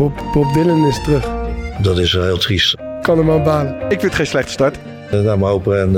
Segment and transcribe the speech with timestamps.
[0.00, 1.28] Bob, Bob Dylan is terug.
[1.82, 2.76] Dat is heel triest.
[3.02, 3.74] Kan hem aan balen.
[3.74, 4.78] Ik vind het geen slechte start.
[5.12, 5.94] Uh, nou, maar hopen en uh,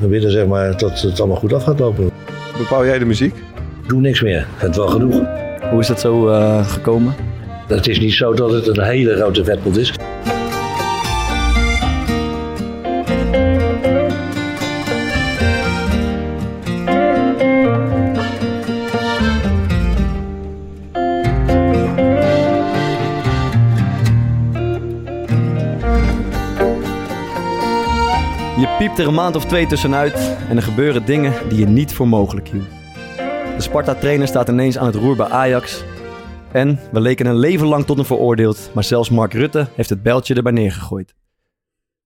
[0.00, 2.10] we willen zeg maar dat het allemaal goed af gaat lopen.
[2.58, 3.34] Bepaal jij de muziek?
[3.86, 4.46] Doe niks meer.
[4.56, 5.45] Het wel genoeg.
[5.70, 7.14] Hoe is dat zo uh, gekomen?
[7.66, 9.92] Het is niet zo dat het een hele grote vetpot is.
[28.58, 31.92] Je piept er een maand of twee tussenuit en er gebeuren dingen die je niet
[31.92, 32.85] voor mogelijk hield.
[33.56, 35.84] De Sparta-trainer staat ineens aan het roer bij Ajax.
[36.52, 40.02] En we leken een leven lang tot hem veroordeeld, maar zelfs Mark Rutte heeft het
[40.02, 41.14] bijltje erbij neergegooid.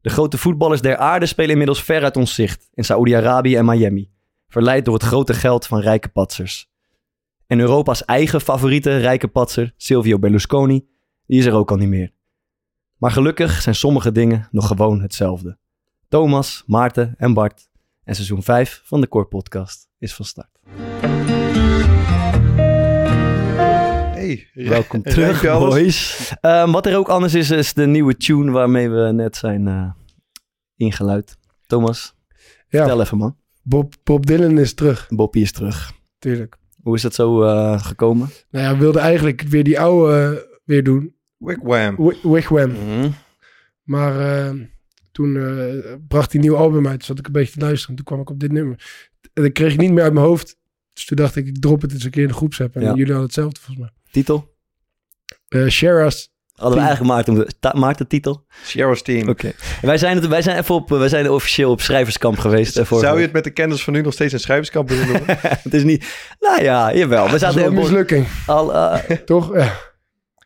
[0.01, 4.11] De grote voetballers der aarde spelen inmiddels ver uit ons zicht in Saoedi-Arabië en Miami,
[4.49, 6.71] verleid door het grote geld van rijke patsers.
[7.47, 10.87] En Europa's eigen favoriete rijke patser, Silvio Berlusconi,
[11.27, 12.13] die is er ook al niet meer.
[12.97, 15.59] Maar gelukkig zijn sommige dingen nog gewoon hetzelfde.
[16.09, 17.71] Thomas, Maarten en Bart.
[18.05, 20.61] En seizoen 5 van de Core Podcast is van start.
[24.31, 26.33] Hey, Welkom terug, boys.
[26.41, 29.91] Um, wat er ook anders is, is de nieuwe tune waarmee we net zijn uh,
[30.77, 31.39] ingeluid.
[31.67, 32.15] Thomas,
[32.69, 32.79] ja.
[32.79, 33.37] vertel even man.
[33.63, 35.07] Bob, Bob Dylan is terug.
[35.09, 35.93] Bobbie is terug.
[36.19, 36.57] Tuurlijk.
[36.83, 38.29] Hoe is dat zo uh, gekomen?
[38.51, 41.15] Nou ja, we wilden eigenlijk weer die oude uh, weer doen.
[41.37, 42.15] Wigwam.
[42.23, 42.71] Wigwam.
[42.71, 43.15] Mm -hmm.
[43.83, 44.15] Maar
[45.13, 47.05] toen uh, bracht hij een nieuw album uit.
[47.05, 47.89] zat ik een beetje te luisteren.
[47.91, 48.85] En toen kwam ik op dit nummer.
[49.33, 50.59] En dat kreeg ik niet meer uit mijn hoofd.
[50.93, 52.75] Dus toen dacht ik, ik drop het eens een keer in de groepsapp.
[52.75, 52.89] En ja.
[52.89, 53.91] jullie hadden hetzelfde volgens mij.
[54.11, 54.55] Titel?
[55.49, 56.33] Uh, Shara's.
[56.55, 57.75] Hadden we eigenlijk gemaakt.
[57.75, 58.47] Maak de titel.
[58.65, 59.21] Shara's Team.
[59.21, 59.31] Oké.
[59.31, 59.55] Okay.
[59.83, 62.75] Wij, zijn het, wij zijn even op, wij zijn officieel op schrijverskamp geweest.
[62.75, 65.25] Z Zou je het met de kennis van nu nog steeds een schrijverskamp willen noemen?
[65.67, 66.07] het is niet...
[66.41, 67.31] Nou ja, jawel.
[67.31, 68.27] We zaten een mislukking.
[68.47, 69.55] Al, uh, Toch?
[69.55, 69.89] Ja.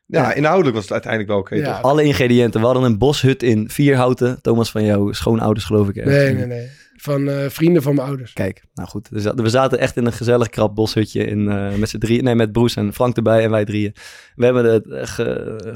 [0.06, 1.54] Ja, inhoudelijk was het uiteindelijk wel oké.
[1.54, 1.78] Okay, ja.
[1.80, 2.60] Alle ingrediënten.
[2.60, 4.38] We hadden een boshut in Vierhouten.
[4.42, 6.04] Thomas van jouw schoonouders, geloof ik.
[6.04, 6.70] Nee, nee, nee.
[7.04, 8.32] Van uh, vrienden van mijn ouders.
[8.32, 9.10] Kijk, nou goed.
[9.10, 12.24] Dus we zaten echt in een gezellig krap boshutje in, uh, met z'n drieën.
[12.24, 13.94] Nee, met Broes en Frank erbij en wij drieën.
[14.34, 15.08] We hebben het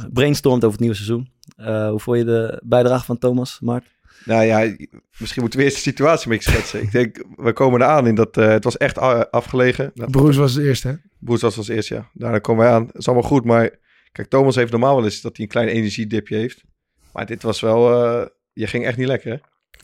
[0.02, 1.28] gebrainstormd over het nieuwe seizoen.
[1.60, 3.84] Uh, hoe vond je de bijdrage van Thomas, Mart?
[4.24, 4.76] Nou ja,
[5.18, 6.82] misschien moeten we eerst de situatie een beetje schetsen.
[6.82, 8.98] Ik denk, we komen eraan in dat het was echt
[9.30, 9.90] afgelegen.
[9.94, 10.94] Nou, Broes was de eerste, hè?
[11.18, 12.10] Broes was als eerste, ja.
[12.12, 12.86] Daarna komen wij aan.
[12.86, 13.70] Het is allemaal goed, maar
[14.12, 16.64] Kijk, Thomas heeft normaal wel eens dat hij een klein energiedipje heeft.
[17.12, 18.04] Maar dit was wel...
[18.04, 19.38] Uh, je ging echt niet lekker, hè?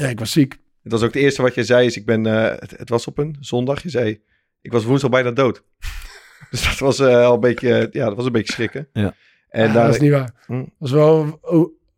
[0.04, 0.58] Ja, ik was ziek.
[0.84, 2.26] Het was ook het eerste wat je zei, is ik ben...
[2.26, 3.82] Uh, het, het, was op een zondag.
[3.82, 4.20] Je zei,
[4.60, 5.62] ik was woensdag bijna dood.
[6.50, 7.88] dus dat was uh, al een beetje...
[7.90, 8.88] ja, dat was een beetje schrikken.
[8.92, 9.14] Ja.
[9.48, 10.34] En ja, daar, dat is niet waar.
[10.46, 10.58] Hm.
[10.58, 11.40] Dat was wel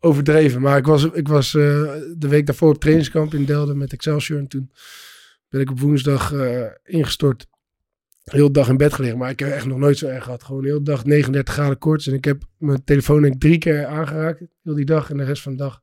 [0.01, 0.61] overdreven.
[0.61, 4.39] Maar ik was, ik was de week daarvoor op trainingskamp in Delden met Excelsior.
[4.39, 4.71] En toen
[5.49, 6.33] ben ik op woensdag
[6.85, 7.47] ingestort
[8.25, 9.19] heel de dag in bed gelegen.
[9.19, 10.45] Maar ik heb echt nog nooit zo erg gehad.
[10.45, 12.07] Gewoon heel de dag 39 graden koorts.
[12.07, 14.43] En ik heb mijn telefoon denk drie keer aangeraakt.
[14.63, 15.11] Heel die dag.
[15.11, 15.83] En de rest van de dag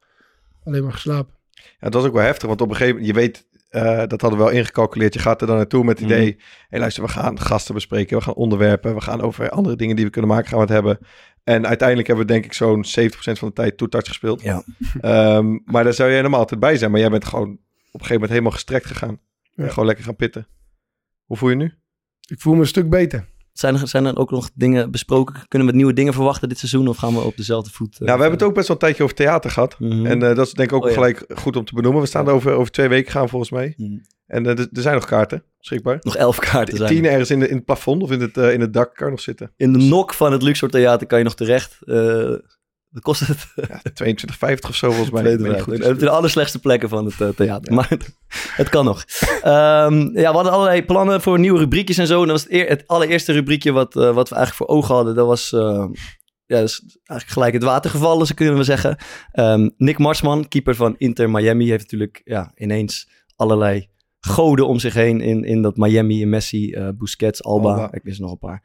[0.63, 1.35] alleen maar geslapen.
[1.63, 2.47] Ja, dat was ook wel heftig.
[2.47, 5.13] Want op een gegeven moment, je weet, uh, dat hadden we wel ingecalculeerd.
[5.13, 6.39] Je gaat er dan naartoe met het idee, mm.
[6.69, 8.17] hey, luister, we gaan gasten bespreken.
[8.17, 8.95] We gaan onderwerpen.
[8.95, 10.97] We gaan over andere dingen die we kunnen maken, gaan we het hebben.
[11.43, 14.41] En uiteindelijk hebben we denk ik zo'n 70% van de tijd toetouch gespeeld.
[14.41, 14.63] Ja.
[15.37, 16.91] Um, maar daar zou jij helemaal altijd bij zijn.
[16.91, 17.59] Maar jij bent gewoon op een
[17.91, 19.19] gegeven moment helemaal gestrekt gegaan.
[19.41, 19.63] Ja.
[19.63, 20.47] En gewoon lekker gaan pitten.
[21.25, 21.73] Hoe voel je nu?
[22.27, 23.27] Ik voel me een stuk beter.
[23.53, 25.35] Zijn er, zijn er ook nog dingen besproken?
[25.47, 26.87] Kunnen we nieuwe dingen verwachten dit seizoen?
[26.87, 27.93] Of gaan we op dezelfde voet?
[27.93, 29.79] Uh, nou, we hebben het ook best wel een tijdje over theater gehad.
[29.79, 30.05] Mm -hmm.
[30.05, 32.01] En uh, dat is denk ik ook oh, gelijk goed om te benoemen.
[32.01, 33.73] We staan er over, over twee weken gaan volgens mij.
[33.77, 34.01] Mm -hmm.
[34.25, 35.97] En uh, er zijn nog kaarten, beschikbaar.
[36.01, 38.61] Nog elf kaarten zijn Tien ergens in, de, in het plafond of in het, in
[38.61, 39.53] het dak kan nog zitten.
[39.57, 41.77] In de nok van het Luxor Theater kan je nog terecht.
[42.93, 43.47] Wat kost het?
[43.55, 43.81] Ja,
[44.53, 45.31] 22,50 of zo volgens mij.
[45.31, 47.69] Het de allerslechtste plekken van het uh, theater.
[47.69, 47.75] Ja.
[47.75, 48.17] Maar het,
[48.55, 49.03] het, kan nog.
[49.45, 52.21] Um, ja, we hadden allerlei plannen voor nieuwe rubriekjes en zo.
[52.21, 54.95] En dat was het, eer, het allereerste rubriekje wat, uh, wat we eigenlijk voor ogen
[54.95, 55.15] hadden.
[55.15, 55.51] Dat was...
[55.51, 55.85] Uh,
[56.45, 58.97] ja, dat is eigenlijk gelijk het water gevallen, zo kunnen we zeggen.
[59.33, 63.89] Um, Nick Marsman, keeper van Inter Miami, heeft natuurlijk ja, ineens allerlei
[64.25, 67.69] goden om zich heen in, in dat Miami, Messi, uh, Busquets, Alba.
[67.69, 67.93] Alba.
[67.93, 68.63] Ik wist nog een paar.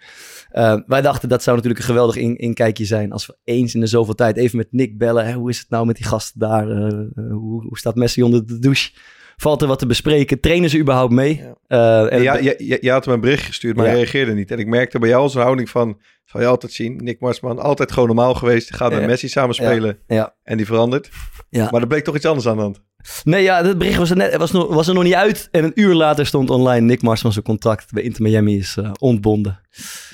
[0.53, 3.81] Uh, wij dachten dat zou natuurlijk een geweldig in, inkijkje zijn als we eens in
[3.81, 5.27] de zoveel tijd even met Nick bellen.
[5.27, 6.69] Hè, hoe is het nou met die gasten daar?
[6.69, 8.91] Uh, hoe, hoe staat Messi onder de douche?
[9.37, 10.41] Valt er wat te bespreken?
[10.41, 11.45] Trainen ze überhaupt mee?
[11.69, 12.07] Ja.
[12.07, 14.51] en ja, je, je, je, had hem een bericht gestuurd, maar hij reageerde niet.
[14.51, 17.93] En ik merkte bij jou als houding van, zal je altijd zien, Nick Marsman, altijd
[17.93, 18.75] gewoon normaal geweest.
[18.75, 19.99] Gaat met Messi samen spelen
[20.43, 21.11] en die verandert.
[21.51, 21.69] Ja.
[21.71, 22.87] Maar er bleek toch iets anders aan de hand.
[23.25, 25.49] Nee, ja, dat bericht was er, net, was, nog, was er nog niet uit.
[25.51, 28.77] En een uur later stond online Nick Mars van zijn contract bij Inter Miami is
[28.77, 29.61] uh, ontbonden.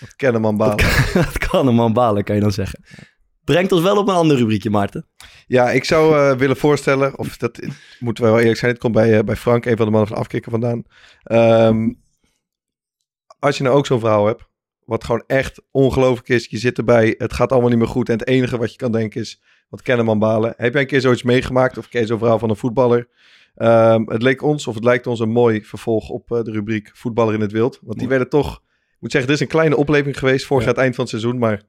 [0.01, 0.77] Dat kennen man balen.
[1.15, 2.85] dat kan een man balen, kan je dan zeggen.
[3.45, 5.07] Brengt ons wel op een ander rubriekje, Maarten.
[5.47, 7.59] Ja, ik zou uh, willen voorstellen, of dat
[7.99, 10.09] moeten we wel eerlijk zijn, het komt bij, uh, bij Frank, een van de mannen
[10.09, 10.85] van Afkikken vandaan.
[11.69, 12.03] Um,
[13.39, 14.45] als je nou ook zo'n vrouw hebt,
[14.85, 18.19] wat gewoon echt ongelooflijk is, je zit erbij, het gaat allemaal niet meer goed en
[18.19, 19.43] het enige wat je kan denken is,
[19.75, 20.55] wat kennen man balen.
[20.57, 23.09] Heb jij een keer zoiets meegemaakt of ken zo'n verhaal van een voetballer?
[23.57, 26.91] Um, het leek ons, of het lijkt ons een mooi vervolg op uh, de rubriek
[26.93, 27.81] voetballer in het wild.
[27.83, 30.69] Want die werden toch, ik moet zeggen, dit is een kleine opleving geweest vorig ja.
[30.69, 31.63] jaar het eind van het seizoen, maar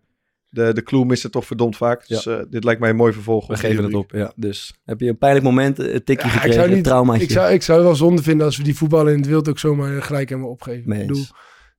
[0.50, 2.08] de, de clue mist het toch verdomd vaak.
[2.08, 2.38] Dus ja.
[2.38, 3.48] uh, dit lijkt mij een mooi vervolg.
[3.48, 4.32] We geven het op, ja.
[4.36, 7.24] Dus heb je een pijnlijk moment, een tikje Ja, ik gekregen, zou een niet- traumaatje?
[7.24, 9.50] Ik zou, ik zou het wel zonde vinden als we die voetballen in het wild
[9.50, 10.92] ook zomaar gelijk helemaal opgeven.
[10.92, 11.26] Ik bedoel,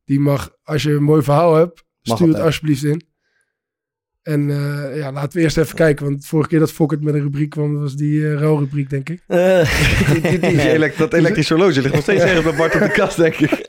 [0.04, 3.02] die mag, als je een mooi verhaal hebt, Mag stuur het alsjeblieft in.
[4.26, 6.04] En eh, ja, laten we eerst even kijken.
[6.04, 9.20] Want vorige keer dat Fokkert met een rubriek kwam, was die uh, ruilrubriek, denk ik.
[9.26, 9.70] Eh,
[10.12, 12.90] Die- die- die elek- dat elektrisch horloge ligt nog steeds ergens bij Bart op de
[12.90, 13.68] kast, denk ik.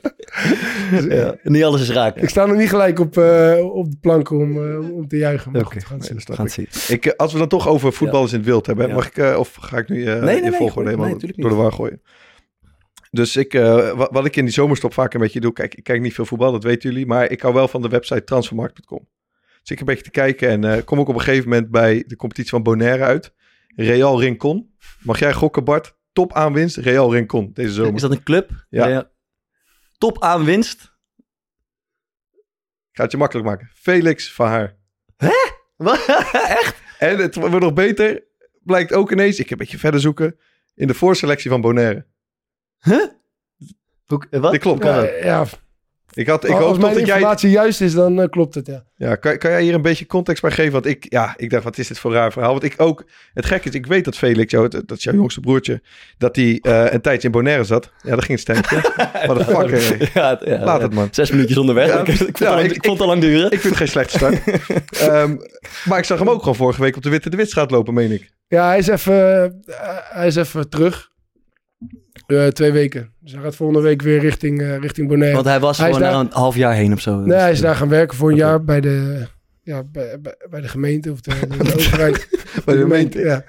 [1.08, 2.16] ja, niet alles is raak.
[2.16, 5.52] Ik sta nog niet gelijk op, eh, op de plank om, eh, om te juichen.
[5.52, 6.34] Maar Oké, goed, we gaan het Nee, zien.
[6.36, 6.96] gaan zien.
[6.96, 8.94] Ik, eh, als we dan toch over voetballers in het wild hebben, Ja.
[8.94, 11.50] mag ik, eh, of ga ik nu eh nee, je nee, volgorde helemaal nee, door
[11.50, 12.02] de war gooien?
[13.10, 15.84] Dus ik, eh, wa- wat ik in die zomerstop vaak een beetje doe, kijk, ik
[15.84, 19.06] kijk niet veel voetbal, dat weten jullie, maar ik hou wel van de website transfermarkt.com.
[19.68, 22.04] Dus ik een beetje te kijken en eh, kom ook op een gegeven moment bij
[22.06, 23.34] de competitie van Bonaire uit.
[23.76, 24.74] Real Rincon.
[25.00, 25.96] Mag jij gokken, Bart?
[26.12, 27.94] Top aan winst, Real Rincon deze zomer.
[27.94, 28.66] Is dat een club?
[28.68, 29.10] Ja.
[29.98, 30.82] Top aan winst?
[32.90, 33.70] Ik ga het je makkelijk maken.
[33.74, 34.76] Felix van haar.
[36.60, 36.82] Echt?
[36.98, 38.24] En het wordt nog beter,
[38.62, 40.38] blijkt ook ineens, ik heb een beetje verder zoeken,
[40.74, 42.06] in de voorselectie van Bonaire.
[44.04, 44.52] Hoe, eh, wat?
[44.52, 44.84] Dit klopt.
[44.84, 45.46] Ja, ja,
[46.18, 47.14] Ik, had, ik als hoop toch dat jij...
[47.16, 48.84] informatie juist is, dan eh, klopt het, ja.
[48.96, 50.72] Ja, kan, kan jij hier een beetje context bij geven?
[50.72, 52.50] Want ik, ja, ik dacht, wat is dit voor een raar verhaal?
[52.50, 53.04] Want ik ook,
[53.34, 55.82] het gek is, ik weet dat Felix, jou, dat is jouw jongste broertje,
[56.18, 57.90] dat hij eh, een tijdje in Bonaire zat.
[58.02, 58.92] Ja, dat ging het stemmetje.
[59.26, 60.10] Wat een fuck.
[60.14, 60.82] Ja, het- ja, Laat ja.
[60.84, 61.08] het, man.
[61.10, 61.86] Zes minuutjes onderweg.
[61.88, 63.44] Ja, ik, ik, vond ja, het al- ik- ik vond het al lang duren.
[63.50, 64.38] Ik vind het geen slechte start.
[65.08, 65.36] Ehm,
[65.84, 68.12] maar ik zag hem ook gewoon vorige week op de Witte de Witstraat lopen, meen
[68.12, 68.30] ik.
[68.48, 71.10] Ja, hij is even, eh, hij is even terug.
[72.28, 73.12] Eh, twee weken.
[73.20, 75.34] Dus hij gaat volgende week weer richting, eh, richting Bonaire.
[75.34, 77.20] Want hij was Hij gewoon daar- een half jaar heen of zo.
[77.20, 79.26] Nee, hij is daar gaan werken voor een jaar bij de,
[79.62, 82.28] ja, bij, bij, bij de gemeente of de, de, de overheid.
[82.64, 83.18] Bij de gemeente.
[83.20, 83.44] Ja.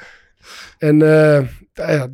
[0.78, 2.08] En eh, ja,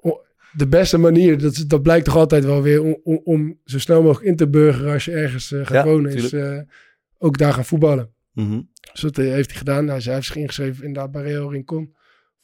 [0.00, 0.20] o-
[0.52, 4.02] de beste manier, dat, dat blijkt toch altijd wel weer om, om, om zo snel
[4.02, 6.58] mogelijk in te burgeren als je ergens eh, gaat Ja, wonen, is eh,
[7.18, 8.10] ook daar gaan voetballen.
[8.32, 8.60] Mhm.
[8.92, 9.88] Dus dat eh, heeft hij gedaan.
[9.88, 11.94] Hij is, hij heeft zich ingeschreven inderdaad bij Real Rincon.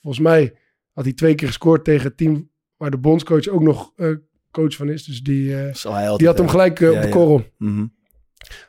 [0.00, 0.55] Volgens mij
[0.93, 2.53] had hij twee keer gescoord tegen het team
[2.84, 4.10] waar de bondscoach ook nog eh,
[4.50, 5.04] coach van is.
[5.04, 7.12] Dus die, eh, die had hem gelijk eh, Ja, op de ja.
[7.12, 7.44] korrel.
[7.58, 7.86] Mhm.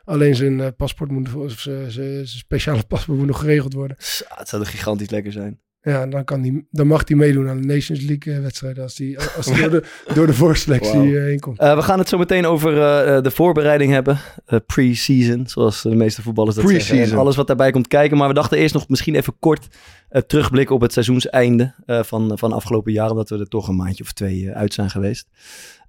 [0.04, 3.96] Alleen zijn paspoort moet, of zijn, speciale paspoort moet nog geregeld worden.
[4.00, 5.60] Zo, Het zou toch gigantisch lekker zijn.
[5.90, 8.98] Ja, dan, kan die, dan mag hij meedoen aan de Nations League eh, wedstrijden als
[8.98, 9.82] hij als die door, de,
[10.14, 11.58] door de voorselectie eh, heen komt.
[11.58, 12.74] Eh, we gaan het zo meteen over
[13.22, 14.18] de voorbereiding hebben.
[14.46, 17.02] Eh, pre-season, zoals de meeste voetballers dat zeggen.
[17.02, 18.16] En alles wat daarbij komt kijken.
[18.16, 19.68] Maar we dachten eerst nog misschien even kort
[20.26, 23.10] terugblikken op het seizoenseinde eh, van, van afgelopen jaar.
[23.10, 25.28] Omdat we er toch een maandje of twee uit zijn geweest.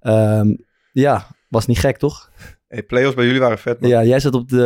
[0.00, 0.54] Ehm,
[0.92, 2.30] ja, was niet gek toch?
[2.68, 3.90] Hey, playoffs bij jullie waren vet, man.
[3.90, 4.56] Ja, jij zat op de...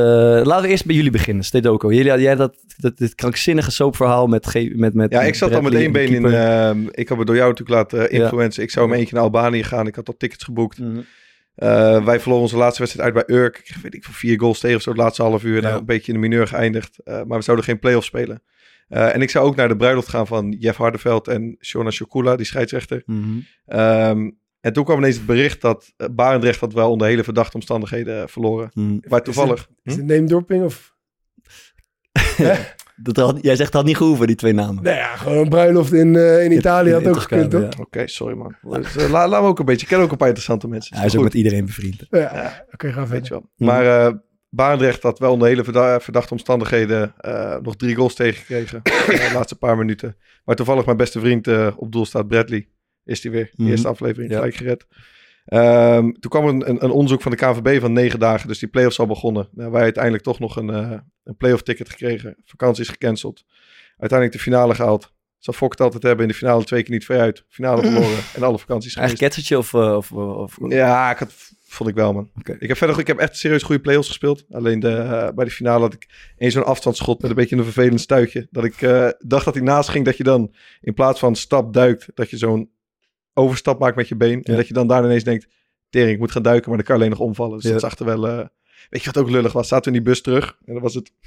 [0.44, 1.92] Laten we eerst bij jullie beginnen, Stedoko.
[1.92, 4.46] Jullie, jij had dat, dat, dit krankzinnige soapverhaal met...
[4.46, 6.24] ge- met, met Ja, ik zat al met één been in.
[6.24, 8.22] ehm, ik heb het door jou natuurlijk laten Ja.
[8.22, 8.62] influencen.
[8.62, 9.86] Ik zou hem eentje naar Albanië gaan.
[9.86, 10.78] Ik had al tickets geboekt.
[10.78, 11.00] Mhm.
[11.54, 13.58] Eh, wij verloren onze laatste wedstrijd uit bij Urk.
[13.64, 15.54] Ik weet ik voor vier goals tegen of zo het laatste half uur.
[15.54, 15.60] Ja.
[15.60, 16.98] Nou, een beetje in de mineur geëindigd.
[17.04, 18.42] Eh, maar we zouden geen play-off spelen.
[18.88, 22.36] Eh, en ik zou ook naar de bruiloft gaan van Jeff Hardeveld en Shona Shokula,
[22.36, 23.04] die scheidsrechter.
[23.66, 24.30] Ehm,
[24.62, 28.22] en toen kwam ineens het bericht dat uh, Barendrecht had wel onder hele verdachte omstandigheden
[28.22, 28.70] eh, verloren.
[28.74, 28.98] Mhm.
[29.08, 29.68] Maar toevallig...
[29.82, 30.94] Is het name dropping of...
[32.96, 34.82] Dat had, jij zegt dat had niet gehoeven, die twee namen.
[34.82, 37.60] Nou ja, gewoon een bruiloft in, eh, in Italië had In ook gekund, toch?
[37.60, 37.68] ja.
[37.80, 38.54] Oké, sorry man.
[38.62, 39.82] Dus, eh, la- laten we ook een beetje...
[39.82, 40.96] Ik ken ook een paar interessante mensen.
[40.96, 42.06] Hij is ook met iedereen bevriend.
[42.10, 43.24] Ja, oké, ga Weet verder.
[43.24, 43.68] je wel.
[43.68, 44.12] Maar eh
[44.48, 48.80] Barendrecht had wel onder hele verda- verdachte omstandigheden eh, nog drie goals tegengekregen.
[48.84, 50.16] eh, de laatste paar minuten.
[50.44, 52.68] Maar toevallig mijn beste vriend eh, op doel staat, Bradley.
[53.04, 53.44] Is die weer.
[53.54, 53.70] De Mhm.
[53.70, 54.36] eerste aflevering Ja.
[54.36, 54.86] gelijk gered.
[55.44, 58.48] Ehm, toen kwam er een, een, een onderzoek van de KNVB van negen dagen.
[58.48, 59.48] Dus die play-offs al begonnen.
[59.52, 60.92] Nou, wij uiteindelijk toch nog een, eh,
[61.24, 62.36] een play-off ticket gekregen.
[62.44, 63.44] Vakantie is gecanceld.
[63.96, 65.12] Uiteindelijk de finale gehaald.
[65.38, 66.22] Zal Fok het altijd hebben.
[66.24, 67.44] In de finale twee keer niet vrij uit.
[67.48, 68.18] Finale verloren.
[68.34, 69.16] en alle vakanties geweest.
[69.16, 69.74] ketsertje of...
[69.74, 71.32] eh, of, of Ja, ik had,
[71.66, 72.30] vond ik wel, man.
[72.58, 74.44] Ik heb verder ik heb echt serieus goede play-offs gespeeld.
[74.50, 77.64] Alleen de, eh, bij de finale had ik één zo'n afstandsschot met een beetje een
[77.64, 78.46] vervelend stuitje.
[78.50, 81.72] Dat ik eh, dacht dat hij naast ging, dat je dan in plaats van stap
[81.72, 82.70] duikt, dat je zo'n
[83.34, 84.42] overstap maakt met je been.
[84.42, 85.46] En dat je dan daar ineens denkt,
[85.90, 87.54] tering, ik moet gaan duiken, maar dan kan alleen nog omvallen.
[87.56, 87.70] Dus Ja.
[87.72, 88.28] dat zag er wel...
[88.28, 88.46] eh,
[88.90, 89.68] weet je wat ook lullig was?
[89.68, 91.12] Zaten we in die bus terug en dan was het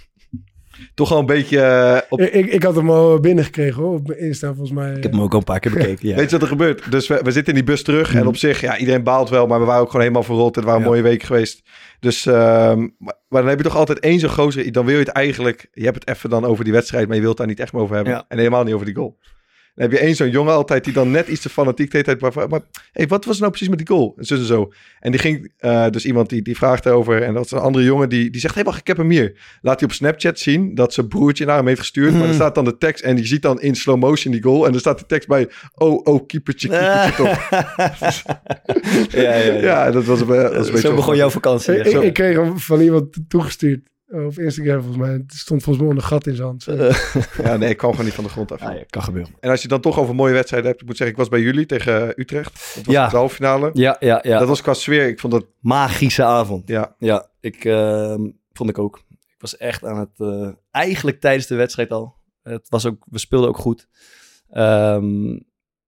[0.93, 1.59] Toch al een beetje...
[1.61, 4.93] eh, op, Ik, ik, ik had hem al binnengekregen hoor, op mijn Insta volgens mij.
[4.95, 6.07] Ik heb hem ook al een paar keer bekeken.
[6.07, 6.15] Ja.
[6.15, 6.91] Weet je wat er gebeurt?
[6.91, 8.13] Dus we, we zitten in die bus terug.
[8.13, 8.27] En Mhm.
[8.27, 9.47] op zich, ja, iedereen baalt wel.
[9.47, 10.55] Maar we waren ook gewoon helemaal verrot.
[10.55, 10.85] Het waren Ja.
[10.87, 11.61] mooie weken geweest.
[11.99, 14.71] Dus, ehm, maar, maar dan heb je toch altijd één zo'n gozer.
[14.71, 15.67] Dan wil je het eigenlijk...
[15.71, 17.05] Je hebt het even dan over die wedstrijd.
[17.07, 18.13] Maar je wilt het daar niet echt meer over hebben.
[18.13, 18.25] Ja.
[18.27, 19.17] En helemaal niet over die goal.
[19.75, 22.21] Dan heb je één zo'n jongen altijd die dan net iets te fanatiek deed.
[22.21, 24.13] Maar, maar hey, wat was nou precies met die goal?
[24.17, 24.71] En zo en zo.
[24.99, 27.21] En die ging, eh, dus iemand die, die vraagt erover.
[27.21, 29.37] En dat is een andere jongen die, die zegt, hé wacht, ik heb hem hier.
[29.61, 32.11] Laat hij op Snapchat zien dat zijn broertje naar hem heeft gestuurd.
[32.11, 32.35] Maar er Hmm.
[32.35, 34.65] staat dan de tekst en je ziet dan in slow motion die goal.
[34.67, 37.49] En er staat de tekst bij, oh, oh, keepertje, keepertje, toch.
[39.11, 39.53] ja, ja, ja.
[39.61, 40.87] Ja, dat was, een- dat was een beetje...
[40.87, 41.77] Zo begon jouw vakantie.
[41.77, 43.89] ik, ik kreeg hem van iemand toegestuurd.
[44.07, 45.11] Op Instagram volgens mij.
[45.11, 46.63] Het stond volgens mij onder een gat in zijn hand.
[46.63, 46.71] Zo.
[47.43, 48.61] Ja, nee, ik kwam gewoon niet van de grond af.
[48.61, 49.33] Ah, ja, kan gebeuren.
[49.39, 51.41] En als je dan toch over mooie wedstrijden hebt, ik moet zeggen, ik was bij
[51.41, 52.71] jullie tegen Utrecht.
[52.75, 53.07] Dat was Ja.
[53.09, 53.69] de halve finale.
[53.73, 54.39] Ja, ja, ja.
[54.39, 56.67] Dat was qua sfeer, ik vond dat, Magische avond.
[56.67, 58.21] ja, Ja, ik ehm,
[58.53, 59.03] vond ik ook.
[59.09, 60.19] Ik was echt aan het...
[60.19, 62.15] eh, eigenlijk tijdens de wedstrijd al.
[62.43, 63.87] Het was ook, we speelden ook goed.
[64.49, 65.39] Ehm,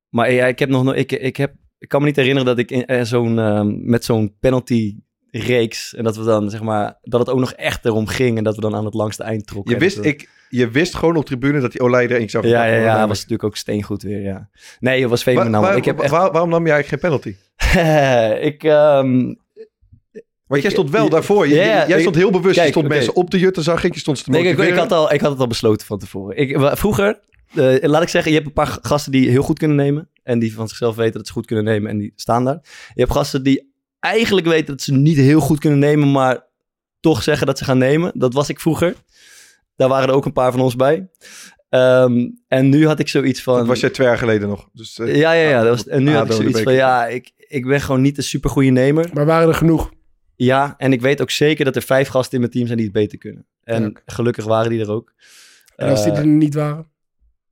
[0.09, 0.83] maar ja, ik heb nog...
[0.83, 3.89] no- Ik, ik, heb, ik kan me niet herinneren dat ik in, eh, zo'n, ehm,
[3.89, 4.97] met zo'n penalty
[5.31, 8.43] reeks en dat we dan zeg maar dat het ook nog echt erom ging en
[8.43, 9.73] dat we dan aan het langste eind trokken.
[9.73, 12.65] je wist, we- ik, je wist gewoon op tribune dat die Olij er zou ja,
[12.65, 14.49] ja, ja, Waar- was natuurlijk ook steengoed weer, ja.
[14.79, 15.61] Nee, het was fenomenaal.
[15.61, 16.11] waar- ik heb echt...
[16.11, 17.35] waar- waarom nam eigenlijk geen penalty?
[18.51, 19.33] ik, ehm,
[20.47, 21.47] Want jij stond wel daarvoor.
[21.47, 22.53] Ja, ja, jij stond heel bewust.
[22.55, 23.93] kijk, je stond mensen op de jutten, zag ik.
[23.93, 24.83] Je stond ze te Nee, ik, ik, motiveren.
[24.83, 26.37] had al, ik had het al besloten van tevoren.
[26.37, 27.19] Ik, vroeger,
[27.55, 30.09] eh, laat ik zeggen, je hebt een paar gasten die heel goed kunnen nemen.
[30.23, 32.59] En die van zichzelf weten dat ze goed kunnen nemen en die staan daar.
[32.93, 33.75] Je hebt gasten die
[34.13, 36.45] eigenlijk weten dat ze niet heel goed kunnen nemen, maar
[36.99, 38.11] toch zeggen dat ze gaan nemen.
[38.15, 38.95] Dat was ik vroeger.
[39.75, 41.09] Daar waren er ook een paar van ons bij.
[41.69, 43.57] Ehm, en nu had ik zoiets van...
[43.57, 44.69] Dat was jij twee jaar geleden nog.
[44.73, 45.59] Dus, eh, Ja, ja, ja.
[45.61, 48.17] Dat was, en nu Ah, had ik zoiets van, ja, ik, ik ben gewoon niet
[48.17, 49.09] een supergoeie nemer.
[49.13, 49.91] Maar waren er genoeg?
[50.35, 52.85] Ja, en ik weet ook zeker dat er vijf gasten in mijn team zijn die
[52.87, 53.45] het beter kunnen.
[53.63, 55.13] En Ja, gelukkig waren die er ook.
[55.75, 56.91] En als die Eh, er niet waren?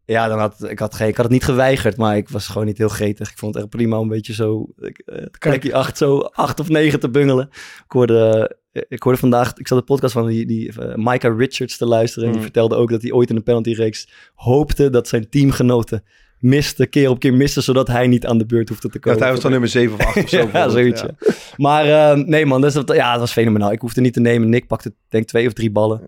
[0.05, 2.65] Ja, dan had ik, had geen, ik had het niet geweigerd, maar ik was gewoon
[2.67, 3.31] niet heel gretig.
[3.31, 4.67] Ik vond het echt prima om een beetje zo,
[5.05, 7.47] eh, plekje acht, zo acht of negen te bungelen.
[7.85, 11.37] Ik hoorde, eh, ik hoorde vandaag, ik zat de podcast van die, die uh, Micah
[11.37, 12.23] Richards te luisteren.
[12.25, 12.45] En die Mm.
[12.45, 16.03] vertelde ook dat hij ooit in een penaltyreeks hoopte dat zijn teamgenoten
[16.39, 19.21] miste, keer op keer miste, zodat hij niet aan de beurt hoefde te Ja, komen.
[19.21, 20.49] hij was dan nummer 7 of 8 of zo.
[20.53, 21.01] ja, zoiets.
[21.01, 21.09] Ja.
[21.19, 21.33] ja.
[21.57, 23.71] Maar eh, nee man, dus dat, ja, dat was fenomenaal.
[23.71, 24.49] Ik hoefde niet te nemen.
[24.49, 26.01] Nick pakte denk ik twee of drie ballen.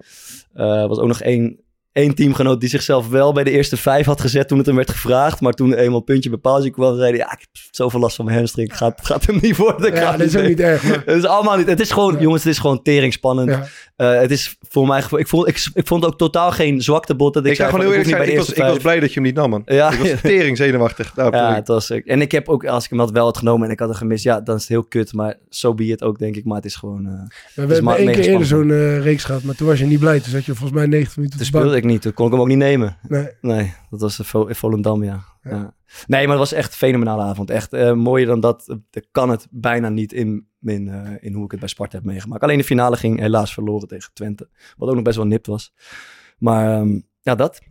[0.54, 1.60] Er was ook nog één,
[1.98, 4.90] één teamgenoot die zichzelf wel bij de eerste vijf had gezet toen het hem werd
[4.92, 5.42] gevraagd.
[5.42, 8.26] Maar toen eenmaal puntje bij paaltje kwam, zei hij, ja, ik heb zoveel last van
[8.26, 8.78] mijn hamstring.
[8.78, 9.88] Gaat, gaat hem niet worden.
[9.88, 10.84] Ik ga Ja, hem dat is ook nemen." niet erg.
[10.84, 11.68] Maar, Het is allemaal niet.
[11.68, 12.20] Het is gewoon, Ja.
[12.22, 13.50] jongens, het is gewoon tering spannend.
[13.50, 13.66] ja.
[13.96, 17.34] Eh, het is voor mij, ik vond, ik, ik vond ook totaal geen zwakte bot.
[17.34, 19.10] Dat ik, Ik zei gewoon heel eerlijk niet ik bij was, ik was blij dat
[19.10, 19.62] je hem niet nam, man.
[19.66, 21.16] Ja, Ik was tering zenuwachtig.
[21.16, 23.66] Nou, ja, het was, en ik heb ook, als ik hem had wel had genomen
[23.68, 25.14] en ik had hem gemist, ja, dan is het heel kut.
[25.14, 26.46] Maar zo so be it ook, denk ik.
[26.46, 27.06] Maar het is gewoon...
[27.06, 27.12] eh,
[27.54, 30.00] We hebben maar één keer eerder zo'n eh, reeks gehad, maar toen was je niet
[30.00, 30.20] blij.
[30.20, 31.54] Toen zat je volgens mij 90 minuten Toen op
[31.88, 32.02] niet.
[32.02, 32.98] Toen kon ik hem ook niet nemen.
[33.08, 33.28] Nee.
[33.42, 35.24] Nee, dat was de Vo- Volendam, ja.
[35.42, 35.50] Ja.
[35.52, 35.76] ja.
[36.08, 37.50] Nee, maar het was echt een fenomenale avond.
[37.50, 38.68] Echt eh, mooier dan dat.
[38.92, 42.06] eh, kan het bijna niet in, in, eh, in hoe ik het bij Sparta heb
[42.06, 42.44] meegemaakt.
[42.44, 44.50] Alleen de finale ging helaas verloren tegen Twente.
[44.78, 45.74] Wat ook nog best wel nipt was.
[46.38, 47.62] Maar ehm, ja, dat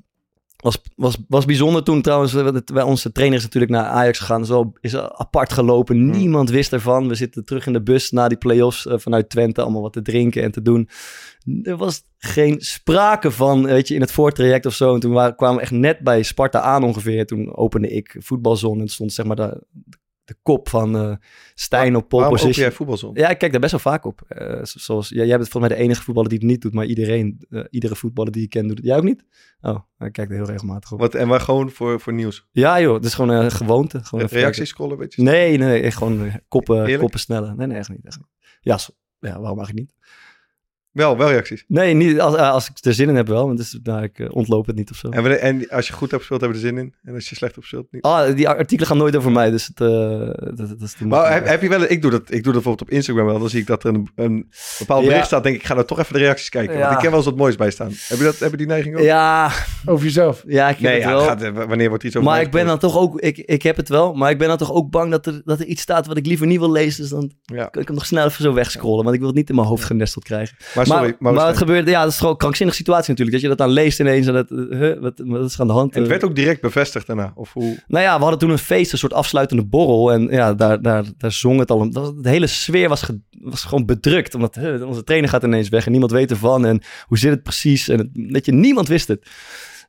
[0.57, 2.63] was, was, was bijzonder toen trouwens.
[2.73, 4.47] Bij onze trainer is natuurlijk naar Ajax gegaan.
[4.47, 5.97] Zo is apart gelopen.
[5.97, 6.11] Hmm.
[6.11, 7.09] Niemand wist ervan.
[7.09, 9.63] We zitten terug in de bus na die play-offs eh, vanuit Twente.
[9.63, 10.89] Allemaal wat te drinken en te doen.
[11.63, 14.95] Er was geen sprake van, weet je, in het voortraject of zo.
[14.95, 17.27] En toen waren, kwamen we echt net bij Sparta aan ongeveer.
[17.27, 19.97] Toen opende ik voetbalzone en stond zeg maar de, de
[20.43, 21.15] kop van eh
[21.55, 22.67] Stijn op pole Waarom position.
[22.67, 23.11] jij voetbalzon?
[23.15, 24.21] Ja, ik kijk daar best wel vaak op.
[24.29, 26.75] Eh, zo- zoals, ja, jij bent volgens mij de enige voetballer die het niet doet,
[26.75, 28.87] maar iedereen, eh, iedere voetballer die ik ken doet het.
[28.87, 29.25] Jij ook niet?
[29.61, 30.99] Oh, ik kijk er heel regelmatig op.
[31.01, 32.47] Wat, en waar gewoon voor, voor nieuws?
[32.53, 34.05] Ja joh, het is gewoon een gewoonte.
[34.05, 35.23] Gewoon Reacties scrollen een beetje?
[35.23, 36.99] Nee, nee, gewoon koppen, Eerlijk?
[37.01, 37.57] koppen sneller.
[37.57, 38.05] Nee, nee, echt niet.
[38.07, 38.27] Echt niet.
[38.61, 39.95] Ja, so- ja, waarom eigenlijk niet?
[40.97, 41.65] Wel, wel reacties.
[41.69, 44.19] Nee, niet, als, eh, als ik er zin in heb wel, want dus, nou, ik
[44.19, 45.09] eh, ontloop het niet of zo.
[45.09, 46.95] En, en als je goed hebt gespeeld, hebben we er zin in.
[47.05, 48.03] En als je slecht hebt gespeeld, niet.
[48.03, 49.87] Ah, die artikelen gaan nooit over mij, dus het, eh,
[50.57, 52.53] dat, dat is te Maar heb, heb je wel, ik doe, dat, ik doe dat
[52.53, 53.39] bijvoorbeeld op Instagram wel.
[53.39, 55.09] Dan zie ik dat er een, een bepaald Ja.
[55.09, 55.43] bericht staat.
[55.43, 56.79] denk ik, ik ga nou toch even de reacties kijken.
[56.79, 57.91] Want ik ken wel eens wat moois bij staan.
[58.09, 59.03] Heb je, dat, heb je die neiging ook?
[59.03, 59.51] Ja,
[59.85, 60.43] Over jezelf.
[60.47, 61.21] ja, ik heb Nee, het ja, wel.
[61.25, 63.89] gaat, wanneer wordt iets over maar ik ben dan toch ook, ik, ik heb het
[63.89, 66.17] wel, maar ik ben dan toch ook bang dat er, dat er iets staat wat
[66.17, 67.01] ik liever niet wil lezen.
[67.01, 67.65] Dus dan Ja.
[67.67, 69.67] kan ik hem nog snel even zo wegscrollen, want ik wil het niet in mijn
[69.67, 70.57] hoofd genesteld krijgen.
[70.75, 73.37] Maar sorry, maar, maar, maar het gebeurt, ja, dat is gewoon een krankzinnige situatie natuurlijk.
[73.43, 75.67] Dat je dat dan leest ineens en dat, eh, huh, wat, wat is er aan
[75.67, 75.95] de hand?
[75.95, 77.33] En het Eh, werd ook direct bevestigd daarna.
[77.35, 77.83] Of hoe...
[77.87, 80.13] Nou ja, we hadden toen een feest, een soort afsluitende borrel.
[80.13, 81.79] En ja, daar, daar, daar zong het al.
[81.79, 84.35] om- dat- De hele sfeer was, ge- was gewoon bedrukt.
[84.35, 86.67] Omdat huh, onze trainer gaat ineens weg en niemand weet ervan.
[86.67, 87.89] En hoe zit het precies?
[87.89, 89.27] En het, dat je, niemand wist het.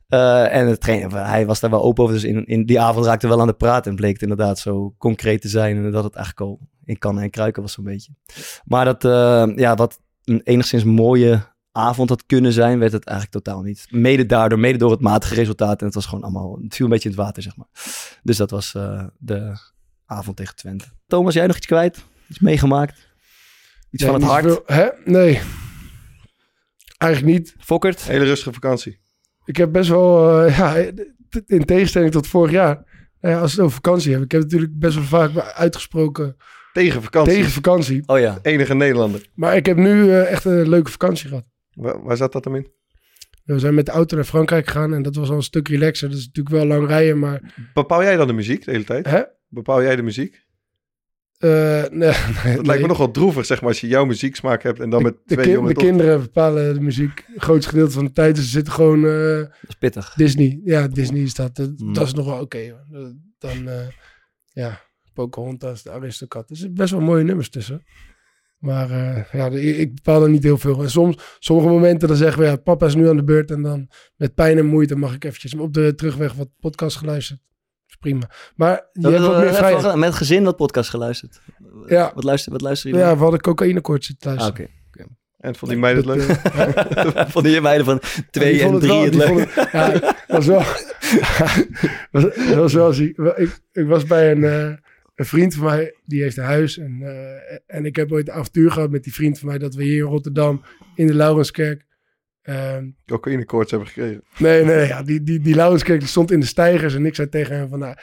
[0.08, 2.14] Eh, en de trainer, hij was daar wel open over.
[2.14, 3.86] Dus in, in die avond raakte we wel aan de praat.
[3.86, 5.76] En bleek het inderdaad zo concreet te zijn.
[5.76, 8.12] En dat het eigenlijk al in kannen en kruiken was zo'n beetje.
[8.64, 9.02] Maar dat,
[9.58, 13.86] ja, wat een enigszins mooie avond had kunnen zijn, werd het eigenlijk totaal niet.
[13.90, 15.80] Mede daardoor, mede door het matige resultaat.
[15.80, 17.68] En het was gewoon allemaal, het viel een beetje in het water, zeg maar.
[18.22, 19.58] Dus dat was uh, de
[20.06, 20.84] avond tegen Twente.
[21.06, 22.04] Thomas, jij nog iets kwijt?
[22.28, 23.08] Iets meegemaakt?
[23.90, 24.44] Iets nee, van het hart?
[24.44, 24.88] Veel, hè?
[25.04, 25.40] Nee.
[26.98, 27.54] Eigenlijk niet.
[27.58, 28.02] Fokkert?
[28.02, 28.98] Hele rustige vakantie.
[29.44, 30.74] Ik heb best wel, uh, ja,
[31.46, 32.74] in tegenstelling tot vorig jaar.
[33.20, 34.24] Nou ja, als we het over vakantie hebben.
[34.24, 36.36] Ik heb natuurlijk best wel vaak uitgesproken.
[36.78, 37.34] Tegen vakantie.
[37.34, 38.02] Tegen vakantie.
[38.06, 38.38] Oh ja.
[38.42, 39.26] Enige Nederlander.
[39.34, 41.44] Maar ik heb nu uh, echt een leuke vakantie gehad.
[41.74, 42.66] Waar, waar zat dat dan in?
[43.44, 46.08] We zijn met de auto naar Frankrijk gegaan en dat was al een stuk relaxer.
[46.08, 47.54] Dat is natuurlijk wel lang rijden, maar...
[47.74, 49.06] Bepaal jij dan de muziek de hele tijd?
[49.06, 49.22] Hè?
[49.48, 50.46] Bepaal jij de muziek?
[51.38, 51.50] Uh,
[51.90, 52.12] nee,
[52.44, 54.90] nee, dat lijkt me nog wel droevig, zeg maar, als je jouw muzieksmaak hebt en
[54.90, 55.74] dan de, met twee de, jongens...
[55.74, 57.24] De kinderen bepalen de muziek.
[57.32, 59.04] Het grootste gedeelte van de tijd dus ze zitten gewoon...
[59.04, 60.14] Uh, dat is pittig.
[60.16, 60.60] Disney.
[60.64, 61.56] Ja, Disney is dat.
[61.56, 61.92] Dat, Mm.
[61.92, 62.42] dat is nog wel oké.
[62.42, 62.74] Okay,
[63.38, 63.86] dan, uh,
[64.52, 64.80] ja,
[65.18, 66.50] Pocahontas, de Aristocat.
[66.50, 67.82] Er zitten best wel mooie nummers tussen.
[68.58, 70.82] Maar uh, ja, ik bepaal er niet heel veel.
[70.82, 73.50] En soms, sommige momenten dan zeggen we, ja, papa is nu aan de beurt.
[73.50, 77.40] En dan met pijn en moeite mag ik eventjes op de terugweg wat podcast geluisterd.
[77.40, 78.30] Dat is prima.
[78.56, 79.96] Maar je dat hebt wat meer vrijheid.
[79.96, 81.40] Met gezin wat podcast geluisterd.
[81.86, 82.12] Ja.
[82.14, 84.70] Wat luister, wat luister je Ja, we hadden cocaïnekoorts zitten Ah, luisteren.
[84.70, 85.00] Oké.
[85.00, 85.16] Okay.
[85.38, 86.38] En vond die meiden het leuk?
[87.32, 89.54] vond die meiden van twee ja, en drie wel, het leuk?
[89.54, 90.62] Het, ja, was wel...
[92.12, 93.18] was, was wel ziek.
[93.18, 94.72] Ik, ik was bij een, uh,
[95.18, 96.78] een vriend van mij, die heeft een huis.
[96.78, 97.08] En, uh,
[97.66, 99.58] en ik heb ooit een avontuur gehad met die vriend van mij...
[99.58, 100.62] dat we hier in Rotterdam,
[100.94, 101.86] in de Laurenskerk...
[102.44, 104.22] Uh, Cocaïnekoorts hebben gekregen.
[104.38, 106.94] Nee, nee, ja, die, die, die Laurenskerk die stond in de stijgers...
[106.94, 107.78] en ik zei tegen hem van...
[107.78, 107.96] Nou,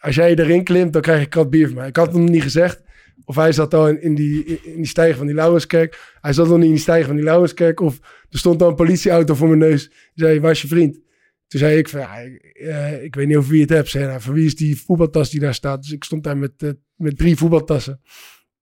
[0.00, 1.88] als jij erin klimt, dan krijg je een krat bier van mij.
[1.88, 2.82] Ik had hem niet gezegd...
[3.24, 6.16] Of hij zat al in, in, die, in die stijger van die Laurenskerk.
[6.20, 7.80] Hij zat nog niet in die stijger van die Laurenskerk.
[7.80, 7.98] Of
[8.30, 9.88] er stond dan een politieauto voor mijn neus.
[9.88, 11.00] Die zei, waar is je vriend?
[11.46, 13.88] Toen zei ik van, ja, ik, uh, ik weet niet over wie het hebt.
[13.88, 15.82] Zei, nou, van wie is die voetbaltas die daar staat?
[15.82, 18.00] Dus ik stond daar met, uh, met drie voetbaltassen.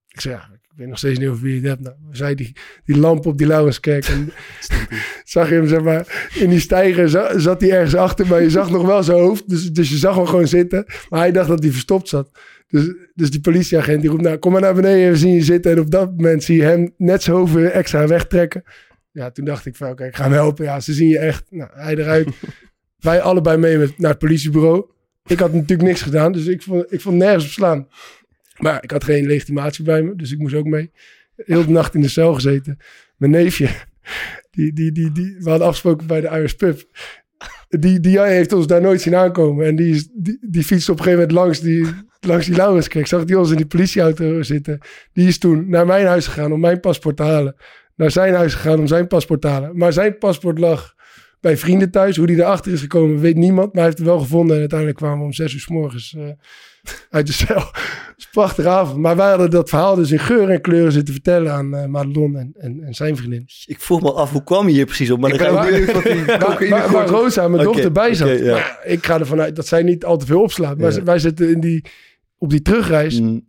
[0.07, 1.81] Ik zei, ja, ik weet nog steeds niet over wie het hebt.
[1.81, 4.05] Nou, zei die, die lamp op die Laurenskerk.
[4.05, 4.31] En
[5.23, 7.09] zag je hem, zeg maar, in die stijger
[7.41, 8.27] zat hij ergens achter.
[8.27, 9.49] Maar je zag nog wel zijn hoofd.
[9.49, 10.85] Dus, dus je zag hem gewoon zitten.
[11.09, 12.31] Maar hij dacht dat hij verstopt zat.
[12.67, 15.71] Dus, dus die politieagent die roept, nou kom maar naar beneden, we zien je zitten.
[15.71, 18.63] En op dat moment zie je hem net zijn hoofd extra wegtrekken.
[19.11, 20.65] Ja, toen dacht ik van, oké, okay, ik ga hem helpen.
[20.65, 21.45] Ja, ze zien je echt.
[21.49, 22.29] Nou, hij eruit.
[23.03, 24.85] Wij allebei mee met, naar het politiebureau.
[25.25, 27.87] Ik had natuurlijk niks gedaan, dus ik vond, ik vond nergens op slaan.
[28.57, 30.91] Maar ik had geen legitimatie bij me, dus ik moest ook mee.
[31.35, 32.77] Heel de nacht in de cel gezeten.
[33.17, 33.69] Mijn neefje,
[34.51, 36.83] die, die, die, die, we hadden afgesproken bij de Irish Pub.
[37.69, 39.65] Die, die heeft ons daar nooit zien aankomen.
[39.65, 41.85] En die, die, die fietste op een gegeven moment langs die,
[42.19, 43.07] langs die Laurenskerk.
[43.07, 44.79] Zag die ons in die politieauto zitten.
[45.13, 47.55] Die is toen naar mijn huis gegaan om mijn paspoort te halen.
[47.95, 49.77] Naar zijn huis gegaan om zijn paspoort te halen.
[49.77, 50.95] Maar zijn paspoort lag
[51.43, 52.17] bij vrienden thuis.
[52.17, 53.65] Hoe die erachter is gekomen, weet niemand.
[53.65, 54.53] Maar hij heeft het wel gevonden.
[54.53, 56.23] En uiteindelijk kwamen we om zes uur s morgens uh,
[57.09, 57.55] uit de cel.
[58.13, 58.97] Het is prachtige avond.
[58.97, 62.37] Maar wij hadden dat verhaal dus in geur en kleuren zitten vertellen aan uh, Madelon
[62.37, 63.47] en, en, en, zijn vriendin.
[63.65, 65.19] Ik vroeg me af, hoe kwam je hier precies op?
[65.19, 68.39] Maar ik ben ook benieuwd wat die waar, waar, waar Rosa, mijn dochter, bij zat.
[68.39, 68.83] ja.
[68.83, 70.77] Ik ga ervan uit dat zij niet al te veel opslaat.
[70.77, 71.03] Maar Ja.
[71.03, 71.85] wij zitten in die,
[72.37, 73.19] op die terugreis.
[73.19, 73.41] Mm, eh,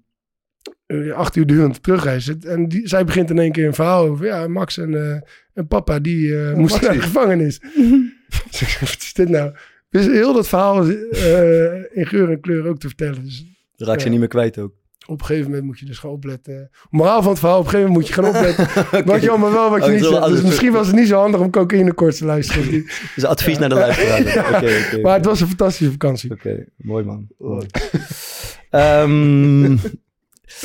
[1.14, 2.36] acht uur durend terugreis.
[2.38, 4.26] En die, zij begint in één keer een verhaal over...
[4.26, 5.20] Ja, Max en, eh,
[5.54, 7.60] en papa, die eh, moesten naar de gevangenis.
[8.58, 9.52] dus wat is dit nou?
[9.90, 13.22] Dus heel dat verhaal eh, in geur en kleur ook te vertellen.
[13.24, 13.44] Dus
[13.76, 14.10] raak ze Ja.
[14.10, 14.72] niet meer kwijt ook.
[15.06, 16.70] op een gegeven moment moet je dus gaan opletten.
[16.90, 19.04] Moraal van het verhaal, op een gegeven moment moet je gaan opletten.
[19.12, 20.26] Wat je allemaal wel, wat je Oh, niet zegt.
[20.26, 22.84] Dus misschien was het niet zo handig om cocaïnekoorts te luisteren.
[23.14, 24.20] Dus advies naar de luisteraar.
[24.54, 25.00] Oké, oké.
[25.00, 26.30] maar het was een fantastische vakantie.
[26.30, 27.26] Oké, mooi man.
[27.38, 27.66] Mooi.
[28.70, 29.76] Ehm,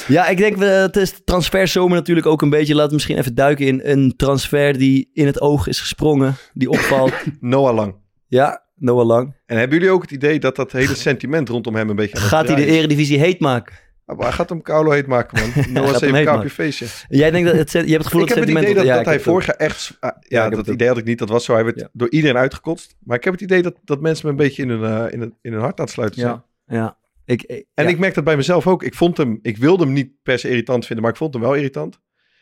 [0.07, 2.73] ja, ik denk, we, het is transferzomer natuurlijk ook een beetje.
[2.73, 6.35] Laten we misschien even duiken in een transfer die in het oog is gesprongen.
[6.53, 7.13] Die opvalt.
[7.39, 7.95] Noah Lang.
[8.27, 9.35] ja, Noah Lang.
[9.45, 12.21] En hebben jullie ook het idee dat dat hele sentiment rondom hem een beetje aan
[12.21, 13.75] het Gaat hij de eredivisie heet maken?
[14.05, 15.65] Ah, Hij gaat hem Kaulo heet maken, man.
[15.73, 16.49] Noah is hem even kaapje maken.
[16.49, 16.85] feestje.
[17.09, 18.63] Jij denkt dat het, je hebt het gevoel ik dat heb het sentiment...
[18.63, 19.97] idee dat, ja, dat ik hij heb het vorig jaar echt...
[19.99, 21.19] ah, Ja, ik ja, heb dat het idee had ik niet.
[21.19, 21.53] Dat was zo.
[21.53, 21.89] Hij werd Ja.
[21.93, 22.95] door iedereen uitgekotst.
[23.03, 25.19] Maar ik heb het idee dat, dat mensen me een beetje in hun, eh, in
[25.19, 26.43] hun, in hun hart aan het sluiten zijn.
[26.67, 26.97] Ja, ja.
[27.29, 27.89] Ik, ik- En ja.
[27.89, 28.83] ik merk dat bij mezelf ook.
[28.83, 29.39] Ik vond hem...
[29.41, 31.99] Ik wilde hem niet per se irritant vinden, maar ik vond hem wel irritant.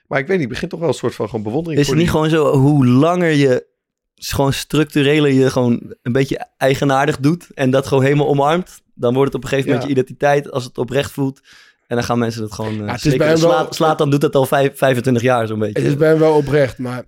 [0.08, 1.95] Maar ik weet niet, ik begin toch wel een soort van gewoon bewondering Is het
[1.95, 3.67] niet die- gewoon zo, hoe langer je
[4.15, 9.34] gewoon structureler je gewoon een beetje eigenaardig doet en dat gewoon helemaal omarmt, dan wordt
[9.34, 9.95] het op een gegeven moment Ja.
[9.95, 11.41] je identiteit als het oprecht voelt.
[11.88, 14.21] En dan gaan mensen dat gewoon uh, het is bij hem wel- Slaat, dan doet
[14.21, 15.82] dat al vijf, 25 jaar zo'n beetje.
[15.82, 17.04] Het is bij hem wel oprecht, maar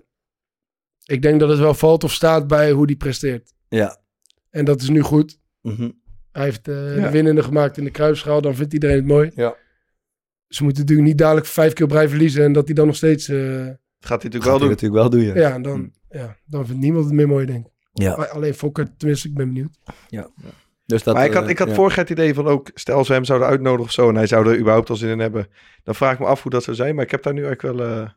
[1.06, 3.54] ik denk dat het wel valt of staat bij hoe die presteert.
[3.70, 3.98] Ja.
[4.50, 5.40] En dat is nu goed.
[5.62, 5.90] Mhm.
[6.32, 7.04] Hij heeft eh, Ja.
[7.06, 8.42] de winnende gemaakt in de kruipschaal.
[8.42, 9.32] Dan vindt iedereen het mooi.
[9.36, 9.56] Ja.
[10.48, 12.44] Ze moeten natuurlijk niet dadelijk vijf keer blijven verliezen.
[12.44, 13.28] En dat hij dan nog steeds...
[13.28, 14.70] eh, Gaat hij natuurlijk Gaat wel hij doen.
[14.70, 15.36] natuurlijk wel doen, ja.
[15.36, 17.72] ja, en dan, ja, dan vindt niemand het meer mooi, denk ik.
[17.94, 18.14] Ja.
[18.14, 19.78] Alleen Fokker, tenminste, ik ben benieuwd.
[20.86, 21.74] Dus dat, maar ik had, eh, ik had ja.
[21.74, 22.72] vorig jaar het idee van ook...
[22.74, 24.10] Stel we hem zouden uitnodigen of zo...
[24.10, 25.48] en hij zou er überhaupt al zin in hebben...
[25.84, 26.96] dan vraag ik me af hoe dat zou zijn.
[26.96, 27.88] Maar ik heb daar nu eigenlijk wel...
[27.88, 28.10] eh,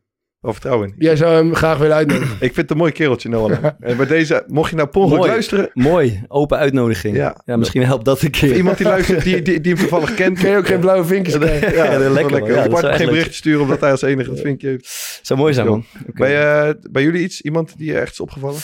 [0.42, 0.94] Wel vertrouwen in.
[0.98, 2.34] Jij zou hem graag willen uitnodigen.
[2.34, 3.64] Ik vind het een mooi kereltje, Noah.
[3.80, 5.30] en bij deze, mocht je nou Mooi.
[5.30, 5.70] luisteren...
[5.74, 7.16] Mooi, open uitnodiging.
[7.16, 7.42] Ja.
[7.44, 8.56] Ja, misschien helpt dat een Of keer.
[8.56, 10.38] iemand die luistert, die, die, die hem toevallig kent.
[10.38, 11.72] Kun je ook geen blauwe vinkjes krijgen?
[11.74, 12.48] Ja, dat is wel lekker, man.
[12.48, 15.18] Ja, Bart geen leuk berichtje sturen omdat hij als enige het vinkje heeft.
[15.22, 15.84] Zou mooi zijn, man.
[16.06, 17.40] Bij, eh, bij jullie iets?
[17.40, 18.60] Iemand die je echt is opgevallen?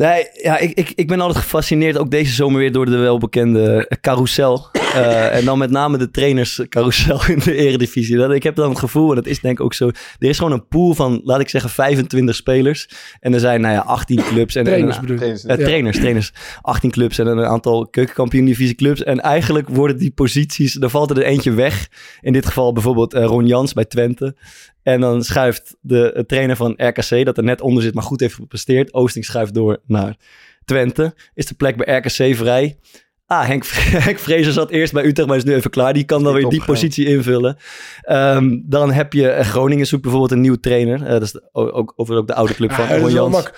[0.00, 3.90] Nee, ja, ik, ik, ik ben altijd gefascineerd, ook deze zomer weer, door de welbekende
[4.00, 4.68] carousel.
[4.72, 8.16] Eh, en dan met name de trainerscarousel in de eredivisie.
[8.16, 9.86] Dat, ik heb dan het gevoel, en dat is denk ik ook zo...
[10.18, 12.88] Er is gewoon een pool van, laat ik zeggen, 25 spelers.
[13.20, 14.54] En er zijn, nou ja, 18 clubs.
[14.54, 15.06] En, Trainers en.
[15.06, 15.42] Trainers.
[15.42, 16.32] trainers, trainers.
[16.62, 19.02] 18 clubs en een aantal keukenkampioen-divisie clubs.
[19.02, 21.88] En eigenlijk worden die posities, er valt er eentje weg.
[22.20, 24.36] In dit geval bijvoorbeeld eh, Ron Jans bij Twente.
[24.82, 28.20] En dan schuift de eh, trainer van RKC, dat er net onder zit, maar goed
[28.20, 28.92] heeft gepresteerd.
[28.94, 30.16] Oosting schuift door naar
[30.64, 31.14] Twente.
[31.34, 32.78] Is de plek bij RKC vrij.
[33.26, 33.64] Ah, Henk,
[34.06, 35.92] Henk Vrezer zat eerst bij Utrecht, maar is nu even klaar.
[35.92, 36.74] Die kan dan weer die opgegaan.
[36.74, 37.56] positie invullen.
[38.02, 41.02] Ehm, dan heb je eh, Groningen zoekt bijvoorbeeld een nieuwe trainer.
[41.02, 43.50] Eh, dat is de- ook, over ook de oude club van Ja, Jans.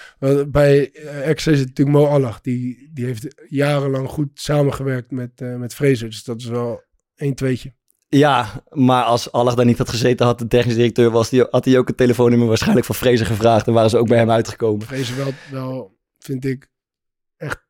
[0.48, 2.35] Bij eh, RKC zit natuurlijk Mo Allah.
[2.42, 6.08] Die, die heeft jarenlang goed samengewerkt met, eh met Fraser.
[6.08, 6.82] Dus dat is wel
[7.16, 7.72] een tweetje.
[8.14, 11.64] Ja, maar als Allah daar niet had gezeten, had de technisch directeur was, die, had
[11.64, 14.87] hij ook het telefoonnummer waarschijnlijk van Fraser gevraagd en waren ze ook bij hem uitgekomen.
[14.87, 16.70] Fraser wel, wel, vind ik,
[17.37, 17.64] echt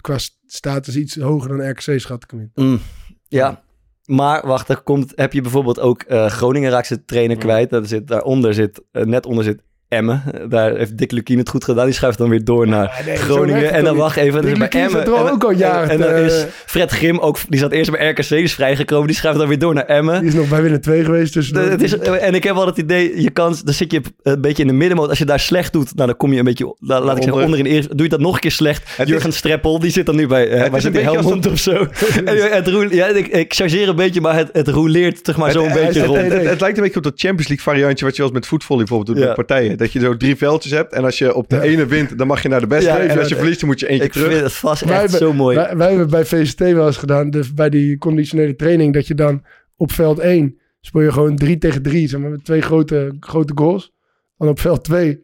[0.00, 2.64] qua status iets hoger dan RKC schat ik hem in.
[2.64, 2.80] Mm,
[3.28, 3.64] ja,
[4.04, 7.70] maar wacht, er komt, heb je bijvoorbeeld ook eh, Groningen raakt zijn trainer kwijt.
[7.70, 10.22] Dat zit, daaronder zit, eh, net onder zit Emmen.
[10.34, 11.84] Eh, Daar heeft Dick Lukien het goed gedaan.
[11.84, 13.62] Die schuift dan weer door naar nee, Groningen.
[13.62, 14.40] het En dan wacht even.
[14.42, 15.04] Dick dus bij Emmen.
[15.04, 17.58] er al en- ook al en- jaren En, dan te- is Fred Grim ook, die
[17.60, 19.06] zat eerst bij RKC, die is vrijgekomen.
[19.06, 20.18] Die schuift dan weer door naar Emmen.
[20.20, 21.34] Die is nog bij Willem 2 geweest.
[21.34, 24.00] Dus De- het is, en ik heb wel het idee, je kan, dan zit je
[24.22, 25.08] een beetje in de middenmoot.
[25.08, 27.32] Als je daar slecht doet, nou, dan kom je een beetje, la- laat ik zeggen,
[27.32, 27.44] Onder.
[27.44, 27.94] onder in de eerste.
[27.94, 28.96] Doe je dat nog een keer slecht.
[28.96, 31.46] Het Jurgen Streppel, die zit dan nu bij, uh, is waar zit een die Helmond
[31.50, 31.70] of zo.
[32.24, 35.50] en, het roel, ja, ik, ik chargeer een beetje, maar het, het roleert zeg maar
[35.50, 36.20] zo een Het- beetje het, rond.
[36.20, 38.46] het, het, het lijkt een beetje op dat Champions League variantje wat je als met
[38.46, 39.34] voetvolley bijvoorbeeld doet Ja.
[39.36, 39.76] met partijen.
[39.82, 42.42] Dat je zo drie veldjes hebt en als je op de ene wint, dan mag
[42.42, 42.88] je naar de beste.
[42.90, 44.30] Ja, en als je verliest, dan moet je eentje ik terug.
[44.30, 45.56] vind het vast Wij echt hebben- zo mooi.
[45.56, 49.14] Wij, wij hebben bij VCT wel eens gedaan, dus bij die conditionele training, dat je
[49.14, 49.44] dan
[49.76, 53.52] op veld 1 speel je gewoon 3 tegen 3, zeg maar, met twee grote, grote
[53.54, 53.92] goals.
[54.36, 55.20] Dan op veld 2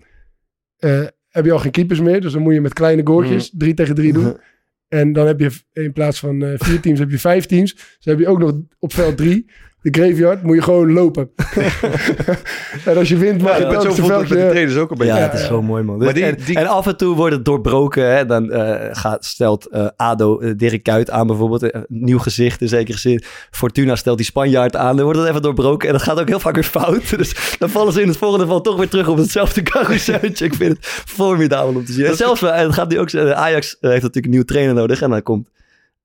[0.76, 3.74] eh, heb je al geen keepers meer, dus dan moet je met kleine goaltjes 3
[3.74, 4.36] tegen 3 doen.
[4.88, 7.74] En dan heb je in plaats van eh, vier teams, heb je vijf teams.
[7.74, 9.50] Dus dan heb je ook nog op veld 3
[9.92, 11.30] de graveyard, moet je gewoon lopen.
[12.84, 14.90] en als je wint, mag Ja, je ik ben zo voelt met de trainers ook
[14.90, 15.12] een beetje.
[15.12, 15.96] Ja, Ja, het is zo mooi, man.
[15.98, 18.16] Dus- Maar die- en, die- en af en toe wordt het doorbroken.
[18.16, 18.26] Hè?
[18.26, 21.72] Dan eh, gaat, stelt eh, ADO eh, Dirk Kuyt aan bijvoorbeeld.
[21.88, 23.22] nieuw gezicht in zekere zin.
[23.50, 24.94] Fortuna stelt die Spanjaard aan.
[24.96, 25.86] Dan wordt het even doorbroken.
[25.88, 27.16] En dat gaat ook heel vaak weer fout.
[27.18, 30.44] Dus dan vallen ze in het volgende geval toch weer terug op hetzelfde carouseltje.
[30.44, 32.06] Ik vind het formidabel om te zien.
[32.06, 35.02] En zelfs, wel, en dat gaat nu ook, Ajax heeft natuurlijk een nieuwe trainer nodig.
[35.02, 35.48] En dan komt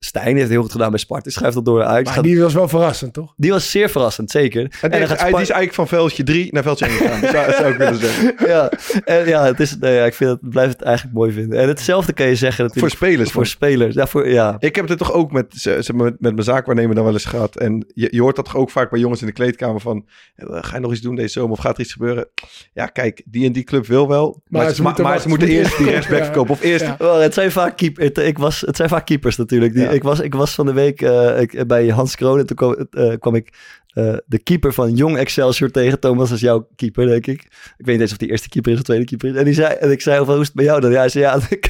[0.06, 1.24] Stijn, heeft heel goed gedaan bij Sparta.
[1.24, 2.04] Die Schuift dat door naar Ajax.
[2.06, 3.34] Maar Gaat- die was wel verrassend, toch?
[3.38, 4.62] die was zeer verrassend, zeker.
[4.62, 7.20] En dan die, gaat die is eigenlijk van veldje 3 naar veldje 1 gegaan.
[7.32, 8.36] zou, zou ik willen zeggen.
[8.54, 8.72] ja,
[9.06, 11.60] en ja, het is, nee, ja, ik vind het, blijf het eigenlijk mooi vinden.
[11.60, 13.30] En hetzelfde kan je zeggen Voor natuurlijk spelers.
[13.32, 13.50] voor man.
[13.50, 13.96] spelers.
[13.96, 14.56] Ja, voor, ja.
[14.60, 17.56] Ik heb het toch ook met, met, met mijn zaakwaarnemer dan wel eens gehad.
[17.58, 20.06] En je, je hoort dat toch ook vaak bij jongens in de kleedkamer van...
[20.36, 22.28] eh, Ga je nog iets doen deze zomer of gaat er iets gebeuren?
[22.74, 24.42] Ja, kijk, die en die club wil wel.
[24.48, 26.52] Maar, ze ze, moeten maar ze moeten eerst die rechtsback verkopen.
[26.54, 26.86] Of eerst...
[26.86, 26.96] Ja.
[27.00, 29.74] Wel, het, zijn vaak keep, het, ik was, het zijn vaak keepers natuurlijk.
[29.74, 29.92] Die, Ja.
[29.93, 32.88] Ik, was, ik was van de week eh, ik, bij Hans Kroon en toen kwam,
[32.91, 33.53] eh, kwam ik
[33.93, 35.99] eh, de keeper van Jong Excelsior tegen.
[35.99, 37.41] Thomas is jouw keeper, denk ik.
[37.77, 39.36] Ik weet niet eens of die eerste keeper is of tweede keeper is.
[39.36, 40.91] En, die zei, en ik zei, hoe is het bij jou dan?
[40.91, 41.69] Ja, hij zei, ja, ik,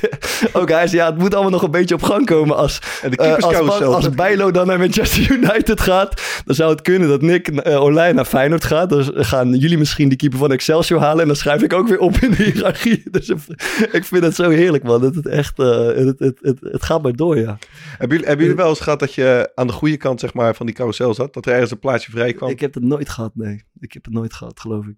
[0.54, 3.12] ook hij zei, ja, het moet allemaal nog een beetje op gang komen als, En
[3.12, 7.22] de Eh, als, als Bijlo dan naar Manchester United gaat, dan zou het kunnen dat
[7.22, 8.90] Nick uh, Olij naar Feyenoord gaat.
[8.90, 12.00] Dan gaan jullie misschien die keeper van Excelsior halen en dan schrijf ik ook weer
[12.00, 13.04] op in de hiërarchie.
[13.12, 13.30] Dus
[13.92, 15.02] ik vind het zo heerlijk, man.
[15.02, 17.58] Dat het echt, het, het, het, het, gaat maar door, ja.
[17.90, 20.56] Hebben jullie, hebben jullie wel eens gehad dat je aan de goede kant zeg maar,
[20.56, 21.34] van die carousel zat?
[21.34, 22.50] Dat er ergens een plaatsje vrij kwam?
[22.50, 23.64] Ik heb het nooit gehad, nee.
[23.80, 24.96] Ik heb het nooit gehad, geloof ik.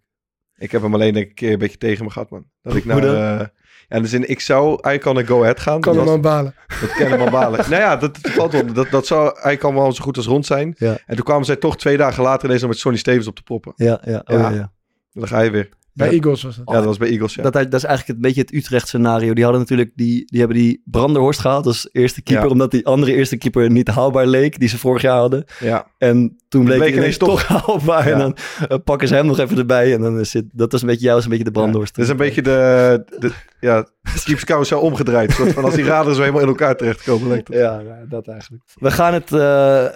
[0.58, 2.45] Ik heb hem alleen een keer een beetje tegen me gehad, man.
[2.62, 3.04] Dat ik dan?
[3.04, 3.41] Uh,
[3.88, 5.82] ja, dus in, ik zou eigenlijk al naar Go Ahead gaan.
[5.82, 6.56] Kan hem aan balen.
[6.82, 7.60] Dat kan hem al balen.
[7.69, 8.73] nou ja, dat, dat valt wel.
[8.73, 10.75] Dat, dat zou eigenlijk allemaal zo goed als rond zijn.
[10.78, 10.97] Ja.
[11.06, 13.43] En toen kwamen zij toch twee dagen later ineens nog met Sonny Stevens op te
[13.43, 13.73] proppen.
[13.75, 14.49] Ja, ja, oh, Ja.
[14.49, 14.56] ja.
[14.56, 14.71] ja.
[15.12, 15.69] Dan ga je weer.
[15.95, 16.13] Bij Ja.
[16.13, 16.63] Eagles was dat.
[16.69, 17.43] Ja, dat was bij Eagles, ja.
[17.43, 19.34] Dat, dat is eigenlijk een beetje het Utrecht scenario.
[19.34, 22.51] Die hadden natuurlijk die, die hebben die Branderhorst gehaald als eerste keeper, Ja.
[22.51, 25.43] omdat die andere eerste keeper niet haalbaar leek, die ze vorig jaar hadden.
[25.60, 25.88] ja.
[25.97, 28.08] En toen bleek, bleek hij ineens toch haalbaar.
[28.08, 28.13] Ja.
[28.13, 28.36] En dan
[28.67, 29.93] eh, pakken ze hem nog even erbij.
[29.93, 31.95] En dan is het, dat was een beetje jou, is een beetje de brandhorst.
[31.95, 33.88] Dat is een beetje de, de ja,
[34.23, 35.31] Keeps carousel omgedraaid.
[35.31, 37.27] Soort van als die raderen zo helemaal in elkaar terechtkomen.
[37.27, 37.58] lijkt het.
[37.58, 38.63] Ja, ja, dat eigenlijk.
[38.79, 39.38] We gaan het, eh,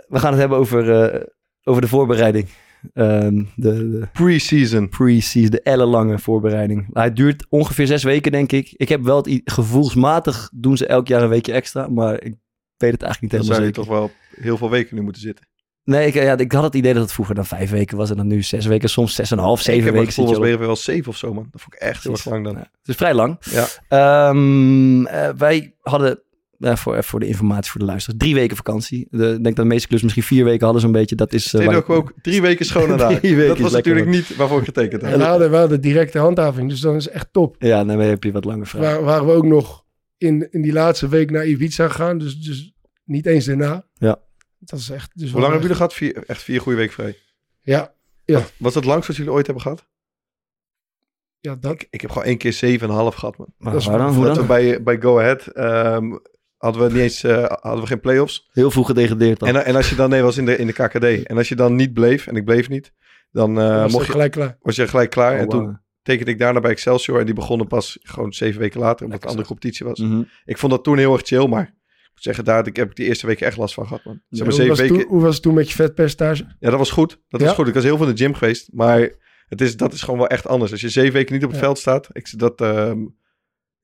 [0.07, 1.21] we gaan het hebben over, eh,
[1.63, 2.47] over de voorbereiding.
[2.93, 4.89] Ehm, de, de Pre-season.
[4.89, 6.87] pre-season, de ellenlange voorbereiding.
[6.93, 8.73] Hij duurt ongeveer zes weken, denk ik.
[8.75, 11.87] Ik heb wel het gevoelsmatig doen ze elk jaar een weekje extra.
[11.87, 12.35] Maar ik
[12.77, 13.83] weet het eigenlijk niet Dan helemaal zou je zeker.
[13.83, 14.11] toch wel
[14.45, 15.47] heel veel weken nu moeten zitten.
[15.83, 18.15] Nee, ik, ja, ik had het idee dat het vroeger dan vijf weken was en
[18.17, 20.35] dan nu zes weken, soms zes en een half, zeven ik heb weken.
[20.35, 20.39] op.
[20.41, 21.47] mij wel zeven of zo, man.
[21.51, 22.53] Dat vond ik echt heel erg lang dan.
[22.53, 23.37] Ja, het is vrij lang.
[23.39, 23.67] Ja.
[23.87, 26.19] Ehm, eh, wij hadden,
[26.59, 29.07] eh, voor, even voor de informatie voor de luisteraars, drie weken vakantie.
[29.11, 31.15] De, ik denk dat de meeste clubs misschien vier weken hadden zo'n beetje.
[31.15, 31.45] Dat is...
[31.45, 32.97] eh, Train waar- ook, ook drie weken schoon.
[32.97, 35.19] Drie weken Dat was natuurlijk niet waarvoor ik getekend En had.
[35.19, 37.55] we hadden wel de directe handhaving, dus dan is echt top.
[37.59, 38.81] Ja, nee, dan heb je wat langer vrij.
[38.81, 39.85] Waar, waren we ook nog
[40.17, 42.73] in, in die laatste week naar Ibiza gegaan, dus, dus
[43.05, 43.85] niet eens daarna.
[43.93, 44.19] Ja.
[44.59, 45.11] Dat is echt...
[45.13, 45.93] Dus Hoe lang hebben jullie gehad?
[45.93, 47.17] Vier, echt vier goede weken vrij.
[47.61, 47.93] Ja,
[48.57, 49.87] Was het langst wat jullie ooit hebben gehad?
[51.39, 51.85] ja, dat.
[51.89, 53.53] Ik heb gewoon één keer zeven en een half gehad, man.
[53.57, 54.13] Maar dat is waar dan?
[54.13, 56.15] Hoe we bij, bij Go Ahead ehm,
[56.59, 58.49] hadden we niet eens eh, hadden we geen play-offs.
[58.51, 59.49] Heel vroeg gedegradeerd dan.
[59.49, 61.03] En, en als je dan, nee, was in de, in de KKD.
[61.27, 62.93] En als je dan niet bleef, en ik bleef niet,
[63.31, 64.57] dan eh, was mocht je, gelijk klaar.
[64.61, 65.33] was je gelijk klaar.
[65.33, 67.19] Oh, en toen tekende ik daarna bij Excelsior.
[67.19, 69.99] En die begonnen pas gewoon zeven weken later, omdat het een andere competitie was.
[69.99, 70.21] Mhm.
[70.45, 72.89] Ik vond dat toen heel erg chill, maar ik moet zeggen, daar heb ik- heb
[72.89, 74.21] ik die eerste weken echt last van gehad, man.
[74.29, 76.43] Zeg maar, hoe, zeven was het weken, toen, hoe was het toen met je vetpercentage?
[76.59, 77.21] ja, dat was goed.
[77.29, 77.45] Dat Ja?
[77.45, 77.67] was goed.
[77.67, 79.09] Ik was heel veel in de gym geweest, maar
[79.47, 80.71] het is, dat is gewoon wel echt anders.
[80.71, 81.65] Als je zeven weken niet op het Ja.
[81.65, 82.97] veld staat, ik, dat, ehm,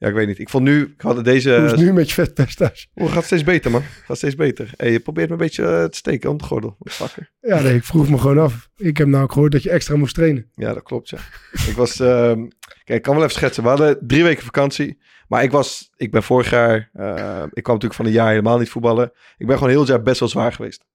[0.06, 0.39] ja, ik weet niet.
[0.39, 1.56] Ik vond nu, ik had deze...
[1.56, 2.88] hoe is het nu met je vetpercentage?
[2.94, 3.84] Oh, gaat steeds beter, man.
[4.06, 4.70] Gaat steeds beter.
[4.76, 6.78] Hey, je probeert me een beetje eh, te steken om de gordel.
[6.80, 7.32] Fucker.
[7.39, 8.70] Ja, nee, ik vroeg me gewoon af.
[8.76, 10.50] Ik heb nou ook gehoord dat je extra moest trainen.
[10.54, 11.18] Ja, dat klopt, ja.
[11.52, 12.00] ik was...
[12.00, 12.48] ehm,
[12.84, 13.63] kijk, ik kan wel even schetsen.
[13.63, 15.02] We hadden drie weken vakantie.
[15.28, 15.89] Maar ik was...
[15.96, 16.89] Ik ben vorig jaar...
[16.94, 19.12] eh, ik kwam natuurlijk van een jaar helemaal niet voetballen.
[19.38, 20.86] Ik ben gewoon heel het jaar best wel zwaar geweest.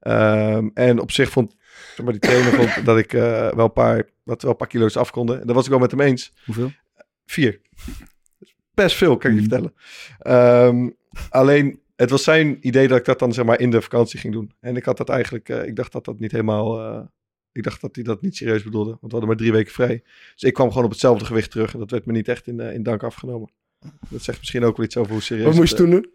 [0.00, 1.56] Ehm, en op zich vond...
[1.94, 3.96] Zeg maar, die trainer vond dat ik eh, wel een paar...
[3.96, 5.40] Dat we wel een paar kilo's af konden.
[5.40, 6.32] En dat was ik wel met hem eens.
[6.44, 6.72] Hoeveel?
[7.26, 7.60] Vier.
[8.82, 9.50] Best veel, kan ik je Mhm.
[9.50, 9.74] vertellen.
[10.18, 10.88] Ehm,
[11.30, 14.32] alleen, het was zijn idee dat ik dat dan zeg maar in de vakantie ging
[14.32, 14.52] doen.
[14.60, 17.00] En ik had dat eigenlijk, eh, ik dacht dat dat niet helemaal, eh,
[17.52, 18.88] ik dacht dat hij dat niet serieus bedoelde.
[18.90, 20.02] Want we hadden maar drie weken vrij.
[20.34, 21.72] Dus ik kwam gewoon op hetzelfde gewicht terug.
[21.72, 23.50] En dat werd me niet echt in, eh, in dank afgenomen.
[24.08, 26.06] Dat zegt misschien ook wel iets over hoe serieus Wat moest je toen doen?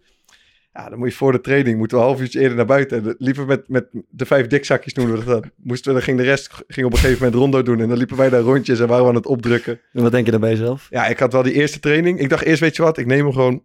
[0.77, 3.03] Ja, dan moet je voor de training, moeten we een half uurtje eerder naar buiten.
[3.05, 5.51] En liepen met, met de vijf dikzakjes noemen we dat dan.
[5.57, 7.79] Moesten we, dan ging de rest ging op een gegeven moment rondo doen.
[7.79, 9.79] En dan liepen wij daar rondjes en waren we aan het opdrukken.
[9.93, 10.87] En wat denk je dan bij jezelf?
[10.89, 12.19] Ja, ik had wel die eerste training.
[12.19, 13.63] Ik dacht eerst, weet je wat, ik neem hem gewoon.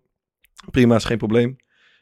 [0.71, 1.57] Prima, is geen probleem.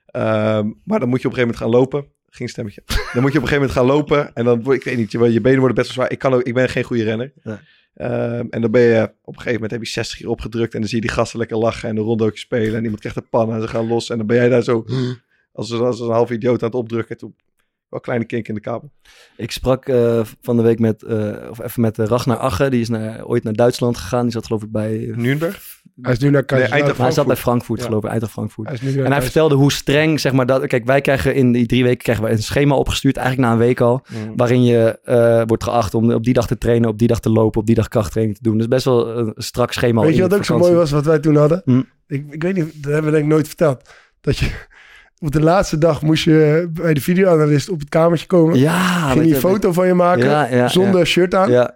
[0.06, 2.00] Ehm, maar dan moet je op een gegeven moment gaan lopen.
[2.28, 2.82] Ging een stemmetje.
[3.12, 4.34] Dan moet je op een gegeven moment gaan lopen.
[4.34, 6.10] En dan, word- ik weet niet, je, je benen worden best wel zwaar.
[6.12, 7.32] Ik, kan ook, ik ben geen goede renner.
[7.42, 7.56] Nee.
[7.98, 10.74] Ehm, en dan ben je, op een gegeven moment heb je 60 keer opgedrukt.
[10.74, 12.74] En dan zie je die gasten lekker lachen en een rondootje spelen.
[12.74, 14.11] En iemand krijgt een pan en ze gaan los.
[14.11, 14.84] En dan ben jij daar zo,
[15.52, 17.16] als, als een half idioot aan het opdrukken.
[17.16, 17.34] Toen,
[17.88, 18.90] wel een kleine kink in de kabel.
[19.37, 22.70] Ik sprak eh, van de week met, eh, of even met eh, Ragnar Agge.
[22.70, 24.22] Die is naar, ooit naar Duitsland gegaan.
[24.22, 25.12] Die zat geloof ik bij...
[25.16, 25.77] Nürnberg?
[26.03, 26.62] Hij is nu naar Nee.
[26.62, 27.03] Eindhoven.
[27.03, 27.87] Hij zat bij Frankfurt, Ja.
[27.87, 28.81] geloof ik, Eintracht Frankfurt.
[28.81, 30.66] Hij En hij vertelde hoe streng, zeg maar, dat...
[30.66, 33.66] Kijk, wij krijgen in die drie weken krijgen wij een schema opgestuurd, eigenlijk na een
[33.66, 34.05] week al.
[34.37, 37.31] Waarin je eh, wordt geacht om op die dag te trainen, op die dag te
[37.31, 38.59] lopen, op die dag krachttraining te doen.
[38.59, 40.03] Dus best wel een strak schema.
[40.03, 41.62] Weet je wat ook zo mooi was, wat wij toen hadden?
[41.64, 41.83] Hm.
[42.07, 43.90] Ik, ik weet niet, dat hebben we denk ik nooit verteld.
[44.20, 44.51] Dat je
[45.20, 48.59] op de laatste dag moest je bij de videoanalist op het kamertje komen.
[48.59, 51.50] Ja, ging je een foto van je maken Ja, ja, zonder shirt aan.
[51.50, 51.74] Ja,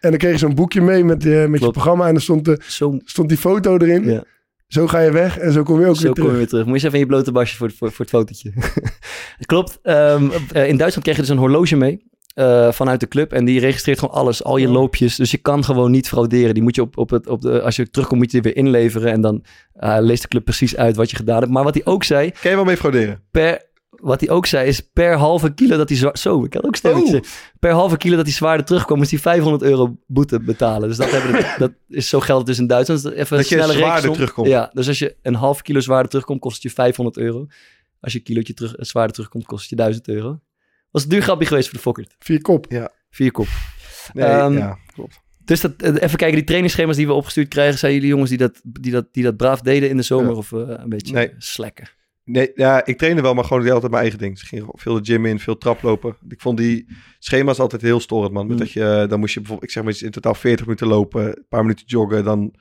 [0.00, 2.06] En dan kreeg je zo'n boekje mee met, eh, met je programma.
[2.06, 4.04] En dan stond, de, zo, stond die foto erin.
[4.04, 4.24] ja,
[4.66, 6.38] Zo ga je weg en zo kom je ook zo weer kom je terug.
[6.38, 6.64] weer terug.
[6.66, 8.52] Moet je eens even in je blote basje voor, voor, voor het fotootje.
[9.46, 9.78] Klopt.
[9.82, 12.06] Ehm, eh, in Duitsland kreeg je dus een horloge mee.
[12.38, 14.72] Eh, vanuit de club en die registreert gewoon alles, al je Oh.
[14.72, 15.16] loopjes.
[15.16, 16.54] Dus je kan gewoon niet frauderen.
[16.54, 18.62] Die moet je op, op het, op de, als je terugkomt, moet je die weer
[18.64, 19.12] inleveren.
[19.12, 21.50] En dan eh, leest de club precies uit wat je gedaan hebt.
[21.52, 23.22] Maar wat hij ook zei, Kan je wel mee frauderen?
[23.30, 26.18] per, wat hij ook zei, is per halve kilo dat hij zwaar...
[26.18, 27.22] Zo, ik had ook stemmetje.
[27.58, 30.88] Per halve kilo dat hij zwaarder terugkwam, moest hij 500 euro boete betalen.
[30.88, 33.04] Dus dat, hebben de- dat is zo geldt het dus in Duitsland.
[33.04, 34.12] Even een Dat je snelle zwaarder rekensom.
[34.14, 34.48] terugkomt.
[34.48, 37.46] Ja, dus als je een half kilo zwaarder terugkomt, kost het je 500 euro.
[38.00, 40.38] Als je een kilootje terug, zwaarder terugkomt, kost het je 1000 euro.
[40.90, 42.14] Was een duur grapje geweest voor de Fokkert.
[42.18, 42.66] Vier kop.
[43.10, 43.46] Vier kop.
[44.12, 45.20] Nee, Ehm, ja, klopt.
[45.44, 48.38] Dus dat, eh, even kijken, die trainingsschema's die we opgestuurd krijgen, zijn jullie jongens die
[48.38, 50.36] dat, die dat, die dat braaf deden in de zomer Ja.
[50.36, 51.30] of eh, een beetje Nee.
[51.38, 51.88] slekken?
[52.24, 54.32] Nee, ja, ik trainde wel, maar gewoon deed altijd mijn eigen ding.
[54.34, 56.16] Dus ik ging veel de gym in, veel traplopen.
[56.28, 58.46] Ik vond die schema's altijd heel storend, man.
[58.46, 58.62] Met Mm.
[58.62, 61.26] dat je, dan moest je bijvoorbeeld, ik zeg maar iets in totaal 40 minuten lopen,
[61.26, 62.24] een paar minuten joggen.
[62.24, 62.54] Dan,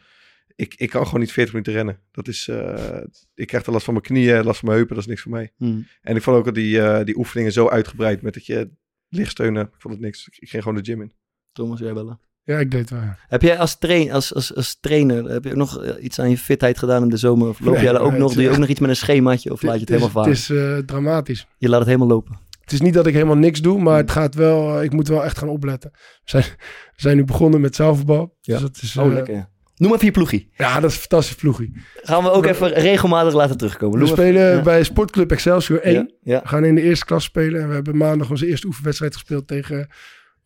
[0.57, 1.99] ik, ik kan gewoon niet 40 minuten rennen.
[2.11, 2.99] Dat is, eh,
[3.35, 5.31] ik krijg er last van mijn knieën, last van mijn heupen, dat is niks voor
[5.31, 5.51] mij.
[5.57, 5.87] Hmm.
[6.01, 8.69] En ik vond ook die, eh, die oefeningen zo uitgebreid met dat je
[9.09, 9.63] lichtsteunen.
[9.65, 10.27] Ik vond het niks.
[10.39, 11.11] Ik, ging gewoon de gym in.
[11.51, 12.19] Thomas, jij bellen?
[12.43, 12.99] Ja, ik deed het wel.
[13.01, 13.17] ja.
[13.27, 16.29] Heb jij als, train, als, als, als trainer, heb je ook nog eh, iets aan
[16.29, 17.47] je fitheid gedaan in de zomer?
[17.47, 18.95] Of loop Nee, jij daar ook nee, nog, doe je ook nog iets met een
[18.95, 20.29] schemaatje of laat je het helemaal varen?
[20.29, 21.47] Het is eh, dramatisch.
[21.57, 22.39] Je laat het helemaal lopen.
[22.61, 23.99] Het is niet dat ik helemaal niks doe, maar Mm.
[23.99, 25.91] het gaat wel, ik moet wel echt gaan opletten.
[25.93, 28.37] We zijn, we zijn nu begonnen met zaalvoetbal.
[28.41, 28.53] Ja.
[28.53, 29.49] Dus dat is, Oh, lekker.
[29.77, 30.49] Noem even je ploegie.
[30.57, 31.73] Ja, dat is een fantastisch ploegie.
[31.95, 33.99] Gaan we ook We- even regelmatig laten terugkomen.
[33.99, 34.61] We Noem spelen ja.
[34.61, 35.93] bij Sportclub Excelsior 1.
[35.93, 36.41] Ja, ja.
[36.41, 37.61] We gaan in de eerste klas spelen.
[37.61, 39.87] En we hebben maandag onze eerste oefenwedstrijd gespeeld tegen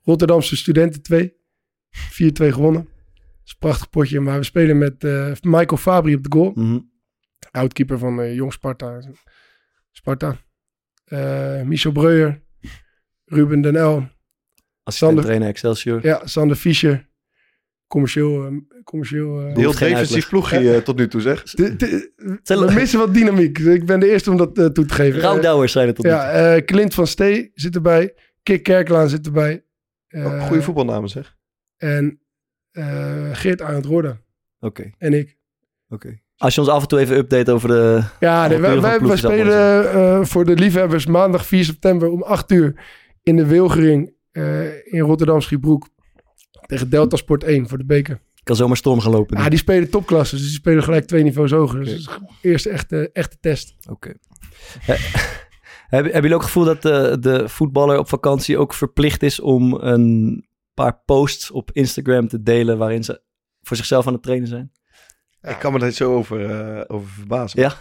[0.04, 1.34] Rotterdamse Studenten 2.
[1.92, 2.82] 4-2 gewonnen.
[2.84, 4.20] Dat is een prachtig potje.
[4.20, 6.52] Maar we spelen met eh, Michael Fabri op de goal.
[6.56, 6.80] Mhm.
[7.52, 9.00] Oudkeeper van eh, Jong Sparta.
[9.92, 10.36] Sparta.
[11.06, 12.42] Eh Michel Breuer.
[13.26, 13.96] Ruben Den El.
[14.84, 16.00] Assistent Sander- trainer Excelsior.
[16.06, 17.10] Ja, Sander Fischer.
[17.92, 18.46] Commercieel.
[18.46, 18.52] eh,
[18.84, 20.30] commercieel eh, Heel defensief uitleg.
[20.30, 21.44] ploegje eh, tot nu toe, zeg.
[21.44, 22.12] de- de-
[22.44, 23.58] we missen wat dynamiek.
[23.60, 25.22] Ik ben de eerste om dat toe te geven.
[25.22, 26.20] Rouwdouwers zijn het tot nu toe.
[26.20, 28.14] ja, eh, Clint van Stee zit erbij.
[28.44, 29.66] Kik Kerklaan zit erbij.
[30.08, 31.36] Eh, Oh, Goede voetbalnamen, zeg.
[31.78, 32.20] En
[32.72, 34.18] eh, Geert Arend Roorda.
[34.60, 35.38] Oké, En ik.
[35.90, 36.20] oké.
[36.38, 38.04] Als je ons af en toe even update over de...
[38.20, 42.24] Ja, nee, wij, wij, wij ploeg spelen eh, voor de liefhebbers maandag 4 september om
[42.24, 42.84] 8 uur
[43.24, 45.90] in de Wilgering eh, in Rotterdam Schiebroek
[46.66, 48.22] tegen Delta Sport 1 voor de beker.
[48.44, 49.38] kan zomaar storm gaan lopen.
[49.38, 51.80] Ja, die spelen topklasse, dus die spelen gelijk twee niveaus hoger.
[51.84, 53.76] Dus dat is de eerste echte, echte test.
[53.90, 54.14] Oké.
[54.80, 54.96] He-
[55.92, 59.40] Hebben hebben jullie ook het gevoel dat de, de voetballer op vakantie ook verplicht is
[59.40, 63.22] om een paar posts op Instagram te delen waarin ze
[63.62, 64.72] voor zichzelf aan het trainen zijn?
[65.42, 67.60] Ik kan me daar zo over, eh, over verbazen.
[67.62, 67.76] Ja?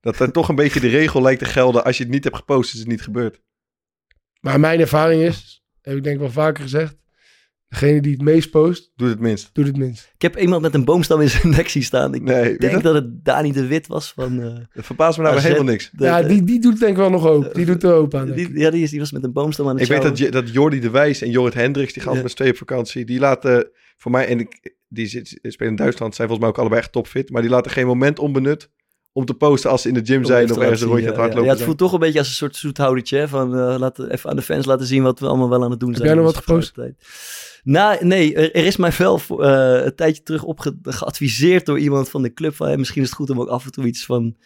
[0.00, 1.84] Dat er toch een beetje de regel lijkt te gelden.
[1.84, 3.40] Als je het niet hebt gepost, is het niet gebeurd.
[4.40, 6.96] Maar mijn ervaring is, heb ik denk wel vaker gezegd,
[7.80, 9.50] degene die het meest post, Doe het minst.
[9.52, 10.12] doet het minst.
[10.14, 12.14] Ik heb iemand met een boomstam in zijn nek zien staan.
[12.14, 12.82] Ik Nee, wie denk dat?
[12.82, 14.40] dat het Dani de Wit was van...
[14.42, 15.42] eh, Dat verbaast me nou AZ.
[15.42, 15.90] helemaal niks.
[15.92, 17.54] de- ja, die, die doet denk ik wel nog open.
[17.54, 18.26] Die doet er open aan.
[18.26, 18.46] denk ik.
[18.48, 20.44] die, ja, die, is, die was met een boomstam aan het Ik weet dat, sjouwen.
[20.44, 22.20] Dat Jordi de Wijs en Jorrit Hendricks, die gaan Ja.
[22.22, 23.04] met z'n tweeën op vakantie.
[23.04, 26.60] Die laten voor mij, en ik, die zit, spelen in Duitsland, zijn volgens mij ook
[26.60, 27.30] allebei echt topfit.
[27.30, 28.70] Maar die laten geen moment onbenut
[29.12, 31.16] om te posten als ze in de gym zijn of ergens een rondje aan het
[31.16, 31.68] ja, hardlopen ja, het zijn.
[31.68, 33.18] voelt toch een beetje als een soort zoethoudertje.
[33.18, 35.70] hè, Van uh, laten, even aan de fans laten zien wat we allemaal wel aan
[35.70, 36.08] het doen Heb zijn.
[36.08, 36.72] jij nog in wat onze gepost?
[36.74, 37.53] vrije tijd.
[37.64, 41.78] Nou, nee, er, er is mij wel eh, een tijdje terug op ge- geadviseerd door
[41.78, 42.54] iemand van de club.
[42.54, 44.36] Van, misschien is het goed om ook af en toe iets van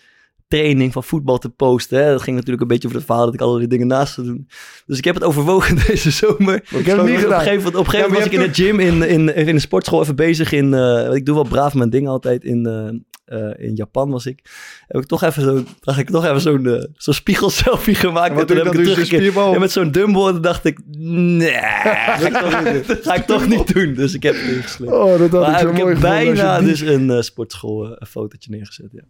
[0.48, 2.04] training, van voetbal te posten.
[2.04, 2.10] Hè.
[2.10, 4.48] Dat ging natuurlijk een beetje over het verhaal dat ik allerlei dingen naast zou doen.
[4.86, 6.54] Dus ik heb het overwogen deze zomer.
[6.54, 7.38] Ik heb het niet Op een gedaan.
[7.40, 9.60] gegeven moment, op een gegeven moment was ik in de gym, in, in, in de
[9.60, 10.74] sportschool even bezig in...
[10.74, 12.66] eh, ik doe wel braaf mijn dingen altijd in...
[12.66, 12.88] eh,
[13.28, 14.40] eh, in Japan was ik.
[14.86, 18.32] Heb ik toch even zo, dacht ik toch even zo'n eh, zo'n spiegelselfie gemaakt.
[18.34, 19.54] En en toen je heb ik het je zo'n teruggekeken.
[19.54, 23.74] En met zo'n dumbbell dacht ik, nee, ga ik, toch, niet- ga ik toch niet
[23.74, 23.94] doen.
[23.94, 24.92] Dus ik heb het ingeslikt.
[24.92, 27.20] Oh, dat had maar ik zo ik mooi heb je bijna die- dus een eh,
[27.20, 28.88] sportschool een fotootje neergezet.
[28.92, 29.02] Ja.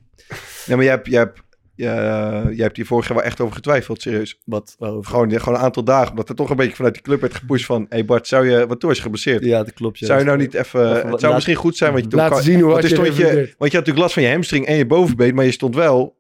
[0.67, 1.41] Ja, maar jij hebt, jij, hebt,
[1.85, 4.39] jij hebt hier vorig jaar wel echt over getwijfeld, serieus.
[4.45, 4.77] Wat?
[4.79, 5.05] Gewoon,
[5.41, 7.81] gewoon een aantal dagen, omdat er toch een beetje vanuit die club werd gepusht van...
[7.81, 9.45] Hé hey Bart, zou je, wat toen je geblesseerd?
[9.45, 9.99] Ja, dat klopt.
[9.99, 10.07] Ja.
[10.07, 10.81] Zou je nou niet even...
[10.81, 12.89] Wat- het zou laat- misschien goed zijn, want je toen kan- zien hoe hard je
[12.89, 13.55] stond je, revalideert.
[13.59, 16.17] Want je had natuurlijk last van je hamstring en je bovenbeen, maar je stond wel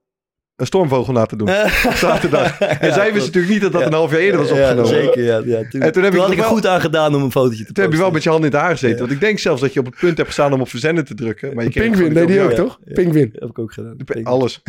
[0.57, 1.49] een stormvogel na te doen.
[1.95, 2.59] Zaterdag.
[2.61, 3.87] En zij wisten natuurlijk niet dat dat Ja.
[3.87, 4.89] een half jaar eerder was Ja, opgenomen.
[4.89, 5.43] zeker, ja.
[5.45, 5.69] ja.
[5.69, 7.65] Toen, En toen heb ik had ik er wel- goed aan gedaan om een fotootje
[7.65, 8.95] te Toen heb je wel met je hand in het haar gezeten.
[8.95, 9.01] Ja.
[9.01, 11.15] Want ik denk zelfs dat je op het punt hebt gestaan om op verzenden te
[11.15, 11.55] drukken.
[11.55, 12.79] Maar je gewoon deed die ook, toch?
[12.85, 12.93] Ja.
[12.95, 13.31] Pingwin.
[13.39, 13.97] heb ik ook gedaan.
[14.05, 14.63] Ja, Alles.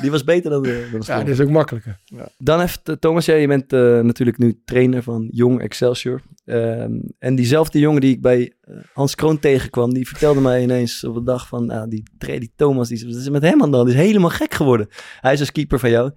[0.00, 1.98] Die was beter dan de, dan de Ja, is ook makkelijker.
[2.38, 6.20] Dan heeft eh, Thomas, ja, je bent eh, natuurlijk nu trainer van Jong Excelsior.
[6.44, 11.04] Ehm, en diezelfde jongen die ik bij eh, Hans Kroon tegenkwam, die vertelde mij ineens
[11.04, 13.70] op een dag van, ah, die, die Thomas, die, wat is er met hem aan
[13.70, 13.88] de hand?
[13.88, 14.88] Die is helemaal gek geworden.
[15.20, 16.10] Hij is als keeper van jou.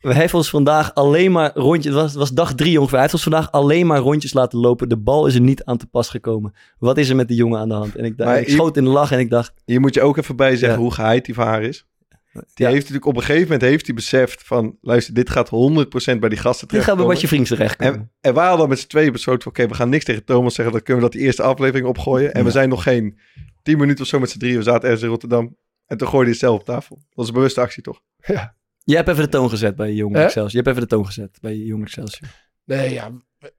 [0.00, 3.00] We hebben ons vandaag alleen maar rondjes, het was, het was dag drie ongeveer, hij
[3.00, 4.88] heeft ons vandaag alleen maar rondjes laten lopen.
[4.88, 6.52] De bal is er niet aan te pas gekomen.
[6.78, 7.96] Wat is er met die jongen aan de hand?
[7.96, 10.02] En ik, dacht, ik je- schoot in de lach en ik dacht, Hier moet je
[10.02, 10.84] ook even bij zeggen Ja.
[10.84, 11.86] hoe geheid die van haar is.
[12.34, 14.78] Die ja, heeft natuurlijk op een gegeven moment heeft hij beseft van...
[14.80, 17.94] Luister, dit gaat 100% bij die gasten dit gaat bij je vriends terechtkomen.
[17.94, 19.52] En, en wij hadden met z'n tweeën besloten van...
[19.52, 20.74] Oké, we gaan niks tegen Thomas zeggen.
[20.74, 22.34] Dan kunnen we dat die eerste aflevering opgooien.
[22.34, 23.18] En we zijn nog geen
[23.62, 24.56] 10 minuten of zo met z'n drieën.
[24.56, 25.56] We zaten ergens in Rotterdam.
[25.86, 26.96] En toen gooide hij het zelf op tafel.
[26.96, 28.00] Dat was een bewuste actie, toch?
[28.16, 28.56] Ja.
[28.84, 30.22] Je hebt even de toon gezet bij Jong Hè?
[30.22, 30.50] Excelsior.
[30.50, 32.30] Je hebt even de toon gezet bij Jong Excelsior.
[32.64, 33.10] Nee, ja.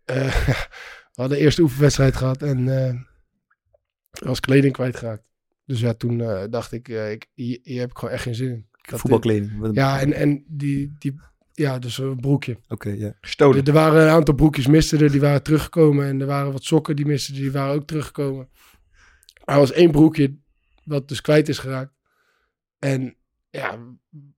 [0.05, 0.45] eh,
[1.13, 2.93] we hadden de eerste oefenwedstrijd gehad en eh
[4.21, 5.29] er was kleding kwijtgeraakt.
[5.65, 8.35] Dus ja, toen eh, dacht ik, eh, ik hier, hier heb ik gewoon echt geen
[8.35, 8.65] zin in.
[8.83, 9.69] Ik had- Voetbalkleding.
[9.73, 11.13] Ja, en, en die, die,
[11.53, 12.57] ja, dus een broekje.
[12.67, 13.13] Oké, ja.
[13.21, 13.61] Gestolen.
[13.61, 16.05] Er, er waren een aantal broekjes misten er, die waren teruggekomen.
[16.07, 18.49] En er waren wat sokken die misten, die waren ook teruggekomen.
[19.45, 20.37] Maar er was één broekje
[20.83, 21.93] wat dus kwijt is geraakt.
[22.79, 23.15] En
[23.49, 23.79] ja,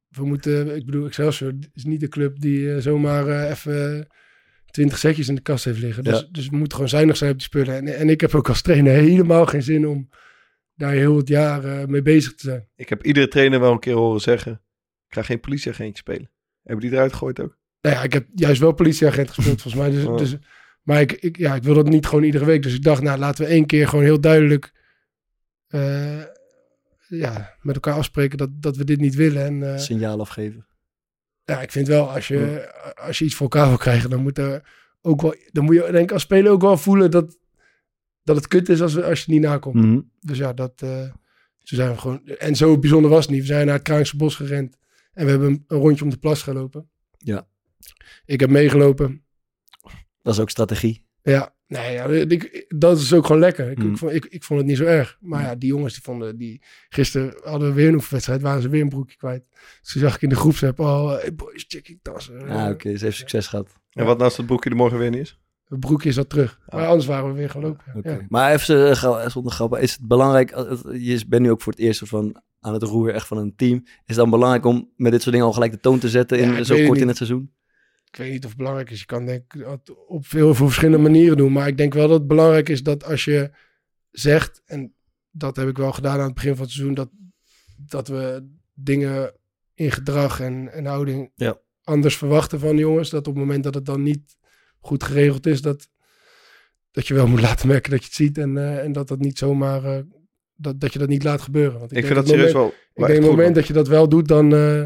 [0.09, 4.07] we moeten, ik bedoel, Excelsior is niet de club die eh, zomaar eh, even
[4.71, 6.03] twintig setjes in de kast heeft liggen.
[6.03, 6.27] Dus, Ja.
[6.31, 7.75] dus we moeten gewoon zuinig zijn op die spullen.
[7.75, 10.09] En, en ik heb ook als trainer helemaal geen zin om
[10.77, 12.67] daar heel het jaar eh, mee bezig te zijn.
[12.75, 14.61] Ik heb iedere trainer wel een keer horen zeggen...
[15.07, 16.29] Ik ga geen politieagentje spelen.
[16.63, 17.57] Hebben die eruit gegooid ook?
[17.81, 19.91] Nou ja, ik heb juist wel politieagent gespeeld volgens mij.
[19.91, 20.17] Dus, Oh.
[20.17, 20.35] dus,
[20.81, 22.63] maar ik, ik, ja, ik wil dat niet gewoon iedere week.
[22.63, 24.71] Dus ik dacht, nou laten we één keer gewoon heel duidelijk
[25.67, 26.21] eh,
[27.07, 29.45] ja, met elkaar afspreken dat, dat we dit niet willen.
[29.45, 30.67] En eh, Signaal afgeven.
[31.43, 34.37] ja, ik vind wel, als je, als je iets voor elkaar wil krijgen, dan moet
[34.37, 34.69] er
[35.01, 37.37] ook wel, dan moet je denk ik als speler ook wel voelen dat,
[38.27, 39.75] dat het kut is als, als je niet nakomt.
[39.75, 39.99] Mhm.
[40.19, 41.01] Dus ja, dat, eh,
[41.57, 42.25] zo zijn we gewoon.
[42.25, 43.39] En zo bijzonder was het niet.
[43.41, 44.77] We zijn naar het Kraankse Bos gerend
[45.13, 46.89] en we hebben een, een rondje om de plas gelopen.
[47.17, 47.47] Ja.
[48.25, 49.23] Ik heb meegelopen.
[50.21, 51.05] Dat is ook strategie.
[51.21, 53.71] Ja, nee, ja, ik, dat is ook gewoon lekker.
[53.71, 53.91] Ik, Mm.
[53.91, 55.17] ik, vond, ik, ik vond het niet zo erg.
[55.19, 58.69] Maar ja, die jongens die vonden, die gisteren hadden we weer een oefenwedstrijd, waren ze
[58.69, 59.47] weer een broekje kwijt.
[59.81, 62.49] Dus toen zag ik in de groepsapp al, hey boys, check ik tassen.
[62.49, 62.97] Ah, oké.
[62.97, 63.73] Ze heeft succes gehad.
[63.91, 65.39] En wat nou als het broekje er morgen weer niet is?
[65.67, 66.59] Het broekje is al terug.
[66.65, 66.75] Ah.
[66.75, 67.83] Maar anders waren we weer gelopen.
[68.03, 68.19] Ja.
[68.29, 69.81] Maar even eh, zonder grappen.
[69.81, 72.83] Is het belangrijk, eh, het- je bent nu ook voor het eerst van aan het
[72.83, 73.81] roer echt van een team.
[73.85, 76.39] Is het dan belangrijk om met dit soort dingen al gelijk de toon te zetten
[76.39, 77.51] in, Ja, zo kort in het seizoen?
[78.11, 78.99] Ik weet niet of het belangrijk is.
[78.99, 81.51] Je kan denk ik dat op veel veel verschillende manieren doen.
[81.51, 83.51] Maar ik denk wel dat het belangrijk is dat als je
[84.11, 84.93] zegt, en
[85.31, 87.09] dat heb ik wel gedaan aan het begin van het seizoen, dat,
[87.77, 89.33] dat we dingen
[89.73, 91.57] in gedrag en, en houding Ja.
[91.83, 93.09] anders verwachten van de jongens.
[93.09, 94.36] Dat op het moment dat het dan niet
[94.87, 95.89] goed geregeld is, dat,
[96.91, 98.37] dat je wel moet laten merken dat je het ziet.
[98.37, 100.03] En, eh, en dat dat niet zomaar, eh,
[100.55, 101.79] dat, dat je dat niet laat gebeuren.
[101.79, 103.53] Want Ik, vind dat serieus wel, ik denk op het moment man.
[103.53, 104.85] dat je dat wel doet, dan, eh,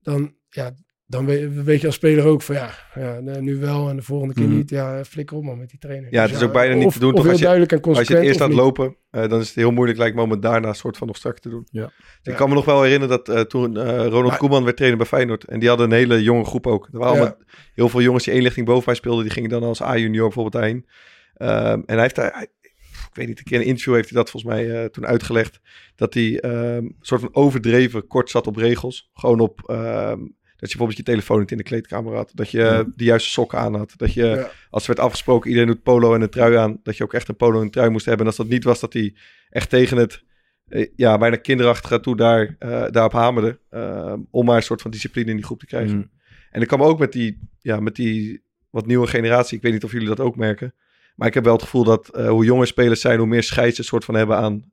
[0.00, 0.74] dan, ja,
[1.06, 1.26] dan
[1.64, 4.56] weet, je als speler ook van ja, ja, nu wel en de volgende keer Mhm.
[4.56, 4.70] niet.
[4.70, 6.12] Ja, flikker op man met die trainer.
[6.12, 7.82] Ja, het is ook bijna niet of, te doen, toch, heel als je- duidelijk en
[7.94, 10.30] Als je het eerst laat lopen, eh, dan is het heel moeilijk lijkt me om
[10.30, 11.66] het daarna soort van nog strak te doen.
[11.70, 11.82] Ja.
[11.84, 11.92] Dus
[12.22, 12.30] Ja.
[12.32, 14.98] Ik kan me nog wel herinneren dat eh, toen eh, Ronald Maar- Koeman werd trainer
[15.00, 15.44] bij Feyenoord.
[15.44, 16.88] En die hadden een hele jonge groep ook.
[16.92, 17.36] Er waren allemaal
[17.74, 19.24] heel veel jongens die één lichting boven mij speelden.
[19.24, 20.86] Die gingen dan als A-junior bijvoorbeeld daarheen.
[21.34, 24.18] Ehm, en hij heeft daar, ik weet niet, een keer in een interview heeft hij
[24.18, 25.60] dat volgens mij toen uitgelegd.
[25.96, 29.10] Dat hij een soort van overdreven kort zat op regels.
[29.14, 30.20] Gewoon op ehm,
[30.64, 32.30] dat je bijvoorbeeld je telefoon niet in de kleedkamer had.
[32.34, 32.84] Dat je Ja.
[32.96, 33.92] de juiste sokken aan had.
[33.96, 34.50] Dat je, Ja.
[34.70, 36.80] als er werd afgesproken, iedereen doet polo en een trui aan.
[36.82, 38.22] Dat je ook echt een polo en een trui moest hebben.
[38.22, 39.14] En als dat niet was, dat hij
[39.50, 40.22] echt tegen het
[40.68, 43.58] eh, ja, bijna kinderachtig toe daar, eh, daarop hamerde.
[43.70, 45.96] eh, om maar een soort van discipline in die groep te krijgen.
[45.96, 46.06] Mhm.
[46.50, 49.56] En ik kwam ook met die, ja, met die wat nieuwe generatie.
[49.56, 50.74] Ik weet niet of jullie dat ook merken.
[51.16, 53.82] Maar ik heb wel het gevoel dat hoe jonger spelers zijn, hoe meer scheids ze
[53.82, 54.64] soort van hebben aan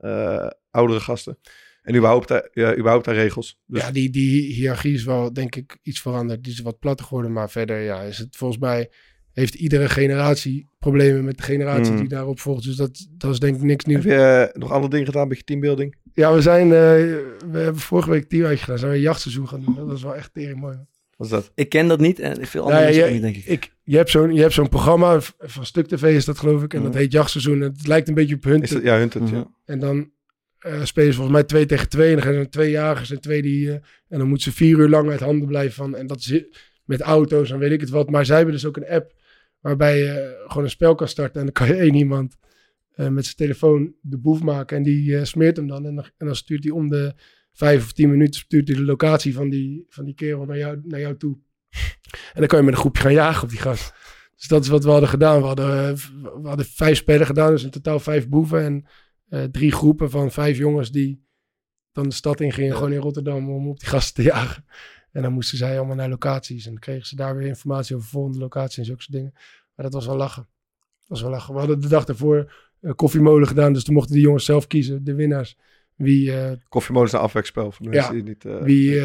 [0.72, 1.38] oudere gasten.
[1.82, 3.60] En überhaupt, eh, ja, überhaupt aan regels.
[3.66, 6.44] Dus Ja, die, die hiërarchie is wel denk ik iets veranderd.
[6.44, 7.32] Die is wat platter geworden.
[7.32, 8.90] Maar verder ja, is het volgens mij
[9.34, 12.00] heeft iedere generatie problemen met de generatie Mm.
[12.00, 12.64] die daarop volgt.
[12.64, 14.04] Dus dat, dat is denk ik niks nieuws.
[14.04, 15.96] heb je eh, nog andere dingen gedaan, een beetje teambuilding?
[16.14, 18.80] Ja, we zijn, eh, we hebben vorige week teamuitje gedaan.
[18.80, 19.76] Zijn we een jachtseizoen gaan doen.
[19.76, 20.78] Dat was wel echt tering mooi.
[21.18, 21.52] Wat is dat?
[21.56, 23.46] Ik ken dat niet en veel andere Nou ja, je- niet, denk ik.
[23.46, 26.74] Ik, je hebt zo'n je hebt zo'n programma van Stuk TV is dat geloof ik.
[26.74, 27.00] En dat Mhm.
[27.00, 27.62] heet jachtseizoen.
[27.62, 28.62] En het lijkt een beetje op hun.
[28.62, 29.36] Is dat ja, Hunted, Mhm.
[29.36, 29.48] ja.
[29.66, 30.10] En dan
[30.62, 32.10] eh, spelen ze volgens mij twee tegen twee.
[32.10, 33.70] En dan gaan er twee jagers en twee die...
[33.70, 33.74] eh,
[34.08, 35.96] en dan moeten ze vier uur lang uit handen blijven van...
[35.96, 36.44] En dat is
[36.86, 38.10] met auto's en weet ik het wat.
[38.10, 39.14] Maar zij hebben dus ook een app
[39.60, 41.40] waarbij je gewoon een spel kan starten.
[41.40, 42.38] En dan kan je één iemand
[42.92, 44.78] eh, met zijn telefoon de boef maken.
[44.78, 45.86] En die eh, smeert hem dan.
[45.86, 46.36] En, dan.
[46.36, 47.14] stuurt hij om de
[47.54, 50.82] vijf of tien minuten stuurt hij de locatie van die, van die kerel naar jou,
[50.84, 51.38] naar jou toe.
[52.34, 53.94] En dan kan je met een groepje gaan jagen op die gast.
[54.36, 55.42] Dus dat is wat we hadden gedaan.
[55.42, 55.94] We hadden, eh,
[56.42, 57.52] we hadden vijf spellen gedaan.
[57.52, 58.62] Dus in totaal vijf boeven.
[58.64, 58.86] En
[59.32, 61.24] eh, drie groepen van vijf jongens die
[61.92, 62.76] dan de stad in gingen.
[62.76, 64.66] Gewoon in Rotterdam om op die gasten te jagen.
[65.12, 66.66] En dan moesten zij allemaal naar locaties.
[66.66, 69.32] En dan kregen ze daar weer informatie over volgende locaties en zulke soort dingen.
[69.76, 70.48] Maar dat was wel lachen.
[71.00, 71.54] Dat was wel lachen.
[71.54, 73.74] We hadden de dag daarvoor eh, koffiemolen gedaan.
[73.74, 75.58] Dus toen mochten die jongens zelf kiezen, de winnaars.
[75.96, 77.30] Wie, eh, Koffiemolen is een
[77.72, 78.12] voor de Ja.
[78.12, 78.44] die niet...
[78.44, 79.02] wie,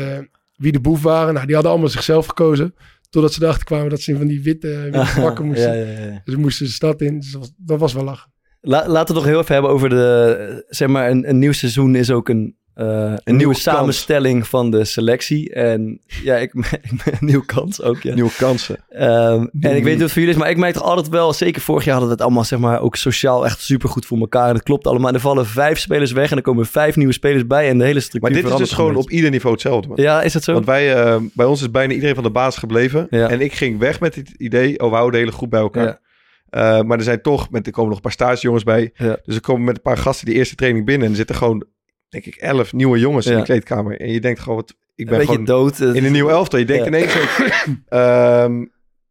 [0.57, 1.35] wie de boef waren.
[1.35, 2.75] Nou, die hadden allemaal zichzelf gekozen.
[3.11, 5.77] Totdat ze erachter kwamen dat ze in van die witte, witte pakken moesten.
[5.77, 6.21] ja.
[6.25, 7.21] Dus ze moesten de stad in.
[7.21, 8.31] Dus dat was, dat was wel lachen.
[8.61, 10.65] La- laten we het nog heel even hebben over de...
[10.69, 14.71] Zeg maar, een, een nieuw seizoen is ook een, eh, een, nieuwe nieuwe samenstelling van
[14.71, 15.53] de selectie.
[15.53, 18.15] En ja, ik, een nieuwe kans ook, ja.
[18.15, 18.85] Nieuwe kansen.
[18.89, 21.33] Ehm, en ik weet niet het voor jullie is, maar ik merk toch altijd wel,
[21.33, 24.49] zeker vorig jaar hadden we het allemaal zeg maar ook sociaal echt supergoed voor elkaar.
[24.49, 25.09] En dat klopt allemaal.
[25.09, 27.85] En er vallen vijf spelers weg en er komen vijf nieuwe spelers bij en de
[27.85, 29.89] hele structuur Maar dit is dus gewoon op ieder niveau hetzelfde.
[29.89, 29.97] man.
[30.01, 30.53] Ja, is dat zo?
[30.53, 33.07] Want wij, eh, bij ons is bijna iedereen van de basis gebleven.
[33.11, 33.29] Ja.
[33.29, 35.85] En ik ging weg met het idee, oh, we houden de hele groep bij elkaar.
[35.85, 36.01] Ja.
[36.49, 38.91] Eh, maar er zijn toch, met, er komen nog een paar stagejongens bij.
[38.95, 39.19] Ja.
[39.25, 41.05] Dus er komen met een paar gasten die eerste training binnen.
[41.05, 41.65] En er zitten gewoon,
[42.09, 44.01] denk ik, elf nieuwe jongens in de kleedkamer.
[44.01, 45.81] En je denkt gewoon, wat, ik ben gewoon dood.
[45.81, 46.59] eh, in een nieuw elftal.
[46.59, 46.89] Je denkt Ja.
[46.91, 47.47] ineens ook,
[47.89, 48.65] ehm,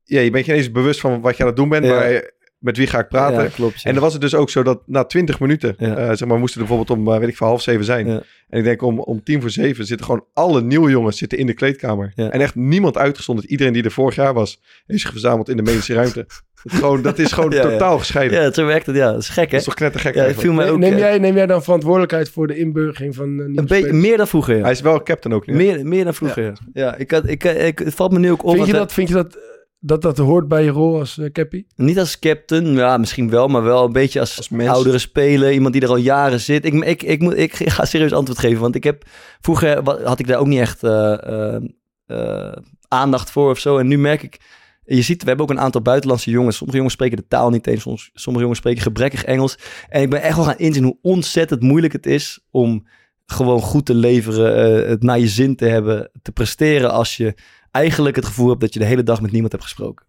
[0.04, 1.86] ja, je bent je ineens bewust van wat je aan het doen bent.
[1.88, 2.32] Maar
[2.66, 3.44] met wie ga ik praten?
[3.44, 3.82] Ja, klopt.
[3.82, 3.84] ja.
[3.84, 5.96] En dan was het dus ook zo dat na 20 minuten, Ja.
[5.98, 8.08] eh, zeg maar, moesten er bijvoorbeeld om, eh, weet ik veel, half zeven zijn.
[8.08, 8.22] Ja.
[8.50, 11.46] En ik denk om, om tien voor zeven zitten gewoon alle nieuwe jongens zitten in
[11.46, 12.12] de kleedkamer.
[12.16, 12.30] Ja.
[12.30, 13.48] En echt niemand uitgezonderd.
[13.50, 16.26] Iedereen die er vorig jaar was, is zich verzameld in de medische ruimte.
[16.64, 17.70] Dat, is gewoon, dat is gewoon Ja, ja.
[17.70, 18.42] totaal gescheiden.
[18.42, 18.96] Ja, zo werkt het.
[18.96, 19.58] Ja, dat is gek, Dat hè?
[19.58, 22.48] is toch knettergek Ja, viel mij ook neem, eh, jij, neem jij dan verantwoordelijkheid voor
[22.48, 24.56] de inburgering van uh, een beetje meer dan vroeger.
[24.56, 24.62] Ja.
[24.62, 25.54] Hij is wel captain ook nu.
[25.56, 26.44] Meer, meer dan vroeger.
[26.44, 26.54] Ja.
[26.74, 28.54] Ja, ik had, ik, ik, het valt me nu ook op.
[28.56, 29.38] Vind je eh, dat, vind je dat,
[29.80, 31.66] dat dat hoort bij je rol als uh, cappy?
[31.76, 35.52] Niet als captain, ja, misschien wel, maar wel een beetje als, oudere speler.
[35.52, 36.66] Iemand die er al jaren zit.
[36.66, 39.04] Ik, ik, ik, moet, ik ga serieus antwoord geven, want ik heb
[39.42, 41.62] vroeger had ik daar ook niet echt eh, eh,
[42.06, 42.58] eh,
[42.88, 43.78] aandacht voor of zo.
[43.78, 44.40] En nu merk ik,
[44.86, 46.56] je ziet, we hebben ook een aantal buitenlandse jongens.
[46.56, 49.58] Sommige jongens spreken de taal niet eens, soms, sommige jongens spreken gebrekkig Engels.
[49.90, 52.88] En ik ben echt wel gaan inzien hoe ontzettend moeilijk het is om
[53.26, 57.34] gewoon goed te leveren, eh, het naar je zin te hebben, te presteren als je
[57.76, 60.06] eigenlijk het gevoel hebt dat je de hele dag met niemand hebt gesproken.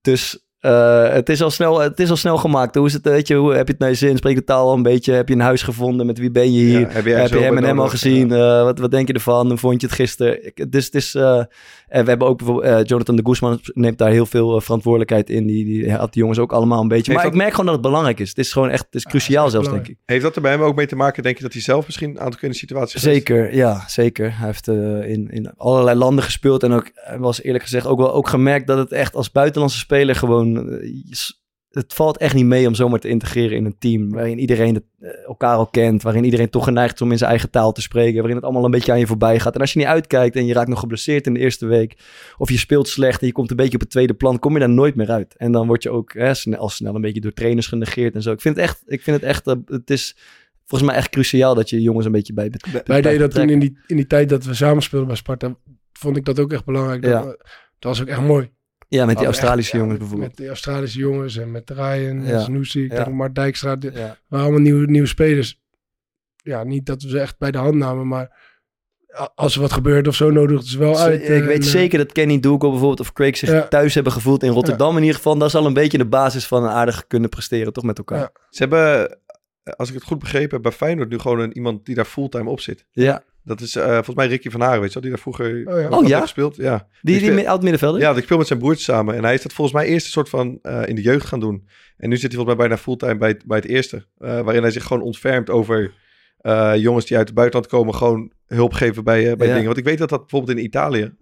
[0.00, 2.74] Dus Uh, het, is al snel, het is al snel gemaakt.
[2.74, 4.16] Hoe is het, weet je, hoe heb je het naar je zin?
[4.16, 5.12] Spreek de taal al een beetje?
[5.12, 6.06] Heb je een huis gevonden?
[6.06, 6.80] Met wie ben je hier?
[6.80, 8.28] Ja, heb je, heb je hem en hem al gezien?
[8.28, 8.58] Ja.
[8.58, 9.48] Uh, wat, wat denk je ervan?
[9.48, 10.52] Hoe vond je het gisteren?
[10.68, 11.14] Dus het is...
[11.14, 11.38] Uh,
[11.88, 12.88] en we hebben ook bijvoorbeeld...
[12.88, 15.46] Jonathan de Guzman neemt daar heel veel verantwoordelijkheid in.
[15.46, 17.12] Die, die had die jongens ook allemaal een beetje.
[17.12, 17.32] Heeft maar dat...
[17.32, 18.28] ik merk gewoon dat het belangrijk is.
[18.28, 18.84] Het is gewoon echt...
[18.84, 19.96] Het is cruciaal zelfs, denk ik.
[20.04, 21.22] Heeft dat er bij hem ook mee te maken?
[21.22, 23.84] Denk je dat hij zelf misschien een aantal keer situaties Zeker, ja.
[23.86, 24.38] Zeker.
[24.38, 26.62] Hij heeft in, in allerlei landen gespeeld.
[26.62, 30.14] En ook, was eerlijk gezegd, ook wel ook gemerkt dat het echt als buitenlandse speler
[30.14, 30.51] gewoon
[31.72, 35.10] het valt echt niet mee om zomaar te integreren in een team waarin iedereen eh,
[35.26, 38.16] elkaar al kent, waarin iedereen toch geneigd is om in zijn eigen taal te spreken,
[38.16, 39.54] waarin het allemaal een beetje aan je voorbij gaat.
[39.54, 41.98] En als je niet uitkijkt en je raakt nog geblesseerd in de eerste week,
[42.36, 44.58] of je speelt slecht en je komt een beetje op het tweede plan, kom je
[44.58, 45.34] daar nooit meer uit.
[45.36, 48.22] En dan word je ook hè, snel, al snel een beetje door trainers genegeerd en
[48.22, 48.32] zo.
[48.32, 50.16] Ik vind het echt, ik vind het echt, uh, het is
[50.66, 52.50] volgens mij echt cruciaal dat je jongens een beetje bij.
[52.72, 55.16] bij Wij deden dat toen in die, in die tijd dat we samen speelden bij
[55.16, 55.56] Sparta,
[55.92, 57.02] vond ik dat ook echt belangrijk.
[57.02, 57.36] Dat, dat
[57.78, 58.50] was ook echt mooi.
[58.92, 60.28] Ja, met die Australische jongens bijvoorbeeld.
[60.28, 62.40] Met die Australische jongens en met Ryan, ja.
[62.40, 63.08] Snoesie, ja.
[63.08, 63.76] Mark Dijkstra.
[63.80, 64.16] Ja.
[64.28, 65.60] We allemaal nieuwe, nieuwe spelers.
[66.36, 68.40] Ja, niet dat we ze echt bij de hand namen, maar
[69.34, 71.28] als er wat gebeurt of zo, nodig ze wel uit.
[71.28, 74.96] Ik weet zeker dat Kenny Dougal bijvoorbeeld of Craig zich thuis hebben gevoeld in Rotterdam
[74.96, 75.38] in ieder geval.
[75.38, 78.30] Dat is al een beetje de basis van een aardig kunnen presteren, toch met elkaar.
[78.48, 79.18] Ze hebben,
[79.76, 82.50] als ik het goed begrepen heb, bij Feyenoord nu gewoon een, iemand die daar fulltime
[82.50, 82.84] op zit.
[82.90, 83.22] Ja.
[83.44, 85.80] Dat is uh, volgens mij Ricky van Haren, weet je wel, die daar vroeger oh,
[85.80, 85.88] ja.
[85.88, 86.20] Oh, ja?
[86.20, 86.56] gespeeld.
[86.56, 86.88] Ja.
[87.00, 88.00] Die, die, die oud middenvelder?
[88.00, 89.14] Ja, ik speel met zijn broertje samen.
[89.14, 91.40] En hij is dat volgens mij eerst een soort van uh, in de jeugd gaan
[91.40, 91.68] doen.
[91.96, 93.96] En nu zit hij volgens mij bijna fulltime bij, bij het eerste.
[93.96, 95.92] Uh, waarin hij zich gewoon ontfermt over
[96.76, 99.52] jongens die uit het buitenland komen, gewoon hulp geven bij, bij ja.
[99.52, 99.66] dingen.
[99.66, 101.14] Want ik weet dat dat bijvoorbeeld in Italië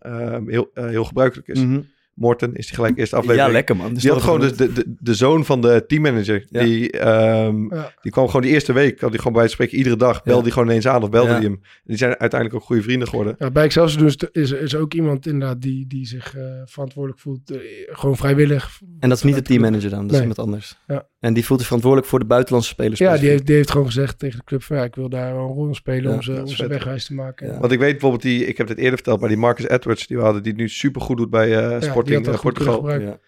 [0.46, 1.60] heel, heel gebruikelijk is.
[1.60, 1.86] Mm -hmm.
[2.20, 3.46] Morten is die gelijk eerste aflevering.
[3.46, 3.94] Ja, lekker man.
[3.94, 6.46] Dus die had gewoon de, de, de, de, zoon van de teammanager.
[6.50, 6.62] Ja.
[6.62, 7.94] Die, um, ja.
[8.02, 10.22] die kwam gewoon die eerste week, had hij gewoon bij het spreken iedere dag.
[10.22, 11.60] Belde die gewoon ineens aan of belde die hem.
[11.84, 13.34] Die zijn uiteindelijk ook goede vrienden geworden.
[13.38, 17.50] Ja, bij Excelsior dus is, is ook iemand inderdaad die, die zich uh, verantwoordelijk voelt.
[17.50, 18.80] Uh, gewoon vrijwillig.
[18.98, 20.16] En dat is niet de teammanager dan, dat nee.
[20.16, 20.78] is iemand anders.
[20.86, 21.08] Ja.
[21.20, 22.98] En die voelt zich verantwoordelijk voor de buitenlandse spelers.
[22.98, 25.34] Ja, die heeft, die heeft gewoon gezegd tegen de club van ja, ik wil daar
[25.34, 27.60] een rol spelen om ze, om ze wegwijs te maken.
[27.60, 30.16] Want ik weet bijvoorbeeld die, ik heb het eerder verteld, maar die Marcus Edwards, die
[30.16, 33.00] we hadden, die nu super goed doet bij uh, Sporting Portugal.
[33.00, 33.18] Ja.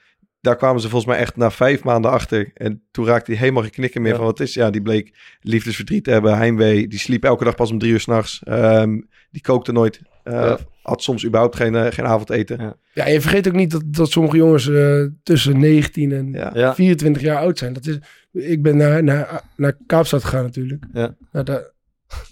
[0.41, 2.51] Daar kwamen ze volgens mij echt na vijf maanden achter.
[2.55, 4.17] En toen raakte hij helemaal geen knikken meer ja.
[4.17, 4.55] van wat is.
[4.55, 6.89] Ja, die bleek liefdesverdriet te hebben, heimwee.
[6.89, 8.43] Die sliep elke dag pas om drie uur s'nachts.
[8.49, 10.01] Um, die kookte nooit.
[10.25, 10.59] Uh, ja.
[10.83, 12.61] Had soms überhaupt geen, uh, geen avondeten.
[12.61, 12.77] Ja.
[12.93, 16.75] ja, je vergeet ook niet dat, dat sommige jongens uh, tussen 19 en ja.
[16.75, 17.73] 24 jaar oud zijn.
[17.73, 17.99] Dat is,
[18.33, 20.85] ik ben naar, naar, naar Kaapstad gegaan natuurlijk.
[20.93, 21.15] Ja.
[21.33, 21.71] Nou, daar,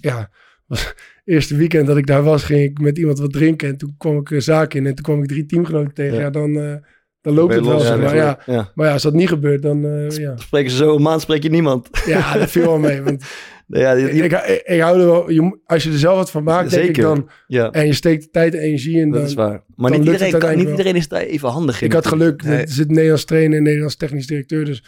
[0.00, 0.30] ja,
[0.66, 0.94] was
[1.24, 3.68] eerste weekend dat ik daar was, ging ik met iemand wat drinken.
[3.68, 6.18] En toen kwam ik een zaak in en toen kwam ik drie teamgenoten tegen.
[6.18, 6.74] Ja, dan, uh,
[7.20, 7.84] dan loopt het wel.
[7.84, 8.72] Ja, maar, ja, ja.
[8.74, 9.84] maar ja, als dat niet gebeurt, dan...
[9.84, 10.36] Uh, ja.
[10.36, 11.88] Spreken ze zo een maand, spreek je niemand.
[12.06, 13.02] Ja, dat viel wel mee.
[13.02, 13.24] Want
[13.78, 13.92] ja.
[13.92, 15.30] Ik, ik, ik, hou er wel...
[15.30, 16.84] Je, als je er zelf wat van maakt, Zeker.
[16.84, 17.30] denk ik dan...
[17.46, 17.70] Ja.
[17.70, 19.20] En je steekt tijd en energie in, dan...
[19.20, 19.64] Dat is waar.
[19.74, 21.86] Maar niet iedereen, kan, niet iedereen is daar even handig in.
[21.86, 22.42] Ik had geluk.
[22.42, 22.60] Nee.
[22.60, 24.64] Er zit een Nederlands trainer en Nederlands technisch directeur.
[24.64, 24.84] Dus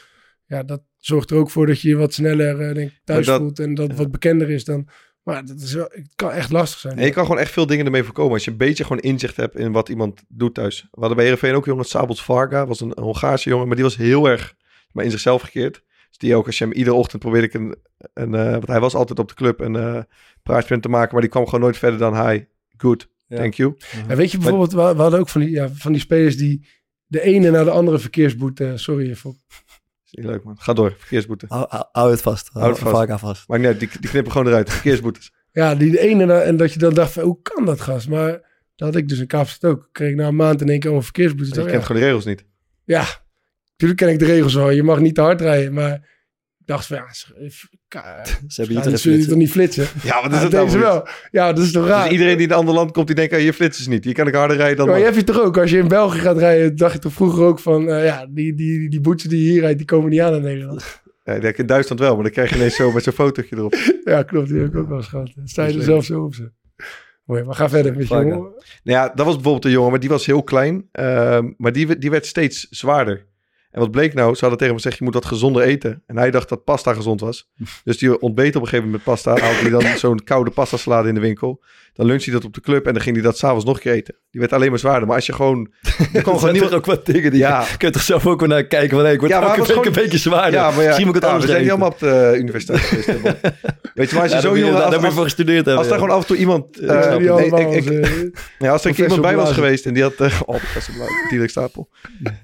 [0.46, 3.40] ja, dat zorgt er ook voor dat je je wat sneller uh, denk, thuis dat,
[3.40, 3.58] voelt.
[3.58, 3.94] En dat ja.
[3.94, 4.88] wat bekender is dan...
[5.22, 6.98] Maar dat is wel, het kan echt lastig zijn.
[6.98, 8.32] En je kan gewoon echt veel dingen ermee voorkomen.
[8.32, 10.80] Als je een beetje gewoon inzicht hebt in wat iemand doet thuis.
[10.80, 12.66] We hadden bij Heerenveen ook jongen, Sabels Varga.
[12.66, 14.54] was een, een Hongaarse jongen, maar die was heel erg
[14.92, 15.82] maar in zichzelf gekeerd.
[16.12, 17.76] Dus die ook, als je hem iedere ochtend probeerde ik een...
[18.14, 20.02] een uh, want hij was altijd op de club een uh,
[20.42, 21.12] prijspunt te maken.
[21.12, 22.48] Maar die kwam gewoon nooit verder dan hij.
[22.76, 23.36] Good, ja.
[23.36, 23.74] thank you.
[23.76, 24.10] Uh-huh.
[24.10, 26.66] En weet je bijvoorbeeld, maar, we hadden ook van die, ja, van die spelers die
[27.06, 28.72] de ene naar de andere verkeersboete...
[28.74, 29.36] Sorry, Fok.
[30.10, 30.56] Niet leuk man.
[30.58, 31.46] Ga door, verkeersboete.
[31.48, 32.48] Hou, hou, hou het vast.
[32.52, 32.94] Hou het vast.
[32.94, 33.48] Varga vast.
[33.48, 34.70] Maar nee, die, die knippen gewoon eruit.
[34.70, 35.32] Verkeersboetes.
[35.52, 38.08] Ja, die de ene en dat je dan dacht van, hoe kan dat gast?
[38.08, 38.30] Maar
[38.76, 39.88] dat had ik dus in Kaapstad ook.
[39.92, 41.54] Kreeg ik na een maand in één keer allemaal verkeersboetes.
[41.54, 41.80] Je kent ja.
[41.80, 42.44] gewoon de regels niet.
[42.84, 43.04] Ja,
[43.82, 44.70] natuurlijk ken ik de regels wel.
[44.70, 45.92] Je mag niet te hard rijden, maar
[46.58, 49.86] ik dacht van, ja, ze hebben zullen toch niet flitsen?
[50.02, 51.08] Ja, wat is het nou wel?
[51.30, 52.02] Ja, dat is toch raar?
[52.02, 54.04] Dus iedereen die in een ander land komt, die denkt, ah, je flitsen niet.
[54.04, 54.86] Je kan ik harder rijden dan...
[54.86, 57.12] Maar je hebt je toch ook, als je in België gaat rijden, dacht je toch
[57.12, 59.86] vroeger ook van, uh, ja, die, die, die, die boetes die je hier rijdt, die
[59.86, 60.84] komen niet aan in Nederland.
[61.24, 63.74] Ja, ik in Duitsland wel, maar dan krijg je ineens zo met zo'n fotootje erop.
[64.04, 64.48] ja, klopt.
[64.48, 65.32] Die heb ik ook wel eens gehad.
[65.44, 66.50] Sta je er zelf zo op ze.
[67.24, 68.38] Mooi, maar ga verder met je jongen.
[68.38, 68.52] Nou
[68.82, 70.88] ja, dat was bijvoorbeeld een jongen, maar die was heel klein.
[70.92, 73.26] Uh, maar die, die werd steeds zwaarder.
[73.72, 74.34] En wat bleek nou?
[74.34, 76.02] Ze hadden tegen hem gezegd, je moet wat gezonder eten.
[76.06, 77.50] En hij dacht dat pasta gezond was.
[77.84, 79.30] Dus die ontbeet op een gegeven moment met pasta.
[79.38, 81.62] Haalde hij dan zo'n koude pasta salade in de winkel.
[81.94, 83.82] Dan lunchte hij dat op de club en dan ging hij dat s'avonds nog een
[83.82, 84.14] keer eten.
[84.30, 85.06] Die werd alleen maar zwaarder.
[85.06, 85.70] Maar als je gewoon...
[86.12, 87.60] Er kon gewoon niet ook wat dingen die ja.
[87.70, 88.96] je kunt toch zelf ook wel naar kijken.
[88.96, 89.86] Van, hey, ik word ja, elke week gewoon...
[89.86, 90.60] een beetje zwaarder.
[90.60, 92.38] Ja, maar ja, Misschien moet ik het ja, anders We zijn niet allemaal op de
[92.38, 93.06] universiteit geweest.
[93.94, 94.76] Weet je, maar als je ja, zo jong...
[94.76, 95.76] Daar voor gestudeerd hebben.
[95.76, 96.82] Als daar gewoon af en toe iemand...
[96.82, 100.20] Ik, ik, ja, als er iemand bij was geweest en die had...
[100.20, 100.94] Uh, oh, professor
[101.28, 101.88] Blauw, stapel.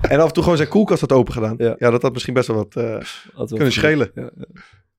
[0.01, 1.55] En af en toe gewoon zijn koelkast had open gedaan.
[1.79, 4.13] Ja, dat had misschien best wel wat uh, kunnen schelen.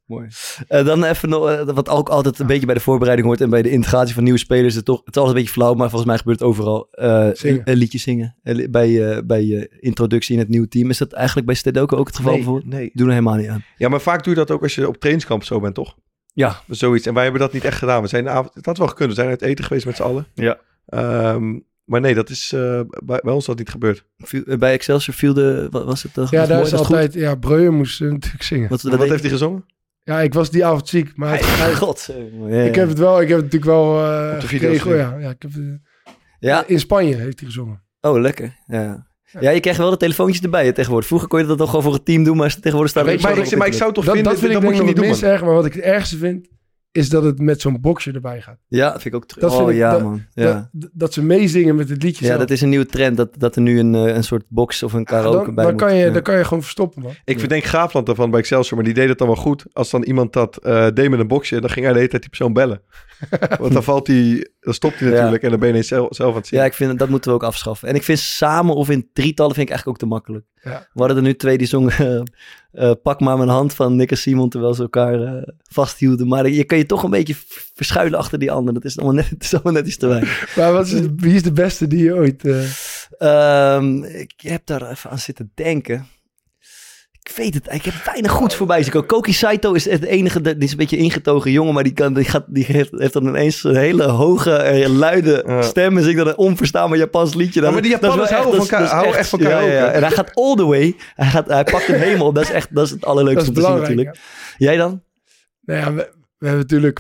[0.06, 0.28] Mooi.
[0.70, 3.50] Uh, dan even nog, uh, wat ook altijd een beetje bij de voorbereiding hoort en
[3.50, 4.76] bij de integratie van nieuwe spelers.
[4.76, 6.88] Het, toch, het is altijd een beetje flauw, maar volgens mij gebeurt het overal.
[6.92, 7.62] Uh, Zingen.
[7.64, 8.36] Een liedje zingen.
[8.70, 10.90] bij, bij je introductie in het nieuwe team.
[10.90, 12.34] Is dat eigenlijk bij Stedoco ook het geval?
[12.34, 12.62] Nee, voor?
[12.66, 12.90] nee.
[12.94, 13.64] Doen er helemaal niet aan.
[13.78, 15.96] Ja, maar vaak doe je dat ook als je op trainingskamp zo bent, toch?
[16.34, 16.62] Ja.
[16.68, 17.06] Zoiets.
[17.06, 18.02] En wij hebben dat niet echt gedaan.
[18.02, 19.10] We zijn de avond, het had wel gekund.
[19.10, 20.28] We zijn uit eten geweest met z'n allen.
[20.34, 20.60] Ja.
[20.86, 21.60] Ehm,
[21.90, 24.06] maar nee, dat is uh, bij, bij, ons dat niet gebeurd.
[24.18, 26.18] Viel, bij Excelsior viel de, wat was het?
[26.18, 27.22] Uh, ja, daar is altijd, goed?
[27.22, 28.70] ja, Breuer moest uh, natuurlijk zingen.
[28.70, 29.66] Wat, wat heeft hij gezongen?
[30.04, 32.10] Ja, ik was die avond ziek, maar hij, God,
[32.48, 33.90] ja, ik heb het wel, ik heb het natuurlijk wel
[34.34, 34.98] Op de video gekregen.
[34.98, 35.52] Ja, ja, ik heb,
[36.40, 37.82] ja, in Spanje heeft hij gezongen.
[38.02, 38.56] Oh, lekker.
[38.68, 39.08] Ja.
[39.40, 41.08] Ja, je krijgt wel de telefoontjes erbij hè, tegenwoordig.
[41.08, 43.38] Vroeger kon je dat toch gewoon voor het team doen, maar tegenwoordig staat ja, maar,
[43.38, 45.06] ik, maar ik zou toch dat, vinden, dat, vind dat ik moet je niet doen.
[45.06, 46.48] Minst erg, maar wat ik het ergste vind,
[46.92, 48.58] is dat het met zo'n boxje erbij gaat.
[48.68, 49.44] Ja, dat vind ik ook terug.
[49.44, 50.26] Dat oh ik, ja, dat, man.
[50.34, 50.70] Ja.
[50.72, 52.40] Dat, dat, ze meezingen met het liedje Ja, zelf.
[52.40, 55.06] dat is een nieuwe trend, dat, dat er nu een, een soort box of een
[55.06, 55.82] karaoke dan, bij dan moet.
[55.82, 56.12] kan je, ja.
[56.12, 57.14] Dan kan je gewoon verstoppen, man.
[57.26, 59.66] Ik verdenk Graafland daarvan bij Excelsior, maar die deed het dan wel goed.
[59.74, 62.22] Als dan iemand dat uh, deed met een boxje, dan ging hij de hele tijd
[62.22, 62.82] die persoon bellen.
[63.60, 65.50] Want dan valt hij, dan stopt hij natuurlijk ja.
[65.50, 66.60] en dan ben je zelf, zelf aan het zien.
[66.60, 67.88] Ja, ik vind dat moeten we ook afschaffen.
[67.88, 70.46] En ik vind samen of in drietallen vind ik eigenlijk ook te makkelijk.
[70.62, 70.88] Ja.
[70.94, 71.94] We hadden er nu twee die zongen
[72.74, 76.28] uh, uh, Pak maar mijn hand van Nick en Simon terwijl ze elkaar uh, vasthielden.
[76.28, 77.36] Maar je kan je toch een beetje
[77.74, 78.74] verschuilen achter die ander.
[78.74, 80.48] Dat is allemaal net, dat is allemaal net iets te weinig.
[80.58, 82.44] maar wat is het, wie is de beste die je ooit...
[83.22, 86.08] Um, ik heb daar even aan zitten denken.
[87.30, 89.08] Ik weet het, ik heb weinig goeds voorbij zien komen.
[89.08, 92.24] Koki Saito is het enige, die is een beetje ingetogen jongen, maar die, kan, die,
[92.24, 95.62] gaat, die heeft, heeft dan ineens een hele hoge, luide ja.
[95.62, 97.62] stem en zingt dan een onverstaanbaar Japans liedje.
[97.62, 99.40] Ja, maar die Japanners houden, echt, van, houden echt van.
[99.40, 102.44] Ja, ja, en hij gaat all the way, hij, gaat, hij pakt hem helemaal dat
[102.44, 104.18] is echt dat is het allerleukste om te zien natuurlijk.
[104.58, 105.04] Jij dan?
[105.62, 107.00] Nou ja, we, we hebben natuurlijk,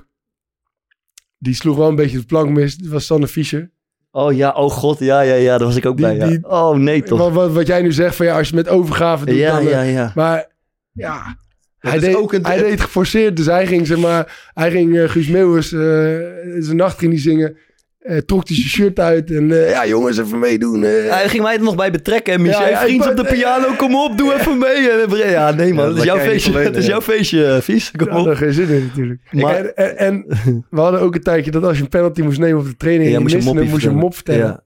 [1.37, 3.71] die sloeg wel een beetje de plank mis, dat was Sanne Fischer.
[4.11, 6.15] Oh ja, oh god, ja, ja, ja, daar was ik ook Die- bij.
[6.15, 6.27] Ja.
[6.27, 7.19] die- oh nee, toch?
[7.19, 9.65] Wat, wat, wat jij nu zegt van ja, als je met overgave doet, ja, dan...
[9.65, 10.11] eh, ja, ja.
[10.15, 10.47] Maar
[10.91, 11.37] ja,
[11.79, 13.37] hij, is deed, ook een- hij deed geforceerd.
[13.37, 15.79] Dus hij ging, zeg maar, hij ging eh, Guus Meeuwis, eh,
[16.59, 17.57] zijn nacht ging hij zingen.
[17.99, 20.83] Eh, trok hij zijn shirt uit en eh, ja jongens, even meedoen.
[20.83, 21.05] eh.
[21.05, 22.33] Ja, Hij ging mij er nog bij betrekken.
[22.33, 24.81] En Michel, Ja, vriend op de piano, kom op, doe even mee.
[25.29, 26.51] Ja, nee man, het is jouw je feestje.
[26.51, 27.91] alleen, Het is jouw feestje, Vies.
[27.91, 28.25] Kom op.
[28.25, 29.21] daar geen zin in natuurlijk.
[29.31, 30.25] Maar- en, en, en
[30.69, 33.09] we hadden ook een tijdje dat als je een penalty moest nemen op de training,
[33.09, 34.63] Ja, en moest je dan moest je een mop vertellen.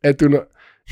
[0.00, 0.44] En toen,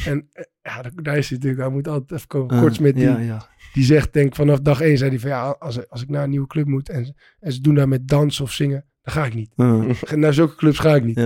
[0.07, 0.29] en
[0.63, 2.55] ja, daar is hij natuurlijk, hij moet altijd even komen.
[2.55, 3.49] Uh, Kortsmit, die, ja, ja.
[3.73, 6.31] die zegt, denk vanaf dag één, zei hij van ja, als, als ik naar een
[6.31, 9.25] nieuwe club moet en, ze- en ze doen daar met dansen of zingen, dan ga
[9.25, 9.51] ik niet.
[9.57, 9.85] Uh.
[10.15, 11.21] Naar zulke clubs ga ik niet.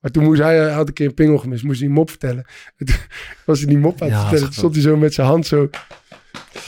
[0.00, 2.10] Maar toen moest hij, hij had een keer een pingel gemist, moest hij een mop
[2.10, 2.44] vertellen.
[2.76, 2.96] En toen
[3.46, 4.44] was hij die mop aan het Ja, vertellen.
[4.44, 5.68] Toen stond hij zo met zijn hand zo...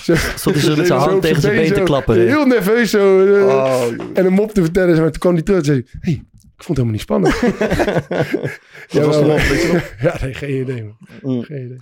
[0.02, 2.16] zo Stond hij zo met zijn hand tegen zijn been te klappen.
[2.26, 3.26] Heel nerveus zo.
[3.34, 5.00] eh, Oh, En een mop te vertellen.
[5.00, 6.12] Maar toen kwam hij terug en zei hij, hey,
[6.56, 7.40] ik vond het helemaal niet spannend.
[8.92, 9.36] Wat was de wel.
[9.36, 9.94] mop, weet je nog?
[10.00, 10.96] Ja, nee, geen idee man.
[11.22, 11.42] Mm.
[11.42, 11.78] Geen idee.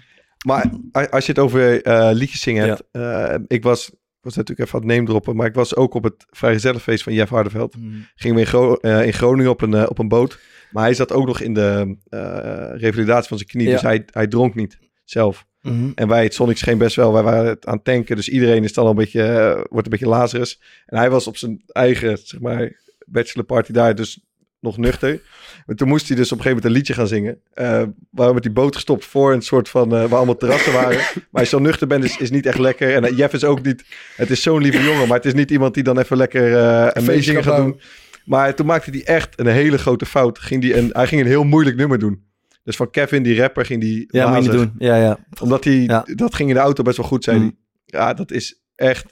[0.46, 0.70] Maar
[1.10, 2.82] als je het over eh, liedjes zingen hebt.
[2.92, 3.90] eh, ik was,
[4.20, 5.36] was natuurlijk even aan het name droppen.
[5.36, 7.76] Maar ik was ook op het vrijgezellenfeest van Jeff Hardeveld.
[7.76, 8.06] Mm.
[8.14, 10.38] Gingen we in, Gro- eh, in Groningen op een, eh, op een boot.
[10.70, 13.66] Maar hij zat ook nog in de eh, revalidatie van zijn knie.
[13.66, 13.72] Ja.
[13.72, 15.46] Dus hij, hij dronk niet zelf.
[15.62, 15.90] Mhm.
[15.94, 17.12] En wij, het Sonic geen best wel.
[17.12, 18.16] Wij waren het aan het tanken.
[18.16, 20.60] Dus iedereen is dan al een beetje, eh, wordt een beetje lazarus.
[20.86, 23.94] En hij was op zijn eigen, zeg maar, bachelorparty daar.
[23.94, 24.24] Dus
[24.60, 25.20] nog nuchter.
[25.66, 27.40] Maar toen moest hij dus op een gegeven moment een liedje gaan zingen.
[27.54, 29.88] Eh waar we met die boot gestopt voor een soort van...
[29.88, 30.96] waar allemaal terrassen waren.
[31.30, 32.94] maar als je zo nuchter bent, is, is niet echt lekker.
[32.94, 33.84] En Jeff is ook niet...
[34.16, 35.08] Het is zo'n lieve jongen.
[35.08, 36.54] Maar het is niet iemand die dan even lekker
[36.96, 37.80] een feestje gaat doen.
[38.24, 40.38] Maar toen maakte hij echt een hele grote fout.
[40.38, 42.28] Ging die een, hij ging een heel moeilijk nummer doen.
[42.64, 44.72] Dus van Kevin, die rapper, ging die Ja, moet je niet doen.
[44.78, 45.18] Ja, ja.
[45.40, 45.74] Omdat hij...
[45.74, 46.04] Ja.
[46.14, 47.58] Dat ging in de auto best wel goed, zei Mm.
[47.84, 49.04] Ja, dat is echt...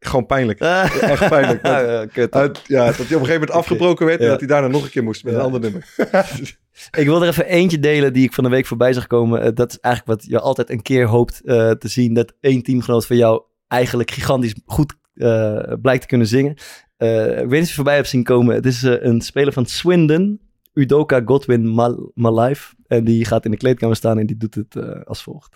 [0.00, 0.60] Gewoon pijnlijk.
[0.60, 1.02] Ah.
[1.12, 1.62] Echt pijnlijk.
[1.62, 2.34] Dat- Ja, kut.
[2.34, 4.84] uit- ja, dat hij op een gegeven moment afgebroken werd en dat hij daarna nog
[4.84, 5.94] een keer moest met een ander nummer.
[6.98, 9.42] Ik wil er even eentje delen die ik van de week voorbij zag komen.
[9.42, 12.14] Eh, dat is eigenlijk wat je altijd een keer hoopt eh, te zien.
[12.14, 16.56] Dat één teamgenoot van jou eigenlijk gigantisch goed eh, blijkt te kunnen zingen.
[16.98, 18.54] Eh, ik weet niet of je het voorbij hebt zien komen.
[18.54, 20.40] Het is eh, een speler van Swindon.
[20.74, 22.74] Udoka Godwin Mal Malive.
[22.86, 25.54] En die gaat in de kleedkamer staan en die doet het eh, als volgt.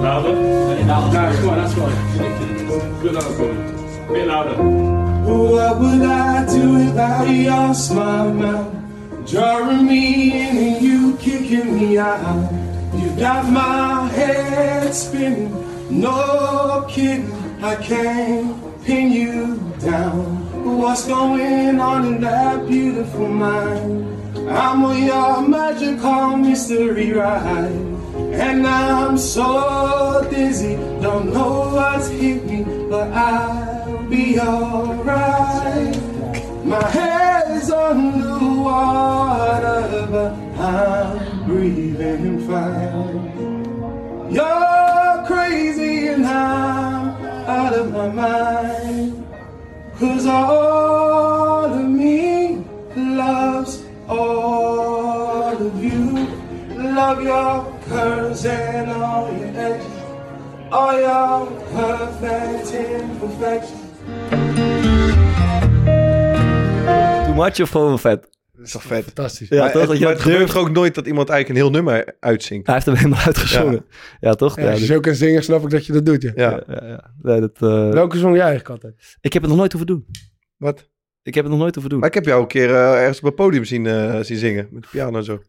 [0.00, 0.34] Louder?
[0.86, 1.92] Nah, come on, that's fine.
[3.00, 4.12] Good louder for me.
[4.12, 4.56] Bit louder.
[5.24, 8.66] What would I do without your smart mouth?
[9.24, 12.50] Drawing me in and you kicking me out.
[12.94, 15.50] You got my head spinning,
[15.90, 17.30] no kidding.
[17.62, 20.44] I can't pin you down.
[20.78, 24.14] What's going on in that beautiful mind?
[24.48, 27.70] I'm on your magical mystery ride.
[28.34, 35.96] And I'm so dizzy, don't know what's hit me, but I'll be alright.
[36.64, 38.86] My head's underwater,
[40.10, 43.33] but I'm breathing fine.
[44.34, 46.08] You're crazy.
[46.08, 49.26] And I'm out of my mind.
[49.98, 52.64] Cause all of me
[52.96, 56.26] loves all of you.
[56.76, 59.86] Love your curves and all your edges,
[60.70, 63.80] all your perfect imperfections.
[67.26, 67.70] Too much of
[68.02, 68.24] vet?
[68.56, 69.04] Dat is toch vet?
[69.04, 69.48] Fantastisch.
[69.48, 69.80] Ja, maar toch?
[69.80, 72.16] het, Dat je maar dat het gebeurt ook nooit dat iemand eigenlijk een heel nummer
[72.20, 72.66] uitzingt.
[72.66, 73.84] Hij heeft hem helemaal uitgezongen.
[74.20, 74.56] Ja, toch?
[74.60, 76.22] Ja, als je zo kan zingen, snap ik dat je dat doet.
[76.22, 76.32] Ja.
[76.34, 77.10] Ja, ja, ja, ja.
[77.22, 79.16] Nee, dat, eh, Welke zong jij eigenlijk altijd?
[79.20, 80.06] Ik heb het nog nooit hoeven doen.
[80.56, 80.88] wat?
[81.22, 82.00] Ik heb het nog nooit hoeven doen.
[82.00, 84.68] Maar ik heb jou een keer eh, ergens op het podium zien, eh, zien zingen.
[84.70, 85.42] Met de piano en zo.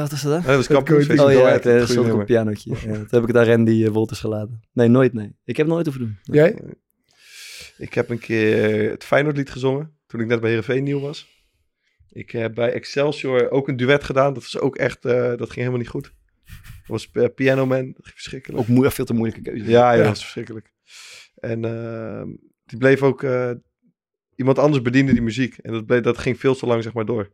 [0.00, 0.42] Wat is dat dan?
[0.42, 1.20] Dat was kampioensfeest.
[1.20, 2.24] Oh ja, het stond op een nummer.
[2.24, 2.70] pianootje.
[2.70, 4.60] Ja, toen heb ik het aan Randy Wolters gelaten.
[4.72, 5.36] Nee, nooit nee.
[5.44, 6.18] Ik heb het nooit hoeven doen.
[6.36, 6.58] Jij?
[7.78, 9.96] Ik heb een keer het Feyenoordlied gezongen.
[10.06, 11.28] Toen ik net bij Heerenveen nieuw was.
[12.12, 14.34] Ik heb bij Excelsior ook een duet gedaan.
[14.34, 15.04] Dat was ook echt...
[15.04, 16.14] eh, dat ging helemaal niet goed.
[16.44, 17.86] Dat was eh, Piano Man.
[17.86, 18.60] Dat ging verschrikkelijk.
[18.60, 19.64] Ook moe- veel te moeilijke keuze.
[19.64, 19.96] Ja, ja, Ja.
[19.98, 20.72] dat was verschrikkelijk.
[21.34, 22.28] En ehm,
[22.64, 23.22] die bleef ook...
[23.22, 23.50] eh,
[24.34, 25.58] iemand anders bediende die muziek.
[25.58, 27.22] En dat, bleef, dat ging veel te lang zeg maar door.
[27.24, 27.32] Dat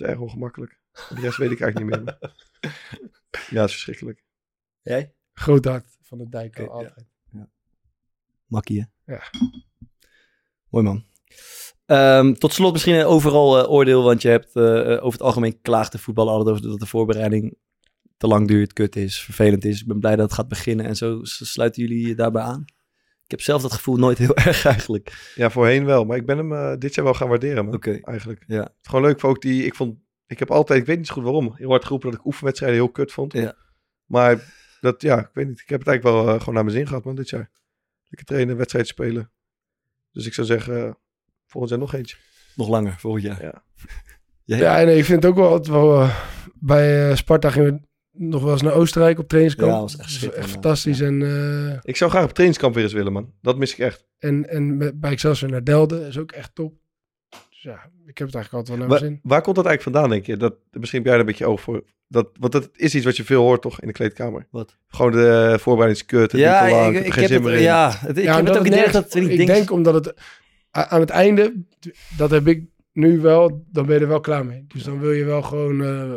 [0.00, 0.78] was erg ongemakkelijk.
[0.92, 2.18] De rest weet ik eigenlijk niet meer.
[3.50, 4.24] Ja, dat is verschrikkelijk.
[4.82, 5.14] Jij?
[5.32, 6.58] Groot hart van de dijk.
[6.58, 7.06] Oké, altijd.
[8.46, 9.12] Makkie, hè?
[9.14, 9.22] Ja.
[10.70, 11.04] Mooi man.
[11.86, 15.22] Ehm, tot slot misschien een overal eh, oordeel, want je hebt eh, eh, over het
[15.22, 17.56] algemeen klaagt de voetbal altijd over dat de voorbereiding
[18.16, 19.80] te lang duurt, kut is, vervelend is.
[19.80, 22.64] Ik ben blij dat het gaat beginnen en zo sluiten jullie je daarbij aan.
[23.24, 25.32] Ik heb zelf dat gevoel nooit heel erg eigenlijk.
[25.34, 26.04] Ja, voorheen wel.
[26.04, 27.74] Maar ik ben hem dit jaar wel gaan waarderen, man.
[27.74, 27.98] Oké.
[28.02, 28.44] Eigenlijk.
[28.46, 28.60] Ja.
[28.60, 29.64] Het is gewoon leuk voor ook die...
[29.64, 29.98] Ik vond...
[30.26, 30.80] Ik heb altijd...
[30.80, 31.54] Ik weet niet zo goed waarom.
[31.56, 33.32] Heel hard geroepen dat ik oefenwedstrijden heel kut vond.
[33.32, 33.56] Ja.
[34.06, 35.02] Maar dat...
[35.02, 35.60] Ja, ik weet niet.
[35.60, 37.50] Ik heb het eigenlijk wel gewoon naar mijn zin gehad, man, dit jaar.
[38.08, 39.30] Lekker trainen, wedstrijd spelen.
[40.12, 40.98] Dus ik zou zeggen...
[41.46, 42.16] volgend jaar nog eentje.
[42.54, 43.42] Nog langer, volgend jaar.
[43.42, 43.62] Ja.
[44.44, 46.16] Ja, nee, ik vind het ook wel, wel eh,
[46.54, 47.80] bij eh, Sparta gingen we
[48.24, 49.70] nog wel eens naar Oostenrijk op trainingskamp.
[49.70, 50.52] Ja, dat was echt Dat echt ja.
[50.52, 51.00] fantastisch.
[51.00, 53.32] En, eh, Ik zou graag op trainingskamp weer eens willen, man.
[53.42, 54.06] Dat mis ik echt.
[54.18, 56.74] en, en met- bij Excelsior naar Delden is ook echt top.
[57.50, 59.20] Dus ja, ik heb het eigenlijk altijd wel naar Waar, mijn zin.
[59.22, 60.36] waar komt dat eigenlijk vandaan, denk je?
[60.36, 61.82] Dat, misschien heb jij er een beetje oog voor.
[62.08, 64.46] Dat, want dat is iets wat je veel hoort, toch, in de kleedkamer?
[64.50, 64.76] Wat?
[64.88, 68.18] Gewoon de voorbereidingskut, het Ja, niet te lang, ik, ik geen heb het, ja, het,
[68.18, 69.54] ik Ja, heb het ook idee nergens- dat die Ik dingen...
[69.54, 70.14] denk omdat het
[70.84, 71.64] aan het einde,
[72.16, 74.64] dat heb ik nu wel, dan ben je er wel klaar mee.
[74.68, 76.14] Dus dan wil je wel gewoon, eh,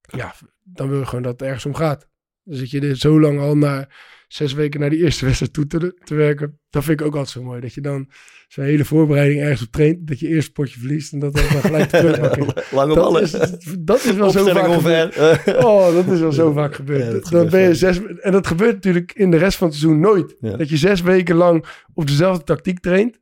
[0.00, 2.08] ja, dan wil je gewoon dat het ergens om gaat.
[2.42, 5.66] Dan zit je er zo lang al naar zes weken naar die eerste wedstrijd toe
[5.66, 6.58] te, te werken.
[6.70, 7.60] Dat vind ik ook altijd zo mooi.
[7.60, 8.08] Dat je dan
[8.48, 10.06] zo'n hele voorbereiding ergens op traint.
[10.06, 12.46] Dat je eerst potje verliest en dat dan gelijk de terug mag in.
[12.70, 13.22] Lange Dat ballen.
[13.22, 13.30] is,
[13.78, 15.16] dat is wel zo vaak gebeurd.
[15.64, 17.12] Oh, dat is wel zo vaak Ja, gebeurd.
[17.12, 20.00] dat dan ben je zes, en dat gebeurt natuurlijk in de rest van het seizoen
[20.00, 20.36] nooit.
[20.40, 20.56] Ja.
[20.56, 21.64] Dat je zes weken lang
[21.94, 23.18] op dezelfde tactiek traint.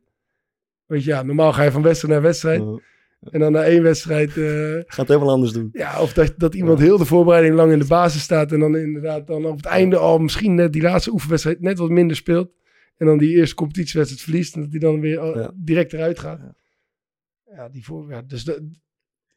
[0.85, 2.63] Weet je, ja, normaal ga je van wedstrijd naar wedstrijd.
[3.31, 5.69] En dan na één wedstrijd, eh, Gaat het helemaal anders doen.
[5.73, 8.51] ja, of dat, dat iemand heel de voorbereiding lang in de basis staat.
[8.51, 11.89] En dan inderdaad dan op het einde al misschien net die laatste oefenwedstrijd net wat
[11.89, 12.49] minder speelt.
[12.97, 14.55] En dan die eerste competitiewedstrijd verliest.
[14.55, 15.51] En dat die dan weer al Ja.
[15.55, 16.39] direct eruit gaat.
[17.55, 18.59] Ja, die voor, ja, dus ik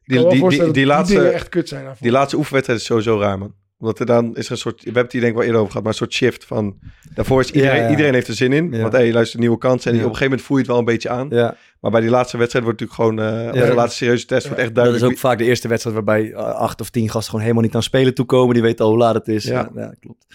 [0.03, 1.83] Die, die, die, laatste, dingen echt kut zijn.
[1.83, 2.01] daarvoor.
[2.03, 3.55] die laatste oefenwedstrijd is sowieso raar, man.
[3.79, 4.77] Omdat er dan is er een soort...
[4.77, 6.79] We hebben het hier denk ik wel eerder over gehad, maar een soort shift van...
[7.13, 8.81] Daarvoor is iedereen, Ja, iedereen heeft er zin in.
[8.81, 9.91] Want hey, luister, nieuwe kansen.
[9.91, 11.27] En op een gegeven moment voel je het wel een beetje aan.
[11.29, 13.47] Ja, Maar bij die laatste wedstrijd wordt natuurlijk gewoon...
[13.49, 13.67] eh Ja.
[13.69, 15.13] de laatste serieuze test wordt echt dat is duidelijk...
[15.13, 17.83] ook vaak de eerste wedstrijd waarbij eh, acht of tien gasten gewoon helemaal niet aan
[17.83, 18.53] spelen toekomen.
[18.53, 19.43] Die weten al hoe laat het is.
[19.43, 19.63] Ja,
[19.99, 20.25] klopt.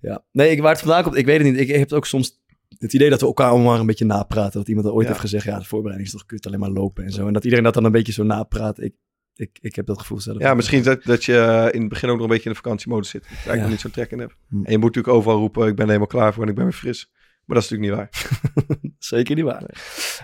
[0.00, 0.22] Ja.
[0.32, 1.60] Nee, ik, waar het vandaan komt, ik weet het niet.
[1.60, 2.40] Ik, ik heb ook soms
[2.78, 4.58] het idee dat we elkaar allemaal een beetje napraten.
[4.58, 5.08] Dat iemand er ooit Ja.
[5.08, 7.26] heeft gezegd, ja, de voorbereiding is toch kut, alleen maar lopen en zo.
[7.26, 8.80] En dat iedereen dat dan een beetje zo napraat.
[8.80, 8.92] Ik,
[9.34, 10.38] ik, ik heb dat gevoel zelf.
[10.38, 12.56] Ja, misschien dat, dat je eh, in het begin ook nog een beetje in de
[12.62, 13.20] vakantiemodus zit.
[13.22, 13.62] Dat je eigenlijk Ja.
[13.62, 14.34] nog niet zo'n trek in hebt.
[14.48, 14.54] Hm.
[14.64, 16.64] En je moet natuurlijk overal roepen, ik ben er helemaal klaar voor en ik ben
[16.64, 17.10] weer fris.
[17.44, 18.90] Maar dat is natuurlijk niet waar.
[18.98, 19.62] Zeker niet waar.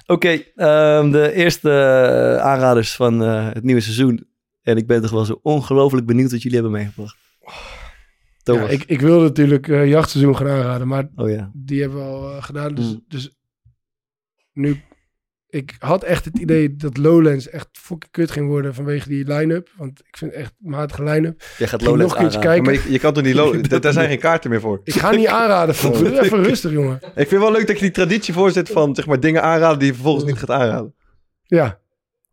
[0.07, 4.27] Oké, ehm, de eerste eh, aanraders van eh, het nieuwe seizoen.
[4.63, 7.17] En ik ben toch wel zo ongelooflijk benieuwd wat jullie hebben meegebracht.
[8.43, 11.51] Ja, ik, ik wilde natuurlijk eh, jachtseizoen gaan aanraden, maar Oh ja.
[11.55, 12.75] die hebben we al gedaan.
[12.75, 13.05] Dus, Mm.
[13.09, 13.31] dus
[14.53, 14.83] nu,
[15.51, 19.69] ik had echt het idee dat Lowlands echt fucking kut ging worden vanwege die line-up.
[19.77, 21.43] Want ik vind echt matige line-up.
[21.59, 22.41] Jij gaat Lowlands nog aanraden.
[22.41, 22.65] Kijken.
[22.65, 23.81] maar je, je kan toch niet lopen?
[23.81, 24.81] Daar zijn geen kaarten meer voor.
[24.85, 25.75] Ik ga niet aanraden.
[25.93, 26.97] Doe even rustig, jongen.
[26.97, 29.79] Ik vind het wel leuk dat je die traditie voorzet van zeg maar, dingen aanraden
[29.79, 30.95] die je vervolgens niet gaat aanraden.
[31.43, 31.81] Ja,